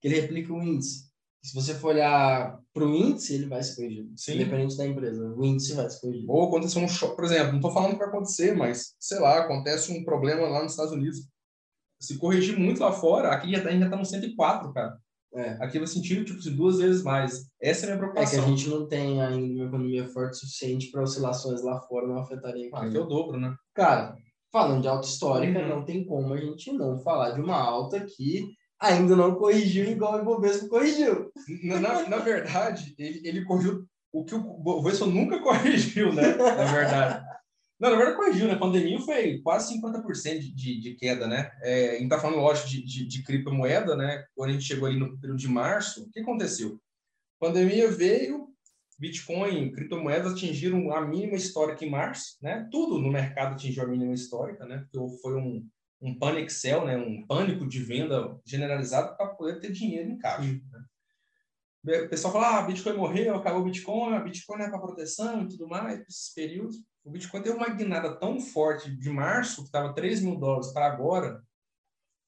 que 0.00 0.08
ele 0.08 0.20
replica 0.20 0.52
o 0.52 0.62
índice 0.62 1.04
se 1.44 1.54
você 1.54 1.74
for 1.74 1.88
olhar 1.88 2.58
para 2.72 2.86
o 2.86 2.94
índice, 2.96 3.34
ele 3.34 3.46
vai 3.46 3.62
se 3.62 3.76
corrigir. 3.76 4.08
Sim. 4.16 4.36
Independente 4.36 4.78
da 4.78 4.86
empresa. 4.86 5.28
O 5.36 5.44
índice 5.44 5.74
vai 5.74 5.90
se 5.90 6.00
corrigir. 6.00 6.24
Ou 6.26 6.48
acontecer 6.48 6.78
um 6.78 6.88
choque, 6.88 7.16
por 7.16 7.24
exemplo, 7.26 7.48
não 7.48 7.56
estou 7.56 7.70
falando 7.70 7.92
que 7.92 7.98
vai 7.98 8.08
acontecer, 8.08 8.56
mas, 8.56 8.94
sei 8.98 9.18
lá, 9.18 9.40
acontece 9.40 9.92
um 9.92 10.02
problema 10.04 10.48
lá 10.48 10.62
nos 10.62 10.72
Estados 10.72 10.92
Unidos. 10.94 11.28
Se 12.00 12.16
corrigir 12.16 12.58
muito 12.58 12.80
lá 12.80 12.92
fora, 12.92 13.30
aqui 13.30 13.52
já 13.52 13.58
está 13.58 13.90
tá 13.90 13.96
no 13.96 14.06
104, 14.06 14.72
cara. 14.72 14.96
É. 15.34 15.50
Aqui 15.62 15.78
vai 15.78 15.86
sentir 15.86 16.24
tipo, 16.24 16.40
duas 16.52 16.78
vezes 16.78 17.02
mais. 17.02 17.50
Essa 17.60 17.82
é 17.82 17.84
a 17.84 17.86
minha 17.88 17.98
preocupação. 17.98 18.38
É 18.38 18.42
que 18.42 18.48
a 18.48 18.56
gente 18.56 18.68
não 18.70 18.88
tem 18.88 19.20
ainda 19.20 19.54
uma 19.54 19.66
economia 19.66 20.08
forte 20.08 20.32
o 20.32 20.36
suficiente 20.36 20.90
para 20.90 21.02
oscilações 21.02 21.62
lá 21.62 21.78
fora 21.82 22.06
não 22.06 22.20
afetarem 22.20 22.68
aqui. 22.68 22.86
Aqui 22.86 22.96
é 22.96 23.00
o 23.00 23.04
dobro, 23.04 23.38
né? 23.38 23.54
Cara, 23.74 24.16
falando 24.54 24.82
de 24.82 24.86
alta 24.86 25.08
histórica, 25.08 25.58
uhum. 25.58 25.68
não 25.68 25.84
tem 25.84 26.04
como 26.04 26.32
a 26.32 26.36
gente 26.36 26.72
não 26.72 26.96
falar 27.00 27.32
de 27.32 27.40
uma 27.40 27.56
alta 27.56 27.98
que 28.06 28.54
ainda 28.80 29.16
não 29.16 29.34
corrigiu 29.34 29.90
igual 29.90 30.14
o 30.14 30.20
Ibovespa 30.20 30.68
corrigiu. 30.68 31.32
Na, 31.64 31.80
na, 31.80 32.08
na 32.08 32.18
verdade, 32.18 32.94
ele, 32.96 33.20
ele 33.26 33.44
corrigiu 33.44 33.84
o 34.12 34.24
que 34.24 34.32
o 34.32 34.38
Ibovespa 34.60 35.06
nunca 35.06 35.40
corrigiu, 35.42 36.12
né? 36.12 36.36
Na 36.36 36.72
verdade. 36.72 37.24
Não, 37.80 37.90
na 37.90 37.96
verdade 37.96 38.16
corrigiu, 38.16 38.46
né? 38.46 38.52
A 38.52 38.58
pandemia 38.58 39.00
foi 39.00 39.40
quase 39.42 39.76
50% 39.76 40.38
de, 40.38 40.80
de, 40.80 40.94
queda, 40.94 41.26
né? 41.26 41.50
É, 41.60 41.96
a 41.96 41.98
gente 41.98 42.08
tá 42.08 42.20
falando, 42.20 42.38
lógico, 42.38 42.68
de, 42.68 42.84
de, 42.84 43.08
de 43.08 43.22
criptomoeda, 43.24 43.96
né? 43.96 44.24
Quando 44.36 44.50
a 44.50 44.52
gente 44.52 44.64
chegou 44.64 44.86
ali 44.86 44.96
no 44.96 45.18
período 45.18 45.40
de 45.40 45.48
março, 45.48 46.04
o 46.04 46.10
que 46.12 46.20
aconteceu? 46.20 46.78
A 47.40 47.46
pandemia 47.46 47.90
veio, 47.90 48.53
Bitcoin, 48.98 49.72
criptomoedas 49.72 50.32
atingiram 50.32 50.92
a 50.92 51.00
mínima 51.00 51.34
histórica 51.34 51.84
em 51.84 51.90
março, 51.90 52.36
né? 52.40 52.68
Tudo 52.70 52.98
no 52.98 53.10
mercado 53.10 53.54
atingiu 53.54 53.82
a 53.82 53.86
mínima 53.86 54.14
histórica, 54.14 54.64
né? 54.64 54.86
Porque 54.90 55.20
foi 55.20 55.36
um, 55.36 55.68
um 56.04 56.18
panic 56.18 56.52
sell, 56.52 56.84
né, 56.84 56.96
um 56.96 57.26
pânico 57.26 57.66
de 57.66 57.82
venda 57.82 58.38
generalizado 58.44 59.16
para 59.16 59.28
poder 59.28 59.58
ter 59.58 59.72
dinheiro 59.72 60.10
em 60.10 60.18
caixa. 60.18 60.60
Né? 61.82 62.00
O 62.02 62.08
pessoal 62.08 62.32
fala, 62.32 62.58
ah, 62.58 62.62
Bitcoin 62.62 62.96
morreu, 62.96 63.34
acabou 63.34 63.62
o 63.62 63.64
Bitcoin, 63.64 64.14
a 64.14 64.20
Bitcoin 64.20 64.62
é 64.62 64.68
para 64.68 64.78
proteção 64.78 65.42
e 65.42 65.48
tudo 65.48 65.66
mais, 65.66 66.00
esses 66.00 66.32
períodos. 66.34 66.76
O 67.04 67.10
Bitcoin 67.10 67.42
teve 67.42 67.56
uma 67.56 67.68
guinada 67.68 68.14
tão 68.18 68.38
forte 68.38 68.94
de 68.94 69.10
março, 69.10 69.62
que 69.62 69.68
estava 69.68 69.94
3 69.94 70.22
mil 70.22 70.36
dólares 70.36 70.72
para 70.72 70.86
agora, 70.86 71.42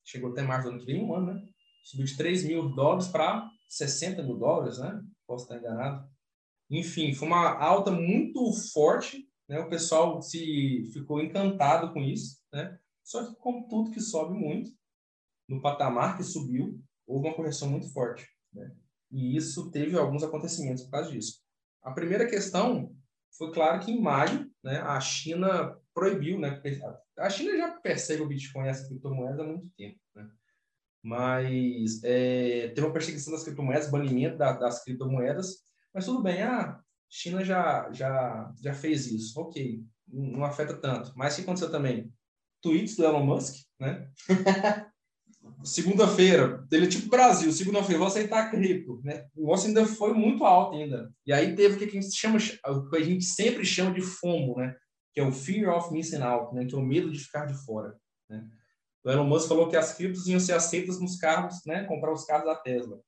chegou 0.04 0.30
até 0.30 0.42
março 0.42 0.68
do 0.68 0.74
ano 0.74 0.80
que 0.80 0.86
vem, 0.86 1.04
um 1.04 1.14
ano, 1.14 1.34
né? 1.34 1.42
Subiu 1.84 2.06
de 2.06 2.16
3 2.16 2.44
mil 2.44 2.68
dólares 2.70 3.08
para 3.08 3.48
60 3.68 4.22
mil 4.22 4.36
dólares, 4.36 4.78
né? 4.78 5.02
Posso 5.26 5.44
estar 5.44 5.58
enganado. 5.58 6.08
Enfim, 6.70 7.14
foi 7.14 7.28
uma 7.28 7.58
alta 7.58 7.90
muito 7.90 8.52
forte, 8.72 9.28
né? 9.48 9.60
O 9.60 9.68
pessoal 9.68 10.20
se 10.20 10.90
ficou 10.92 11.20
encantado 11.20 11.92
com 11.92 12.00
isso, 12.00 12.38
né? 12.52 12.78
Só 13.04 13.24
que, 13.24 13.36
como 13.36 13.68
tudo 13.68 13.92
que 13.92 14.00
sobe 14.00 14.36
muito, 14.36 14.70
no 15.48 15.62
patamar 15.62 16.16
que 16.16 16.24
subiu, 16.24 16.80
houve 17.06 17.28
uma 17.28 17.34
correção 17.34 17.70
muito 17.70 17.92
forte. 17.92 18.28
Né? 18.52 18.74
E 19.12 19.36
isso 19.36 19.70
teve 19.70 19.96
alguns 19.96 20.24
acontecimentos 20.24 20.82
por 20.84 20.90
causa 20.90 21.12
disso. 21.12 21.40
A 21.82 21.92
primeira 21.92 22.26
questão 22.26 22.92
foi, 23.38 23.52
claro, 23.52 23.84
que 23.84 23.92
em 23.92 24.00
maio 24.00 24.50
né, 24.62 24.78
a 24.80 24.98
China 25.00 25.78
proibiu, 25.94 26.38
né, 26.38 26.60
a 27.16 27.30
China 27.30 27.56
já 27.56 27.70
persegue 27.78 28.22
o 28.22 28.28
Bitcoin 28.28 28.66
e 28.66 28.70
as 28.70 28.86
criptomoedas 28.88 29.40
há 29.40 29.44
muito 29.44 29.68
tempo, 29.76 29.98
né? 30.14 30.28
mas 31.02 32.02
é, 32.02 32.68
teve 32.68 32.80
uma 32.80 32.92
perseguição 32.92 33.32
das 33.32 33.44
criptomoedas, 33.44 33.90
banimento 33.90 34.36
da, 34.36 34.52
das 34.52 34.82
criptomoedas, 34.82 35.62
mas 35.96 36.04
tudo 36.04 36.22
bem, 36.22 36.42
a 36.42 36.78
China 37.08 37.42
já, 37.42 37.90
já, 37.90 38.52
já 38.62 38.74
fez 38.74 39.06
isso, 39.06 39.40
ok, 39.40 39.82
não 40.06 40.44
afeta 40.44 40.76
tanto. 40.76 41.10
Mas 41.16 41.32
o 41.32 41.36
que 41.36 41.42
aconteceu 41.42 41.70
também? 41.70 42.12
tweets 42.60 42.96
do 42.96 43.04
Elon 43.04 43.24
Musk, 43.24 43.64
né? 43.80 44.10
Segunda-feira, 45.64 46.66
ele 46.70 46.84
é 46.84 46.88
tipo 46.88 47.08
Brasil, 47.08 47.50
segunda-feira, 47.50 47.98
vou 47.98 48.08
aceitar 48.08 48.50
cripto, 48.50 49.00
né? 49.02 49.26
O 49.34 49.40
negócio 49.40 49.68
ainda 49.68 49.86
foi 49.86 50.12
muito 50.12 50.44
alto 50.44 50.76
ainda. 50.76 51.10
E 51.24 51.32
aí 51.32 51.54
teve 51.56 51.76
o 51.76 51.78
que 51.78 51.84
a 51.84 52.02
gente 52.02 52.14
chama, 52.14 52.38
o 52.66 52.90
que 52.90 52.96
a 52.96 53.02
gente 53.02 53.24
sempre 53.24 53.64
chama 53.64 53.94
de 53.94 54.02
FOMO, 54.02 54.56
né? 54.56 54.76
Que 55.14 55.20
é 55.20 55.24
o 55.24 55.32
Fear 55.32 55.74
of 55.74 55.92
Missing 55.92 56.20
Out, 56.20 56.54
né? 56.54 56.66
Que 56.66 56.74
é 56.74 56.78
o 56.78 56.82
medo 56.82 57.10
de 57.10 57.18
ficar 57.18 57.46
de 57.46 57.54
fora, 57.64 57.96
né? 58.28 58.46
O 59.02 59.10
Elon 59.10 59.24
Musk 59.24 59.48
falou 59.48 59.68
que 59.68 59.76
as 59.76 59.94
criptos 59.94 60.26
iam 60.26 60.40
ser 60.40 60.52
aceitas 60.52 61.00
nos 61.00 61.16
carros, 61.16 61.60
né? 61.64 61.84
Comprar 61.84 62.12
os 62.12 62.24
carros 62.24 62.46
da 62.46 62.56
Tesla. 62.56 63.00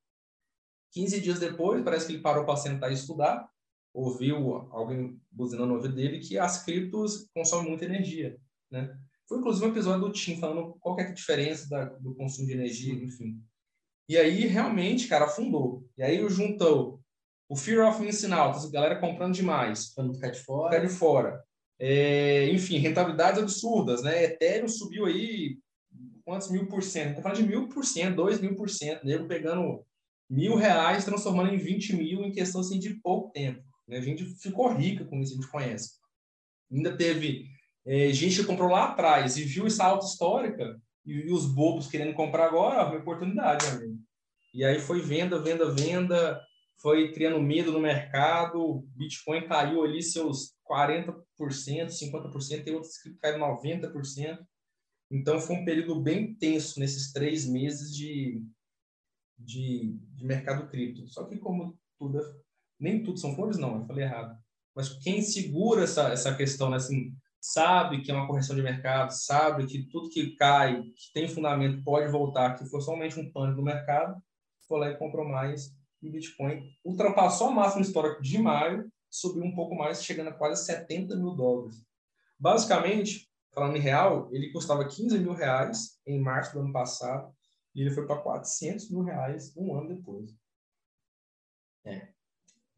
15 0.92 1.20
dias 1.20 1.38
depois, 1.38 1.82
parece 1.82 2.06
que 2.06 2.12
ele 2.14 2.22
parou 2.22 2.44
para 2.44 2.56
sentar 2.56 2.90
e 2.90 2.94
estudar, 2.94 3.48
ouviu 3.92 4.68
alguém 4.70 5.20
buzinando 5.30 5.68
no 5.68 5.74
ouvido 5.76 5.94
dele 5.94 6.20
que 6.20 6.38
as 6.38 6.64
criptos 6.64 7.28
consomem 7.34 7.70
muita 7.70 7.84
energia, 7.84 8.38
né? 8.70 8.96
Foi 9.28 9.38
inclusive 9.38 9.66
um 9.66 9.70
episódio 9.70 10.06
do 10.06 10.12
Tim 10.12 10.38
falando 10.38 10.74
qual 10.80 10.98
é 10.98 11.02
a 11.02 11.12
diferença 11.12 11.68
da, 11.68 11.84
do 11.84 12.14
consumo 12.14 12.46
de 12.46 12.54
energia, 12.54 12.94
enfim. 12.94 13.38
E 14.08 14.16
aí 14.16 14.46
realmente, 14.46 15.06
cara, 15.06 15.26
afundou. 15.26 15.86
E 15.98 16.02
aí 16.02 16.26
juntou 16.30 17.00
o 17.46 17.54
Fear 17.54 17.86
of 17.86 18.00
Missing 18.00 18.32
Out, 18.32 18.66
a 18.66 18.70
galera 18.70 18.98
comprando 18.98 19.34
demais. 19.34 19.92
Para 19.92 20.04
não 20.04 20.14
ficar 20.14 20.30
de 20.30 20.40
fora. 20.40 20.74
Ficar 20.74 20.86
de 20.86 20.92
fora. 20.92 21.44
É, 21.78 22.48
enfim, 22.50 22.78
rentabilidades 22.78 23.40
absurdas, 23.40 24.02
né? 24.02 24.24
Ethereum 24.24 24.68
subiu 24.68 25.04
aí 25.04 25.58
quantos 26.24 26.50
mil 26.50 26.66
por 26.66 26.82
cento? 26.82 27.16
Tá 27.16 27.22
falando 27.22 27.38
de 27.38 27.46
mil 27.46 27.68
por 27.68 27.84
cento, 27.84 28.16
dois 28.16 28.40
mil 28.40 28.54
por 28.56 28.70
cento, 28.70 29.04
nego 29.04 29.28
pegando 29.28 29.84
mil 30.28 30.56
reais, 30.56 31.04
transformando 31.04 31.54
em 31.54 31.58
20 31.58 31.96
mil 31.96 32.22
em 32.22 32.32
questão 32.32 32.60
assim, 32.60 32.78
de 32.78 32.94
pouco 33.00 33.30
tempo. 33.32 33.62
Né? 33.86 33.98
A 33.98 34.02
gente 34.02 34.24
ficou 34.24 34.72
rica 34.72 35.04
com 35.04 35.20
isso, 35.20 35.32
a 35.32 35.36
gente 35.36 35.50
conhece. 35.50 35.92
Ainda 36.70 36.96
teve 36.96 37.46
é, 37.86 38.12
gente 38.12 38.40
que 38.40 38.46
comprou 38.46 38.70
lá 38.70 38.90
atrás 38.90 39.36
e 39.36 39.44
viu 39.44 39.66
essa 39.66 39.84
alta 39.84 40.06
histórica 40.06 40.78
e, 41.06 41.12
e 41.12 41.32
os 41.32 41.46
bobos 41.46 41.88
querendo 41.88 42.14
comprar 42.14 42.46
agora, 42.46 42.86
uma 42.86 42.98
oportunidade, 42.98 43.66
amigo. 43.66 43.98
E 44.52 44.64
aí 44.64 44.78
foi 44.78 45.00
venda, 45.00 45.40
venda, 45.40 45.72
venda, 45.74 46.40
foi 46.80 47.12
criando 47.12 47.40
medo 47.40 47.72
no 47.72 47.80
mercado, 47.80 48.86
Bitcoin 48.94 49.46
caiu 49.46 49.82
ali 49.82 50.02
seus 50.02 50.54
40%, 50.70 51.14
50%, 51.38 52.64
tem 52.64 52.74
outros 52.74 52.98
que 52.98 53.14
caíram 53.14 53.40
90%. 53.56 54.38
Então 55.10 55.40
foi 55.40 55.56
um 55.56 55.64
período 55.64 56.00
bem 56.00 56.34
tenso 56.34 56.78
nesses 56.78 57.12
três 57.12 57.46
meses 57.46 57.94
de, 57.94 58.42
de, 59.38 59.98
de 60.14 60.24
mercado 60.24 60.68
cripto. 60.68 61.06
Só 61.08 61.24
que 61.24 61.38
como 61.38 61.78
tudo, 61.98 62.18
é, 62.20 62.22
nem 62.78 63.02
tudo 63.02 63.18
são 63.18 63.34
flores, 63.34 63.58
não, 63.58 63.80
eu 63.80 63.86
falei 63.86 64.04
errado. 64.04 64.36
Mas 64.74 64.90
quem 64.98 65.22
segura 65.22 65.84
essa, 65.84 66.08
essa 66.08 66.34
questão, 66.34 66.70
né, 66.70 66.76
assim, 66.76 67.12
sabe 67.40 68.02
que 68.02 68.10
é 68.10 68.14
uma 68.14 68.26
correção 68.26 68.54
de 68.54 68.62
mercado, 68.62 69.10
sabe 69.10 69.66
que 69.66 69.88
tudo 69.88 70.10
que 70.10 70.36
cai, 70.36 70.82
que 70.82 71.12
tem 71.12 71.28
fundamento, 71.28 71.82
pode 71.82 72.10
voltar, 72.10 72.54
que 72.54 72.66
foi 72.66 72.80
somente 72.80 73.18
um 73.18 73.30
pânico 73.30 73.56
do 73.56 73.64
mercado, 73.64 74.20
foi 74.66 74.80
lá 74.80 74.90
e 74.90 74.96
comprou 74.96 75.26
mais 75.26 75.76
e 76.00 76.10
Bitcoin 76.10 76.62
ultrapassou 76.84 77.48
a 77.48 77.50
máxima 77.50 77.82
histórica 77.82 78.20
de 78.20 78.38
maio, 78.38 78.90
subiu 79.10 79.42
um 79.42 79.54
pouco 79.54 79.74
mais, 79.74 80.04
chegando 80.04 80.28
a 80.28 80.34
quase 80.34 80.64
70 80.64 81.16
mil 81.16 81.34
dólares. 81.34 81.84
Basicamente, 82.38 83.28
falando 83.52 83.76
em 83.76 83.80
real, 83.80 84.28
ele 84.32 84.52
custava 84.52 84.86
15 84.86 85.18
mil 85.18 85.32
reais 85.32 85.98
em 86.06 86.20
março 86.20 86.52
do 86.52 86.60
ano 86.60 86.72
passado 86.72 87.32
e 87.74 87.82
ele 87.82 87.90
foi 87.90 88.06
para 88.06 88.20
400 88.20 88.90
mil 88.90 89.02
reais 89.02 89.56
um 89.56 89.74
ano 89.76 89.88
depois. 89.88 90.30
É. 91.84 92.08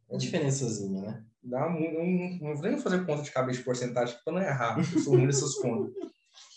Uma 0.08 0.18
diferençazinha, 0.18 1.00
né? 1.00 1.24
Dá 1.42 1.68
um, 1.68 2.38
não 2.40 2.54
vou 2.54 2.62
nem 2.62 2.78
fazer 2.78 3.04
conta 3.06 3.22
de 3.22 3.30
cabeça 3.30 3.58
de 3.58 3.64
porcentagem 3.64 4.16
para 4.24 4.32
não 4.32 4.42
errar, 4.42 4.78
eu 4.78 5.00
sou 5.00 5.14
ruim 5.14 5.26
nessas 5.26 5.54
contas. 5.54 5.94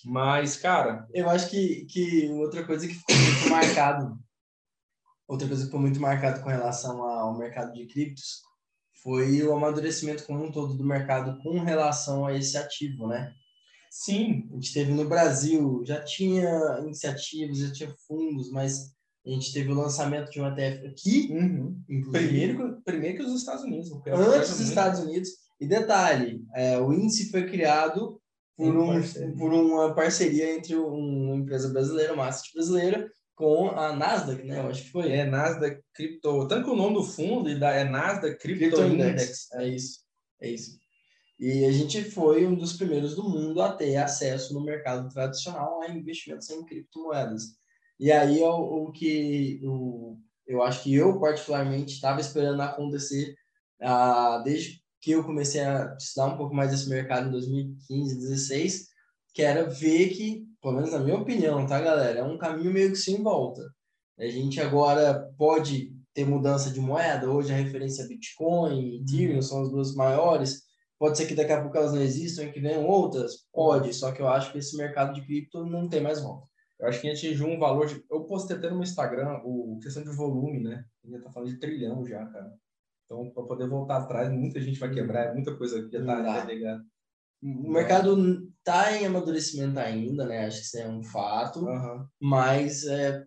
Mas, 0.03 0.57
cara. 0.57 1.07
Eu 1.13 1.29
acho 1.29 1.49
que, 1.49 1.86
que 1.86 2.29
outra 2.29 2.65
coisa 2.65 2.88
que 2.88 2.93
ficou 2.93 3.15
muito 3.15 3.49
marcado, 3.49 4.19
outra 5.27 5.47
coisa 5.47 5.61
que 5.61 5.67
ficou 5.67 5.79
muito 5.79 5.99
marcado 6.01 6.41
com 6.41 6.49
relação 6.49 7.03
ao 7.03 7.38
mercado 7.38 7.71
de 7.73 7.86
criptos 7.88 8.41
foi 9.01 9.43
o 9.43 9.53
amadurecimento 9.53 10.25
como 10.25 10.45
um 10.45 10.51
todo 10.51 10.75
do 10.75 10.86
mercado 10.86 11.38
com 11.41 11.59
relação 11.59 12.25
a 12.25 12.34
esse 12.34 12.57
ativo, 12.57 13.07
né? 13.07 13.34
Sim. 13.93 14.49
A 14.51 14.55
gente 14.55 14.73
teve 14.73 14.91
no 14.91 15.07
Brasil, 15.07 15.83
já 15.85 16.03
tinha 16.03 16.49
iniciativas, 16.81 17.59
já 17.59 17.71
tinha 17.71 17.95
fundos, 18.07 18.49
mas 18.49 18.91
a 19.23 19.29
gente 19.29 19.53
teve 19.53 19.71
o 19.71 19.75
lançamento 19.75 20.31
de 20.31 20.41
um 20.41 20.47
ETF 20.47 20.87
aqui, 20.87 21.29
uhum. 21.31 21.79
primeiro, 22.11 22.81
primeiro 22.83 23.17
que 23.17 23.23
os 23.23 23.39
Estados 23.39 23.63
Unidos. 23.63 23.91
Antes 24.07 24.49
dos 24.49 24.61
Estados 24.61 24.99
Unidos. 24.99 25.29
E 25.61 25.67
detalhe, 25.67 26.43
é, 26.55 26.79
o 26.79 26.91
índice 26.91 27.29
foi 27.29 27.45
criado 27.45 28.19
por, 28.57 28.75
um, 28.75 29.01
por 29.37 29.53
uma 29.53 29.93
parceria 29.93 30.55
entre 30.55 30.75
uma 30.75 31.35
empresa 31.35 31.69
brasileira, 31.69 32.13
uma 32.13 32.27
asset 32.27 32.51
brasileira, 32.51 33.11
com 33.35 33.69
a 33.69 33.95
Nasdaq, 33.95 34.43
né? 34.43 34.57
Eu 34.57 34.69
acho 34.69 34.85
que 34.85 34.91
foi. 34.91 35.11
É, 35.11 35.23
Nasdaq 35.23 35.79
Crypto. 35.93 36.47
Tanto 36.47 36.65
que 36.65 36.71
o 36.71 36.75
nome 36.75 36.95
do 36.95 37.03
fundo 37.03 37.47
é 37.47 37.83
Nasdaq 37.83 38.39
Crypto, 38.39 38.59
Crypto 38.59 38.81
Index. 38.85 39.21
Index. 39.21 39.51
É 39.53 39.67
isso. 39.67 39.99
É 40.41 40.49
isso. 40.49 40.82
E 41.43 41.65
a 41.65 41.71
gente 41.73 42.01
foi 42.05 42.47
um 42.47 42.55
dos 42.55 42.71
primeiros 42.71 43.15
do 43.15 43.27
mundo 43.27 43.61
a 43.61 43.73
ter 43.73 43.97
acesso 43.97 44.53
no 44.53 44.63
mercado 44.63 45.09
tradicional 45.09 45.81
a 45.81 45.89
investimentos 45.89 46.49
em 46.49 46.63
criptomoedas. 46.63 47.57
E 47.99 48.13
aí 48.13 48.41
o, 48.41 48.85
o 48.85 48.91
que 48.93 49.59
o, 49.61 50.17
eu 50.47 50.63
acho 50.63 50.81
que 50.83 50.95
eu, 50.95 51.19
particularmente, 51.19 51.95
estava 51.95 52.21
esperando 52.21 52.61
acontecer 52.61 53.35
ah, 53.81 54.41
desde 54.41 54.81
que 55.01 55.11
eu 55.11 55.25
comecei 55.25 55.59
a 55.59 55.93
estudar 55.99 56.27
um 56.27 56.37
pouco 56.37 56.55
mais 56.55 56.71
desse 56.71 56.87
mercado 56.87 57.27
em 57.27 57.31
2015, 57.31 58.15
2016, 58.15 58.87
que 59.33 59.41
era 59.41 59.69
ver 59.69 60.11
que, 60.11 60.45
pelo 60.61 60.75
menos 60.75 60.93
na 60.93 60.99
minha 60.99 61.17
opinião, 61.17 61.67
tá, 61.67 61.81
galera, 61.81 62.19
é 62.19 62.23
um 62.23 62.37
caminho 62.37 62.71
meio 62.71 62.91
que 62.91 62.97
sem 62.97 63.21
volta. 63.21 63.61
A 64.17 64.27
gente 64.29 64.61
agora 64.61 65.29
pode 65.37 65.91
ter 66.13 66.23
mudança 66.23 66.71
de 66.71 66.79
moeda, 66.79 67.29
hoje 67.29 67.51
a 67.51 67.57
referência 67.57 68.03
é 68.03 68.07
Bitcoin, 68.07 69.01
Ethereum 69.01 69.41
são 69.41 69.61
as 69.61 69.69
duas 69.69 69.93
maiores, 69.93 70.71
Pode 71.04 71.18
ser 71.18 71.26
que 71.26 71.36
daqui 71.36 71.51
a 71.51 71.62
pouco 71.62 71.76
elas 71.76 71.91
não 71.91 72.01
existam 72.01 72.43
e 72.43 72.51
que 72.54 72.62
venham 72.62 72.88
outras? 72.88 73.45
Pode, 73.51 73.93
só 73.93 74.14
que 74.14 74.22
eu 74.22 74.28
acho 74.30 74.54
que 74.54 74.60
esse 74.60 74.78
mercado 74.78 75.14
de 75.14 75.22
cripto 75.22 75.66
não 75.66 75.89
tem 75.89 75.99
mais 75.99 76.22
volta. 76.22 76.47
Eu 76.80 76.88
acho 76.88 77.01
que 77.01 77.10
atingiu 77.10 77.45
um 77.45 77.60
valor 77.60 77.88
de. 77.88 78.01
Eu 78.10 78.24
postei 78.24 78.56
até 78.56 78.70
no 78.70 78.76
meu 78.76 78.84
Instagram 78.84 79.41
o 79.43 79.78
questão 79.84 80.01
de 80.01 80.16
volume, 80.16 80.64
né? 80.64 80.86
A 81.04 81.10
gente 81.10 81.22
tá 81.22 81.30
falando 81.30 81.49
de 81.49 81.60
trilhão 81.60 82.06
já, 82.06 82.26
cara. 82.28 82.54
Então, 83.04 83.30
para 83.32 83.43
poder 83.43 83.68
voltar 83.68 83.97
atrás, 83.97 84.32
muita 84.32 84.62
gente 84.62 84.80
vai 84.80 84.93
quebrar, 84.93 85.34
muita 85.34 85.54
coisa 85.58 85.89
já 85.91 86.06
tá 86.06 86.45
ligado. 86.45 86.82
O 87.43 87.70
mercado 87.70 88.47
tá 88.64 88.93
em 88.93 89.06
amadurecimento 89.06 89.78
ainda, 89.80 90.26
né? 90.26 90.45
Acho 90.45 90.60
que 90.60 90.66
isso 90.68 90.78
é 90.78 90.88
um 90.88 91.04
fato. 91.04 91.66
Uhum. 91.66 92.08
Mas 92.18 92.86
é, 92.86 93.26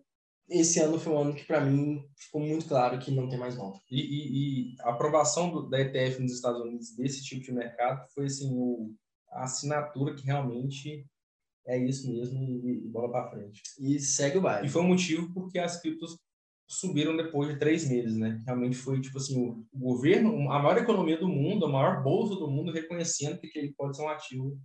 esse 0.49 0.79
ano 0.79 0.99
foi 0.99 1.13
um 1.13 1.19
ano 1.19 1.35
que, 1.35 1.45
para 1.45 1.61
mim, 1.61 2.03
ficou 2.15 2.41
muito 2.41 2.67
claro 2.67 2.99
que 2.99 3.11
não 3.11 3.27
tem 3.27 3.37
mais 3.37 3.55
volta. 3.55 3.79
E, 3.91 3.99
e, 3.99 4.71
e, 4.71 4.75
a 4.81 4.91
aprovação 4.91 5.49
do, 5.51 5.69
da 5.69 5.79
ETF 5.79 6.21
nos 6.21 6.33
Estados 6.33 6.61
Unidos 6.61 6.95
desse 6.95 7.23
tipo 7.23 7.43
de 7.43 7.51
mercado 7.51 8.07
foi 8.13 8.25
assim, 8.25 8.49
o, 8.53 8.93
a 9.29 9.43
assinatura 9.43 10.15
que 10.15 10.25
realmente 10.25 11.05
é 11.67 11.77
isso 11.77 12.09
mesmo 12.09 12.41
e, 12.41 12.85
e 12.85 12.87
bola 12.87 13.11
para 13.11 13.29
frente. 13.29 13.61
E 13.79 13.99
segue 13.99 14.37
o 14.37 14.41
baile. 14.41 14.67
E 14.67 14.69
foi 14.69 14.81
um 14.81 14.87
motivo 14.87 15.33
porque 15.33 15.59
as 15.59 15.81
criptos 15.81 16.17
subiram 16.67 17.15
depois 17.15 17.49
de 17.49 17.59
três 17.59 17.89
meses, 17.89 18.15
né? 18.17 18.41
Realmente 18.45 18.75
foi, 18.75 19.01
tipo 19.01 19.17
assim, 19.17 19.39
o, 19.39 19.65
governo, 19.73 20.51
a 20.51 20.59
maior 20.59 20.77
economia 20.77 21.17
do 21.17 21.27
mundo, 21.27 21.65
a 21.65 21.69
maior 21.69 22.03
bolsa 22.03 22.35
do 22.35 22.49
mundo 22.49 22.71
reconhecendo 22.71 23.39
que 23.39 23.57
ele 23.57 23.73
pode 23.77 23.95
ser 23.95 24.03
um 24.03 24.09
ativo 24.09 24.57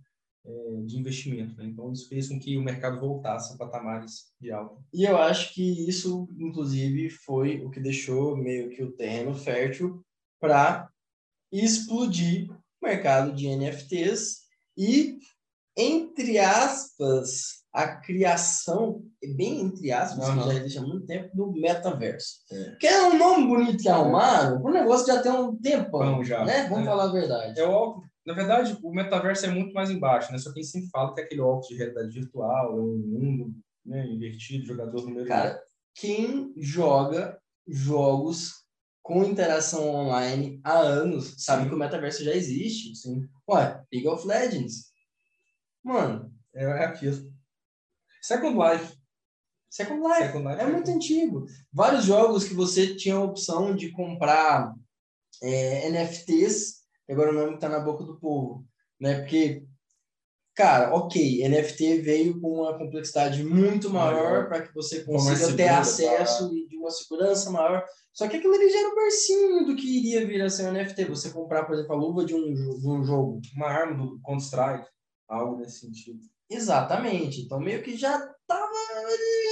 de 0.85 0.97
investimento. 0.97 1.55
Né? 1.55 1.65
Então, 1.65 1.91
isso 1.91 2.07
fez 2.09 2.27
com 2.27 2.37
que 2.39 2.57
o 2.57 2.61
mercado 2.61 2.99
voltasse 2.99 3.53
a 3.53 3.57
patamares 3.57 4.33
de 4.39 4.51
alta. 4.51 4.81
E 4.93 5.05
eu 5.05 5.17
acho 5.17 5.53
que 5.53 5.87
isso, 5.87 6.27
inclusive, 6.37 7.09
foi 7.09 7.61
o 7.61 7.69
que 7.69 7.79
deixou 7.79 8.35
meio 8.35 8.69
que 8.69 8.83
o 8.83 8.91
terreno 8.91 9.33
fértil 9.33 10.03
para 10.39 10.89
explodir 11.51 12.51
o 12.51 12.85
mercado 12.85 13.33
de 13.33 13.47
NFTs 13.47 14.41
e, 14.77 15.17
entre 15.77 16.39
aspas, 16.39 17.63
a 17.71 17.95
criação, 17.95 19.05
bem 19.27 19.61
entre 19.61 19.91
aspas, 19.91 20.27
uhum. 20.27 20.39
que 20.39 20.47
já 20.47 20.53
existe 20.55 20.79
há 20.79 20.81
muito 20.81 21.05
tempo, 21.05 21.35
do 21.35 21.51
metaverso. 21.53 22.39
É. 22.51 22.75
Que 22.79 22.87
é 22.87 23.07
um 23.07 23.17
nome 23.17 23.47
bonito 23.47 23.81
que 23.81 23.89
arrumaram, 23.89 24.61
o 24.61 24.69
negócio 24.69 25.07
já 25.07 25.21
tem 25.21 25.31
um 25.31 25.55
tempo, 25.55 25.97
Vamos 25.97 26.27
já. 26.27 26.43
né? 26.43 26.67
Vamos 26.67 26.85
é. 26.85 26.89
falar 26.89 27.03
a 27.05 27.11
verdade. 27.11 27.59
É 27.59 27.63
óbvio 27.63 28.03
na 28.25 28.33
verdade, 28.33 28.77
o 28.81 28.91
metaverso 28.91 29.45
é 29.45 29.49
muito 29.49 29.73
mais 29.73 29.89
embaixo, 29.89 30.31
né? 30.31 30.37
Só 30.37 30.53
quem 30.53 30.63
sempre 30.63 30.89
fala 30.89 31.13
que 31.13 31.21
é 31.21 31.23
aquele 31.25 31.41
óculos 31.41 31.67
de 31.67 31.75
realidade 31.75 32.09
virtual, 32.09 32.77
é 32.77 32.79
um 32.79 32.97
mundo 32.97 33.55
né, 33.85 34.05
invertido, 34.07 34.65
jogador 34.65 35.01
número 35.01 35.27
Cara, 35.27 35.61
quem 35.93 36.53
joga 36.57 37.37
jogos 37.67 38.63
com 39.01 39.25
interação 39.25 39.89
online 39.89 40.61
há 40.63 40.77
anos 40.77 41.35
sabe 41.37 41.63
Sim. 41.63 41.69
que 41.69 41.75
o 41.75 41.77
metaverso 41.77 42.23
já 42.23 42.33
existe. 42.33 42.95
Sim. 42.95 43.27
Ué, 43.49 43.83
League 43.91 44.07
of 44.07 44.25
Legends. 44.25 44.93
Mano, 45.83 46.33
é, 46.55 46.63
é 46.63 46.85
aquilo. 46.85 47.29
Second 48.21 48.57
Life. 48.57 49.02
Second 49.73 50.01
Life. 50.01 50.27
Second 50.27 50.47
Life 50.47 50.61
é, 50.61 50.63
é 50.63 50.71
muito 50.71 50.91
antigo. 50.91 51.45
Vários 51.71 52.05
jogos 52.05 52.43
que 52.43 52.53
você 52.53 52.95
tinha 52.95 53.15
a 53.15 53.23
opção 53.23 53.75
de 53.75 53.91
comprar 53.91 54.71
é, 55.41 55.89
NFTs 55.89 56.83
agora 57.09 57.31
o 57.31 57.33
nome 57.33 57.55
está 57.55 57.69
na 57.69 57.79
boca 57.79 58.03
do 58.03 58.19
povo, 58.19 58.65
né? 58.99 59.19
Porque, 59.19 59.63
cara, 60.55 60.93
ok, 60.95 61.47
NFT 61.47 62.01
veio 62.01 62.39
com 62.39 62.61
uma 62.61 62.77
complexidade 62.77 63.43
muito 63.43 63.89
maior 63.89 64.47
para 64.47 64.61
que 64.61 64.73
você 64.73 65.03
consiga 65.03 65.53
ter 65.53 65.69
acesso 65.69 66.49
tá? 66.49 66.55
e 66.55 66.67
de 66.67 66.77
uma 66.77 66.89
segurança 66.89 67.49
maior. 67.49 67.83
Só 68.13 68.27
que 68.27 68.37
aquilo 68.37 68.53
ali 68.53 68.69
já 68.69 68.79
era 68.79 68.89
um 68.89 68.95
bercinho 68.95 69.65
do 69.65 69.75
que 69.75 69.99
iria 69.99 70.25
vir 70.25 70.41
a 70.41 70.49
ser 70.49 70.67
um 70.67 70.71
NFT. 70.71 71.05
Você 71.05 71.31
comprar, 71.31 71.65
por 71.65 71.73
exemplo, 71.73 71.93
a 71.93 71.97
luva 71.97 72.25
de 72.25 72.35
um, 72.35 72.53
de 72.53 72.87
um 72.87 73.03
jogo. 73.03 73.41
Uma 73.55 73.67
arma 73.67 74.05
do 74.05 74.19
Counter-Strike, 74.21 74.87
algo 75.27 75.57
nesse 75.57 75.79
sentido. 75.79 76.19
Exatamente. 76.49 77.41
Então, 77.41 77.59
meio 77.59 77.81
que 77.81 77.97
já 77.97 78.19
tava 78.47 78.71
ali, 78.97 79.42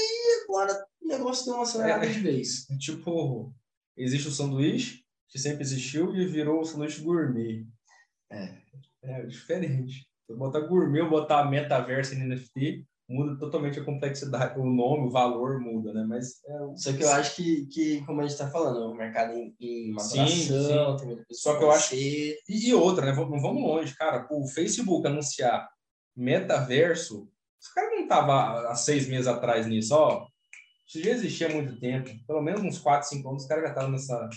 agora 0.51 0.85
o 1.01 1.07
negócio 1.07 1.45
deu 1.45 1.55
uma 1.55 1.63
acelerada 1.63 2.05
é, 2.05 2.09
de 2.09 2.19
vez. 2.19 2.67
Tipo, 2.79 3.53
existe 3.97 4.27
o 4.27 4.31
sanduíche, 4.31 5.03
que 5.29 5.39
sempre 5.39 5.63
existiu 5.63 6.13
e 6.15 6.25
virou 6.27 6.61
o 6.61 6.65
sanduíche 6.65 7.01
gourmet. 7.01 7.65
É, 8.31 8.57
é 9.03 9.25
diferente. 9.25 10.05
Se 10.27 10.35
botar 10.35 10.61
gourmet, 10.61 11.07
botar 11.07 11.49
metaverso 11.49 12.13
em 12.13 12.27
NFT, 12.27 12.85
muda 13.09 13.37
totalmente 13.37 13.79
a 13.79 13.83
complexidade, 13.83 14.59
o 14.59 14.65
nome, 14.65 15.07
o 15.07 15.11
valor 15.11 15.59
muda, 15.59 15.93
né? 15.93 16.05
Mas 16.07 16.41
é, 16.45 16.75
só 16.77 16.93
que 16.93 17.03
eu 17.03 17.11
acho 17.11 17.35
que, 17.35 17.65
que 17.67 18.05
como 18.05 18.21
a 18.21 18.23
gente 18.23 18.31
está 18.31 18.49
falando, 18.49 18.91
o 18.91 18.95
mercado 18.95 19.33
em, 19.33 19.53
em 19.59 19.91
maturação, 19.91 20.27
sim, 20.27 20.47
sim. 20.47 20.97
tem 20.97 21.25
só 21.31 21.57
que 21.57 21.63
eu 21.63 21.71
acho 21.71 21.95
e, 21.95 22.37
e 22.47 22.73
outra, 22.73 23.05
né? 23.05 23.13
Não 23.13 23.41
vamos 23.41 23.61
longe, 23.61 23.95
cara. 23.95 24.27
O 24.31 24.47
Facebook 24.47 25.05
anunciar 25.05 25.69
metaverso, 26.15 27.29
os 27.61 27.67
caras 27.73 27.91
não 27.91 28.07
tava 28.07 28.69
há 28.69 28.75
seis 28.75 29.07
meses 29.07 29.27
atrás 29.27 29.67
nisso, 29.67 29.93
ó. 29.93 30.25
Isso 30.91 31.05
já 31.05 31.11
existia 31.11 31.47
há 31.47 31.53
muito 31.53 31.79
tempo, 31.79 32.09
pelo 32.27 32.41
menos 32.41 32.61
uns 32.61 32.77
4, 32.77 33.07
5 33.07 33.29
anos, 33.29 33.43
os 33.43 33.47
caras 33.47 33.63
já 33.63 33.69
estavam 33.69 33.91
nessa, 33.91 34.29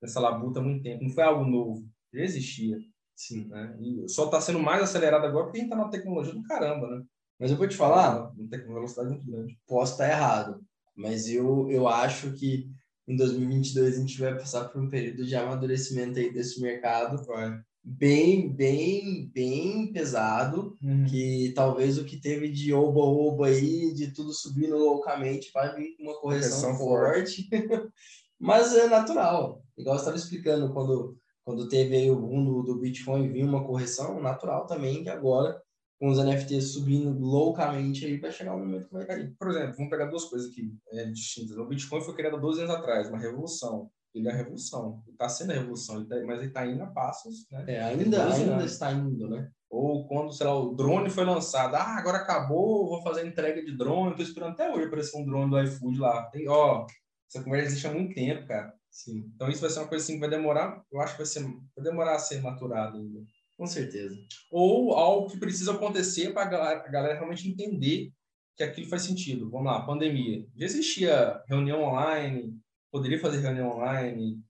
nessa 0.00 0.18
labuta 0.18 0.58
há 0.58 0.62
muito 0.62 0.82
tempo. 0.82 1.04
Não 1.04 1.10
foi 1.10 1.22
algo 1.22 1.44
novo, 1.44 1.86
já 2.10 2.22
existia. 2.22 2.78
Sim. 3.14 3.48
Né? 3.48 3.76
E 3.78 4.08
só 4.08 4.24
está 4.24 4.40
sendo 4.40 4.60
mais 4.60 4.82
acelerado 4.82 5.26
agora 5.26 5.44
porque 5.44 5.58
a 5.58 5.60
gente 5.60 5.70
está 5.70 5.84
na 5.84 5.90
tecnologia 5.90 6.32
do 6.32 6.42
caramba, 6.44 6.88
né? 6.88 7.04
Mas 7.38 7.50
eu 7.50 7.58
vou 7.58 7.68
te 7.68 7.76
falar, 7.76 8.32
não 8.34 8.48
tem 8.48 8.64
uma 8.64 8.74
velocidade 8.76 9.10
muito 9.10 9.30
grande. 9.30 9.58
Posso 9.66 9.92
estar 9.92 10.08
errado, 10.08 10.64
mas 10.96 11.28
eu, 11.28 11.70
eu 11.70 11.86
acho 11.86 12.32
que 12.32 12.66
em 13.06 13.14
2022 13.14 13.98
a 13.98 14.00
gente 14.00 14.18
vai 14.18 14.34
passar 14.38 14.70
por 14.70 14.82
um 14.82 14.88
período 14.88 15.26
de 15.26 15.36
amadurecimento 15.36 16.18
aí 16.18 16.32
desse 16.32 16.62
mercado 16.62 17.22
vai. 17.26 17.60
Bem, 17.84 18.48
bem, 18.48 19.30
bem 19.32 19.92
pesado, 19.92 20.76
uhum. 20.82 21.04
que 21.04 21.52
talvez 21.54 21.98
o 21.98 22.04
que 22.04 22.18
teve 22.18 22.48
de 22.48 22.72
oba-oba 22.72 23.48
aí, 23.48 23.92
de 23.92 24.12
tudo 24.12 24.32
subindo 24.32 24.76
loucamente, 24.76 25.50
vai 25.52 25.74
vir 25.76 25.94
uma 26.00 26.18
correção, 26.18 26.76
correção 26.76 26.78
forte, 26.78 27.48
mas 28.40 28.74
é 28.74 28.86
natural. 28.86 29.62
Igual 29.76 29.96
você 29.96 30.02
estava 30.02 30.16
explicando, 30.16 30.72
quando, 30.72 31.18
quando 31.44 31.68
teve 31.68 31.96
aí 31.96 32.10
o 32.10 32.18
boom 32.18 32.44
do, 32.44 32.62
do 32.62 32.80
Bitcoin, 32.80 33.30
vinha 33.30 33.44
uma 33.44 33.64
correção, 33.64 34.20
natural 34.20 34.66
também 34.66 35.02
que 35.02 35.10
agora 35.10 35.60
com 36.00 36.08
os 36.08 36.18
NFTs 36.18 36.72
subindo 36.72 37.18
loucamente, 37.18 38.04
aí 38.04 38.18
vai 38.18 38.30
chegar 38.32 38.54
um 38.54 38.58
momento 38.58 38.88
que 38.88 38.92
vai 38.92 39.06
cair. 39.06 39.34
Por 39.38 39.48
exemplo, 39.50 39.74
vamos 39.76 39.90
pegar 39.90 40.06
duas 40.06 40.24
coisas 40.24 40.50
aqui 40.50 40.70
é, 40.90 41.04
distintas. 41.06 41.56
O 41.56 41.66
Bitcoin 41.66 42.02
foi 42.02 42.14
criado 42.14 42.36
há 42.36 42.40
12 42.40 42.60
anos 42.62 42.74
atrás, 42.74 43.08
uma 43.08 43.18
revolução. 43.18 43.90
Ele 44.14 44.28
é 44.28 44.32
a 44.32 44.36
revolução, 44.36 45.02
está 45.10 45.28
sendo 45.28 45.50
a 45.50 45.54
revolução, 45.54 45.96
ele 45.96 46.06
tá, 46.06 46.16
mas 46.24 46.38
ele 46.38 46.48
está 46.48 46.64
indo 46.66 46.82
a 46.82 46.86
passos, 46.86 47.48
né? 47.50 47.64
É, 47.66 47.82
ainda, 47.82 48.32
ainda 48.32 48.64
está 48.64 48.92
indo, 48.92 49.28
né? 49.28 49.50
Ou 49.68 50.06
quando, 50.06 50.32
sei 50.32 50.46
lá, 50.46 50.54
o 50.56 50.74
drone 50.74 51.10
foi 51.10 51.24
lançado, 51.24 51.74
ah, 51.74 51.96
agora 51.98 52.18
acabou, 52.18 52.88
vou 52.88 53.02
fazer 53.02 53.26
entrega 53.26 53.64
de 53.64 53.76
drone, 53.76 54.10
estou 54.10 54.24
esperando 54.24 54.52
até 54.52 54.72
hoje 54.72 54.86
aparecer 54.86 55.18
um 55.18 55.26
drone 55.26 55.50
do 55.50 55.60
iFood 55.62 55.98
lá. 55.98 56.30
Tem, 56.30 56.48
ó, 56.48 56.86
essa 57.28 57.42
conversa 57.42 57.66
existe 57.66 57.86
há 57.88 57.92
muito 57.92 58.14
tempo, 58.14 58.46
cara. 58.46 58.72
Sim. 58.88 59.28
Então 59.34 59.48
isso 59.48 59.60
vai 59.60 59.70
ser 59.70 59.80
uma 59.80 59.88
coisa 59.88 60.04
assim 60.04 60.14
que 60.14 60.20
vai 60.20 60.30
demorar, 60.30 60.80
eu 60.92 61.00
acho 61.00 61.14
que 61.14 61.18
vai 61.18 61.26
ser, 61.26 61.42
vai 61.42 61.84
demorar 61.84 62.14
a 62.14 62.18
ser 62.20 62.40
maturado 62.40 62.98
ainda. 62.98 63.20
Com 63.56 63.66
certeza. 63.66 64.14
Ou 64.50 64.92
algo 64.94 65.28
que 65.28 65.38
precisa 65.38 65.72
acontecer 65.72 66.32
para 66.32 66.44
a 66.44 66.88
galera 66.88 67.14
realmente 67.14 67.48
entender 67.48 68.12
que 68.56 68.62
aquilo 68.62 68.88
faz 68.88 69.02
sentido. 69.02 69.50
Vamos 69.50 69.66
lá, 69.66 69.84
pandemia. 69.84 70.46
Já 70.56 70.66
existia 70.66 71.42
reunião 71.48 71.82
online, 71.82 72.56
poderia 72.94 73.18
fazer 73.18 73.40
reunião 73.40 73.70
online, 73.70 74.40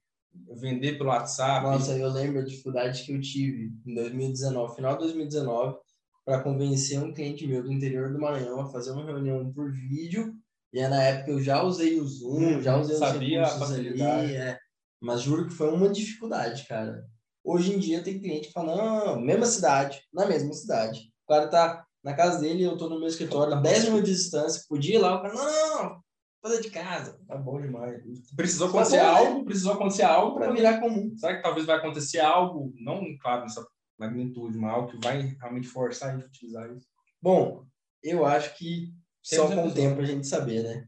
vender 0.61 0.99
pelo 0.99 1.09
WhatsApp. 1.09 1.64
Nossa, 1.64 1.97
eu 1.97 2.11
lembro 2.11 2.40
a 2.40 2.45
dificuldade 2.45 3.03
que 3.03 3.12
eu 3.12 3.18
tive 3.18 3.72
em 3.86 3.95
2019, 3.95 4.76
final 4.76 4.92
de 4.92 4.99
2019, 4.99 5.78
para 6.26 6.42
convencer 6.42 7.03
um 7.03 7.14
cliente 7.14 7.47
meu 7.47 7.62
do 7.62 7.72
interior 7.72 8.12
do 8.12 8.20
Maranhão 8.20 8.61
a 8.61 8.70
fazer 8.70 8.90
uma 8.90 9.07
reunião 9.07 9.51
por 9.51 9.72
vídeo. 9.72 10.34
E 10.74 10.86
na 10.86 11.03
época 11.03 11.30
eu 11.30 11.40
já 11.40 11.62
usei 11.62 11.99
o 11.99 12.07
Zoom, 12.07 12.61
já 12.61 12.76
usei 12.76 12.97
Sabia 12.97 13.45
os 13.45 13.53
recursos 13.53 13.76
ali, 13.76 14.03
é, 14.03 14.59
mas 15.01 15.22
juro 15.22 15.47
que 15.47 15.55
foi 15.55 15.72
uma 15.72 15.88
dificuldade, 15.88 16.66
cara. 16.66 17.03
Hoje 17.42 17.72
em 17.72 17.78
dia 17.78 18.03
tem 18.03 18.18
cliente 18.18 18.49
que 18.49 18.53
fala, 18.53 18.76
não, 18.76 19.20
mesma 19.22 19.47
cidade, 19.47 20.03
na 20.12 20.26
mesma 20.26 20.53
cidade. 20.53 21.01
O 21.26 21.32
cara 21.32 21.49
tá 21.49 21.86
na 22.03 22.12
casa 22.12 22.40
dele, 22.40 22.62
eu 22.62 22.76
tô 22.76 22.90
no 22.90 22.99
meu 22.99 23.09
escritório, 23.09 23.55
a 23.55 23.61
10 23.61 23.84
minutos 23.84 24.11
de 24.11 24.16
distância, 24.16 24.64
podia 24.68 24.97
ir 24.97 24.99
lá, 24.99 25.16
o 25.16 25.22
cara, 25.22 25.32
não, 25.32 25.45
não, 25.45 26.04
fazer 26.45 26.61
de 26.61 26.70
casa. 26.70 27.18
Tá 27.26 27.36
bom 27.36 27.59
demais. 27.59 28.03
Precisou 28.36 28.68
acontecer 28.68 28.99
tá 28.99 29.16
algo, 29.16 29.38
né? 29.38 29.45
precisou 29.45 29.72
acontecer 29.72 30.03
algo 30.03 30.34
para 30.36 30.53
virar 30.53 30.78
comum. 30.78 31.16
Será 31.16 31.36
que 31.36 31.42
talvez 31.42 31.64
vai 31.64 31.76
acontecer 31.76 32.20
algo, 32.20 32.70
não, 32.78 33.03
claro, 33.18 33.42
nessa 33.42 33.66
magnitude, 33.99 34.59
mas 34.59 34.74
algo 34.74 34.90
que 34.90 35.03
vai 35.03 35.34
realmente 35.40 35.66
forçar 35.68 36.11
a 36.11 36.12
gente 36.12 36.24
a 36.24 36.26
utilizar 36.26 36.70
isso? 36.70 36.86
Bom, 37.20 37.64
eu 38.03 38.26
acho 38.26 38.55
que 38.59 38.92
Temos 39.28 39.49
só 39.49 39.55
com 39.55 39.68
o 39.68 39.72
tempo 39.72 40.03
a 40.03 40.05
gente 40.05 40.26
saber, 40.26 40.62
né? 40.62 40.86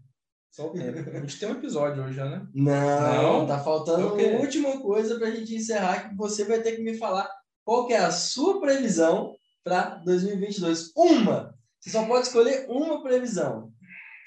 Só 0.52 0.66
o 0.66 0.72
tempo. 0.72 1.10
A 1.10 1.20
gente 1.20 1.38
tem 1.38 1.48
um 1.48 1.52
episódio 1.52 2.04
hoje 2.04 2.14
já, 2.14 2.28
né? 2.28 2.46
Não, 2.54 3.40
não? 3.40 3.46
tá 3.46 3.58
faltando 3.58 4.20
é 4.20 4.36
a 4.36 4.40
última 4.40 4.78
coisa 4.82 5.18
para 5.18 5.28
a 5.28 5.30
gente 5.30 5.54
encerrar, 5.54 6.10
que 6.10 6.16
você 6.16 6.44
vai 6.44 6.60
ter 6.60 6.76
que 6.76 6.82
me 6.82 6.98
falar 6.98 7.30
qual 7.64 7.86
que 7.86 7.94
é 7.94 7.98
a 7.98 8.10
sua 8.10 8.60
previsão 8.60 9.34
para 9.64 9.96
2022. 10.04 10.92
Uma! 10.94 11.56
Você 11.80 11.90
só 11.90 12.06
pode 12.06 12.26
escolher 12.26 12.66
uma 12.68 13.02
previsão. 13.02 13.72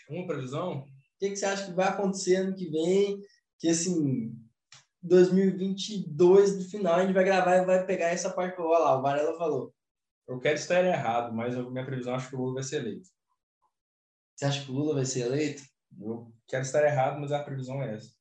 Uma 0.09 0.25
previsão? 0.25 0.85
O 1.19 1.25
que, 1.25 1.31
que 1.31 1.35
você 1.35 1.45
acha 1.45 1.65
que 1.65 1.73
vai 1.73 1.89
acontecer 1.89 2.37
ano 2.37 2.55
que 2.55 2.69
vem? 2.69 3.19
Que, 3.59 3.67
assim, 3.67 4.33
2022, 5.03 6.55
no 6.55 6.63
final, 6.63 6.95
a 6.95 7.01
gente 7.01 7.13
vai 7.13 7.25
gravar 7.25 7.57
e 7.57 7.65
vai 7.65 7.85
pegar 7.85 8.07
essa 8.07 8.31
parte 8.31 8.55
que 8.55 8.61
eu 8.61 8.67
lá, 8.67 8.97
o 8.97 9.01
Varela 9.01 9.37
falou. 9.37 9.75
Eu 10.25 10.39
quero 10.39 10.55
estar 10.55 10.81
errado, 10.81 11.35
mas 11.35 11.57
a 11.57 11.69
minha 11.69 11.85
previsão 11.85 12.15
acho 12.15 12.29
que 12.29 12.37
o 12.37 12.39
Lula 12.39 12.53
vai 12.53 12.63
ser 12.63 12.77
eleito. 12.77 13.09
Você 14.33 14.45
acha 14.45 14.63
que 14.63 14.71
o 14.71 14.73
Lula 14.73 14.95
vai 14.95 15.05
ser 15.05 15.25
eleito? 15.25 15.61
Eu 15.99 16.33
quero 16.47 16.61
estar 16.61 16.85
errado, 16.85 17.19
mas 17.19 17.33
a 17.33 17.43
previsão 17.43 17.83
é 17.83 17.95
essa. 17.95 18.15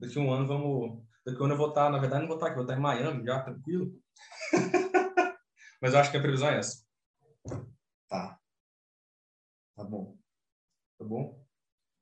Daqui 0.00 0.18
um 0.18 0.32
ano 0.32 0.46
vamos. 0.46 1.04
Daqui 1.26 1.38
um 1.38 1.44
ano 1.44 1.52
eu 1.52 1.58
vou 1.58 1.68
estar, 1.68 1.90
na 1.90 1.98
verdade, 1.98 2.22
não 2.22 2.28
vou 2.28 2.36
estar 2.36 2.46
aqui, 2.46 2.56
vou 2.56 2.64
estar 2.64 2.78
em 2.78 2.80
Miami 2.80 3.26
já, 3.26 3.42
tranquilo. 3.42 3.92
mas 5.82 5.92
eu 5.92 6.00
acho 6.00 6.10
que 6.10 6.16
a 6.16 6.22
previsão 6.22 6.48
é 6.48 6.58
essa. 6.60 6.82
Tá. 8.08 8.40
Tá 9.76 9.84
bom. 9.84 10.16
Tá 10.98 11.04
bom? 11.04 11.44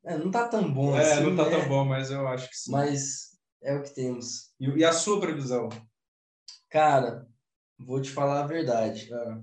É, 0.05 0.19
não 0.19 0.31
tá 0.31 0.49
tão 0.49 0.73
bom 0.73 0.97
é, 0.97 1.13
assim. 1.13 1.23
não 1.25 1.37
tá 1.37 1.49
né? 1.49 1.59
tão 1.59 1.69
bom, 1.69 1.85
mas 1.85 2.11
eu 2.11 2.27
acho 2.27 2.49
que 2.49 2.57
sim. 2.57 2.73
Mas 2.73 3.39
é 3.63 3.75
o 3.75 3.83
que 3.83 3.95
temos. 3.95 4.53
E, 4.59 4.69
e 4.69 4.85
a 4.85 4.93
sua 4.93 5.21
previsão? 5.21 5.69
Cara, 6.69 7.29
vou 7.79 8.01
te 8.01 8.11
falar 8.11 8.43
a 8.43 8.47
verdade. 8.47 9.13
É. 9.13 9.43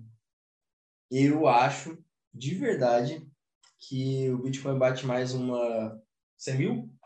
Eu 1.12 1.48
acho, 1.48 1.98
de 2.34 2.54
verdade, 2.56 3.26
que 3.80 4.30
o 4.30 4.44
Bitcoin 4.44 4.78
bate 4.78 5.06
mais 5.06 5.34
uma 5.34 6.00
100 6.38 6.58
mil? 6.58 7.00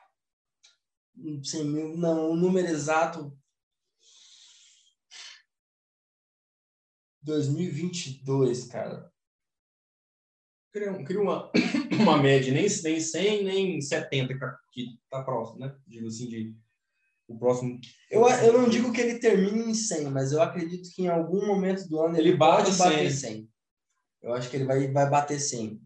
100 1.44 1.66
mil, 1.66 1.98
não, 1.98 2.32
o 2.32 2.36
número 2.36 2.68
exato 2.68 3.38
2022, 7.22 8.68
cara. 8.68 9.13
Cria, 10.74 11.04
cria 11.04 11.22
uma, 11.22 11.52
uma 12.02 12.18
média, 12.18 12.52
nem, 12.52 12.68
nem 12.84 13.00
100, 13.00 13.44
nem 13.44 13.82
70, 13.82 14.34
que 14.72 14.98
tá 15.10 15.24
próximo, 15.24 15.60
né? 15.60 15.76
Digo 15.88 16.08
assim, 16.08 16.28
de 16.28 16.56
o 17.28 17.38
próximo. 17.38 17.80
Eu, 18.10 18.28
eu 18.28 18.54
não 18.54 18.68
digo 18.68 18.92
que 18.92 19.00
ele 19.00 19.20
termine 19.20 19.72
em 19.72 19.74
100, 19.74 20.10
mas 20.10 20.32
eu 20.32 20.42
acredito 20.42 20.90
que 20.94 21.04
em 21.04 21.08
algum 21.08 21.46
momento 21.46 21.88
do 21.88 22.02
ano 22.02 22.18
ele, 22.18 22.30
ele 22.30 22.38
bate 22.38 22.72
pode 22.72 22.78
bater 22.78 23.12
100. 23.12 23.32
100. 23.32 23.50
Eu 24.24 24.34
acho 24.34 24.50
que 24.50 24.58
ele 24.58 24.66
vai, 24.66 24.92
vai 24.92 25.10
bater 25.10 25.40
100. 25.40 25.82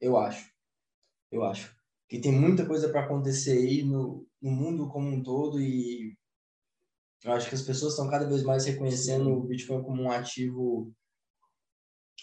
Eu 0.00 0.16
acho. 0.16 0.50
Eu 1.30 1.44
acho. 1.44 1.76
Que 2.08 2.20
tem 2.20 2.32
muita 2.32 2.64
coisa 2.64 2.88
para 2.88 3.02
acontecer 3.04 3.58
aí 3.58 3.82
no, 3.82 4.26
no 4.40 4.50
mundo 4.50 4.88
como 4.88 5.08
um 5.08 5.22
todo 5.22 5.60
e 5.60 6.16
eu 7.24 7.32
acho 7.32 7.48
que 7.48 7.54
as 7.54 7.62
pessoas 7.62 7.92
estão 7.92 8.08
cada 8.08 8.26
vez 8.26 8.42
mais 8.42 8.64
reconhecendo 8.64 9.30
o 9.30 9.42
Bitcoin 9.42 9.82
como 9.82 10.02
um 10.02 10.10
ativo 10.10 10.92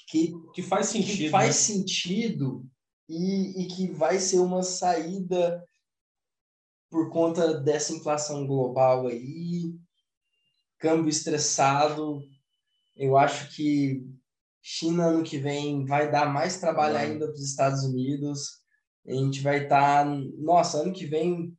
que, 0.08 0.34
que 0.54 0.62
faz 0.62 0.88
sentido. 0.88 1.18
Que 1.18 1.30
faz 1.30 1.48
né? 1.48 1.54
sentido 1.54 2.66
e, 3.10 3.64
e 3.64 3.68
que 3.68 3.92
vai 3.92 4.20
ser 4.20 4.40
uma 4.40 4.64
saída 4.64 5.64
por 6.90 7.10
conta 7.10 7.60
dessa 7.60 7.94
inflação 7.94 8.46
global 8.48 9.08
aí, 9.08 9.74
câmbio 10.80 11.10
estressado. 11.10 12.22
Eu 12.96 13.18
acho 13.18 13.54
que 13.56 14.02
China 14.62 15.08
ano 15.08 15.24
que 15.24 15.38
vem 15.38 15.86
vai 15.86 16.10
dar 16.10 16.32
mais 16.32 16.60
trabalho 16.60 16.98
ainda 16.98 17.26
para 17.26 17.34
os 17.34 17.44
Estados 17.44 17.84
Unidos. 17.84 18.64
A 19.08 19.14
gente 19.14 19.42
vai 19.42 19.64
estar. 19.64 20.06
Tá, 20.06 20.12
nossa, 20.38 20.80
ano 20.80 20.94
que 20.94 21.06
vem 21.06 21.56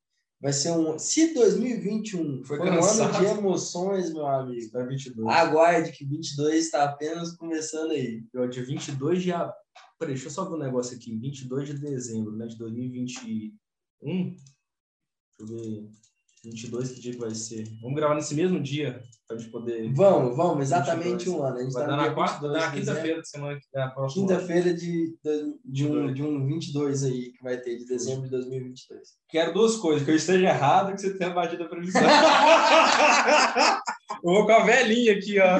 vai 0.46 0.52
ser 0.52 0.70
um. 0.70 0.96
Se 0.96 1.34
2021 1.34 2.44
foi, 2.44 2.58
foi 2.58 2.70
um 2.70 2.84
ano 2.84 3.18
de 3.18 3.24
emoções, 3.24 4.12
meu 4.12 4.24
amigo. 4.24 4.70
Tá 4.70 4.84
22. 4.84 5.26
Aguarde 5.26 5.90
que 5.90 6.04
22 6.04 6.66
está 6.66 6.84
apenas 6.84 7.34
começando 7.36 7.90
aí. 7.90 8.24
Eu, 8.32 8.48
dia 8.48 8.64
22 8.64 9.24
de. 9.24 9.30
Peraí, 9.98 10.14
deixa 10.14 10.26
eu 10.26 10.30
só 10.30 10.44
ver 10.44 10.54
um 10.54 10.58
negócio 10.58 10.96
aqui. 10.96 11.16
22 11.16 11.66
de 11.66 11.78
dezembro 11.80 12.36
né, 12.36 12.46
de 12.46 12.56
2021. 12.58 13.50
Deixa 14.00 14.36
eu 15.40 15.46
ver. 15.46 15.88
22, 16.46 16.92
que 16.92 17.00
dia 17.00 17.12
que 17.12 17.18
vai 17.18 17.34
ser? 17.34 17.64
Vamos 17.82 17.96
gravar 17.96 18.14
nesse 18.14 18.34
mesmo 18.34 18.62
dia, 18.62 19.02
pra 19.26 19.36
gente 19.36 19.50
poder... 19.50 19.92
Vamos, 19.92 20.36
vamos, 20.36 20.62
exatamente 20.62 21.24
22. 21.24 21.36
um 21.36 21.42
ano. 21.42 21.56
A 21.56 21.62
gente 21.62 21.72
Vai 21.72 21.84
tá 21.84 21.90
dar 21.90 21.96
na 21.96 22.14
quarta, 22.14 22.40
22 22.40 22.62
na 22.62 22.70
quinta-feira 22.70 23.20
de 23.20 23.28
semana 23.28 23.58
que 23.58 23.66
da 23.72 23.88
próxima. 23.88 24.26
Quinta-feira 24.28 24.72
de, 24.72 25.16
de, 25.24 25.54
de, 25.64 25.86
um, 25.86 26.06
22. 26.06 26.14
de 26.14 26.22
um 26.22 26.46
22 26.46 27.04
aí, 27.04 27.32
que 27.32 27.42
vai 27.42 27.60
ter, 27.60 27.76
de 27.76 27.84
dezembro 27.84 28.22
de 28.22 28.30
2022. 28.30 29.08
Quero 29.28 29.52
duas 29.52 29.76
coisas, 29.76 30.04
que 30.04 30.10
eu 30.10 30.16
esteja 30.16 30.46
errado 30.46 30.90
e 30.90 30.94
que 30.94 31.00
você 31.00 31.18
tenha 31.18 31.30
batido 31.30 31.64
a 31.64 31.68
previsão. 31.68 32.02
eu 34.22 34.32
vou 34.32 34.46
com 34.46 34.52
a 34.52 34.64
velhinha 34.64 35.14
aqui, 35.14 35.40
ó. 35.40 35.56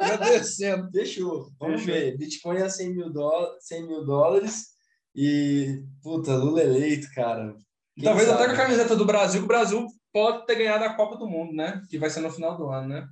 Agradecendo. 0.00 0.88
Fechou. 0.92 1.50
Vamos 1.58 1.82
Fechou. 1.82 2.00
ver. 2.00 2.16
Bitcoin 2.16 2.58
a 2.58 2.70
100 2.70 2.94
mil, 2.94 3.12
dó 3.12 3.56
100 3.60 3.86
mil 3.88 4.04
dólares 4.04 4.66
e, 5.14 5.82
puta, 6.02 6.36
Lula 6.36 6.62
eleito, 6.62 7.08
cara. 7.14 7.54
Quem 7.94 8.04
Talvez 8.04 8.28
até 8.28 8.44
sabe? 8.44 8.54
com 8.54 8.60
a 8.60 8.64
camiseta 8.64 8.96
do 8.96 9.04
Brasil, 9.04 9.40
que 9.40 9.44
o 9.44 9.48
Brasil 9.48 9.86
pode 10.12 10.46
ter 10.46 10.56
ganhado 10.56 10.84
a 10.84 10.94
Copa 10.94 11.16
do 11.16 11.28
Mundo, 11.28 11.52
né? 11.54 11.82
Que 11.88 11.98
vai 11.98 12.10
ser 12.10 12.20
no 12.20 12.30
final 12.30 12.56
do 12.56 12.68
ano, 12.68 12.88
né? 12.88 13.08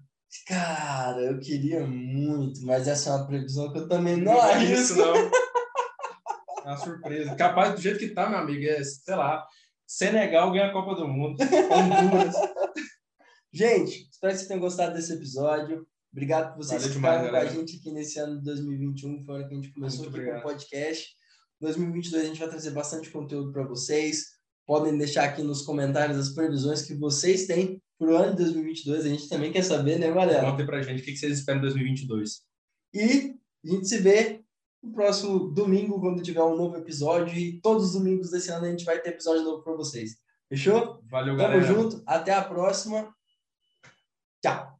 Cara, 0.46 1.20
eu 1.20 1.40
queria 1.40 1.84
muito, 1.86 2.64
mas 2.64 2.86
essa 2.86 3.10
é 3.10 3.12
uma 3.14 3.26
previsão 3.26 3.72
que 3.72 3.78
eu 3.78 3.88
também 3.88 4.16
não, 4.16 4.34
é 4.34 4.52
arrisco. 4.52 4.74
isso, 4.74 4.96
não. 4.96 5.16
É 5.16 6.68
uma 6.68 6.76
surpresa. 6.76 7.34
Capaz, 7.34 7.74
do 7.74 7.80
jeito 7.80 7.98
que 7.98 8.10
tá, 8.10 8.28
meu 8.28 8.38
amigo, 8.38 8.64
é, 8.64 8.82
sei 8.84 9.16
lá, 9.16 9.44
Senegal 9.86 10.52
ganha 10.52 10.66
a 10.66 10.72
Copa 10.72 10.94
do 10.94 11.08
Mundo. 11.08 11.36
Honduras. 11.42 12.36
Gente, 13.52 14.08
espero 14.08 14.32
que 14.32 14.38
vocês 14.38 14.46
tenham 14.46 14.60
gostado 14.60 14.94
desse 14.94 15.12
episódio. 15.12 15.84
Obrigado 16.12 16.52
por 16.52 16.64
vocês 16.64 16.82
Valeu 16.82 16.88
que 16.88 16.94
demais, 16.94 17.30
com 17.30 17.36
a 17.36 17.44
gente 17.46 17.76
aqui 17.76 17.92
nesse 17.92 18.18
ano 18.18 18.38
de 18.38 18.44
2021. 18.44 19.24
Foi 19.24 19.34
o 19.34 19.38
ano 19.38 19.48
que 19.48 19.54
a 19.54 19.56
gente 19.56 19.72
começou 19.72 20.04
Muito 20.04 20.10
aqui 20.10 20.20
obrigado. 20.20 20.42
com 20.42 20.48
o 20.48 20.52
podcast. 20.52 21.08
Em 21.60 21.64
2022 21.64 22.22
a 22.22 22.26
gente 22.26 22.38
vai 22.38 22.48
trazer 22.48 22.70
bastante 22.70 23.10
conteúdo 23.10 23.52
para 23.52 23.66
vocês. 23.66 24.39
Podem 24.66 24.96
deixar 24.96 25.24
aqui 25.24 25.42
nos 25.42 25.62
comentários 25.62 26.18
as 26.18 26.30
previsões 26.30 26.82
que 26.82 26.94
vocês 26.94 27.46
têm 27.46 27.82
para 27.98 28.08
o 28.08 28.16
ano 28.16 28.30
de 28.30 28.44
2022. 28.44 29.04
A 29.04 29.08
gente 29.08 29.28
também 29.28 29.52
quer 29.52 29.62
saber, 29.62 29.98
né, 29.98 30.10
galera? 30.10 30.50
Conta 30.50 30.62
aí 30.62 30.66
pra 30.66 30.82
gente 30.82 31.02
o 31.02 31.04
que 31.04 31.16
vocês 31.16 31.38
esperam 31.38 31.58
em 31.58 31.62
2022. 31.62 32.42
E 32.94 33.34
a 33.64 33.68
gente 33.68 33.88
se 33.88 33.98
vê 33.98 34.42
no 34.82 34.92
próximo 34.92 35.50
domingo, 35.50 36.00
quando 36.00 36.22
tiver 36.22 36.42
um 36.42 36.56
novo 36.56 36.76
episódio. 36.76 37.36
E 37.36 37.60
todos 37.60 37.86
os 37.86 37.92
domingos 37.92 38.30
desse 38.30 38.50
ano 38.50 38.66
a 38.66 38.70
gente 38.70 38.84
vai 38.84 38.98
ter 38.98 39.10
episódio 39.10 39.42
novo 39.44 39.62
para 39.62 39.74
vocês. 39.74 40.16
Fechou? 40.48 41.00
Valeu, 41.08 41.36
Tamo 41.36 41.48
galera. 41.48 41.62
junto. 41.62 42.02
Até 42.06 42.32
a 42.32 42.42
próxima. 42.42 43.14
Tchau. 44.42 44.79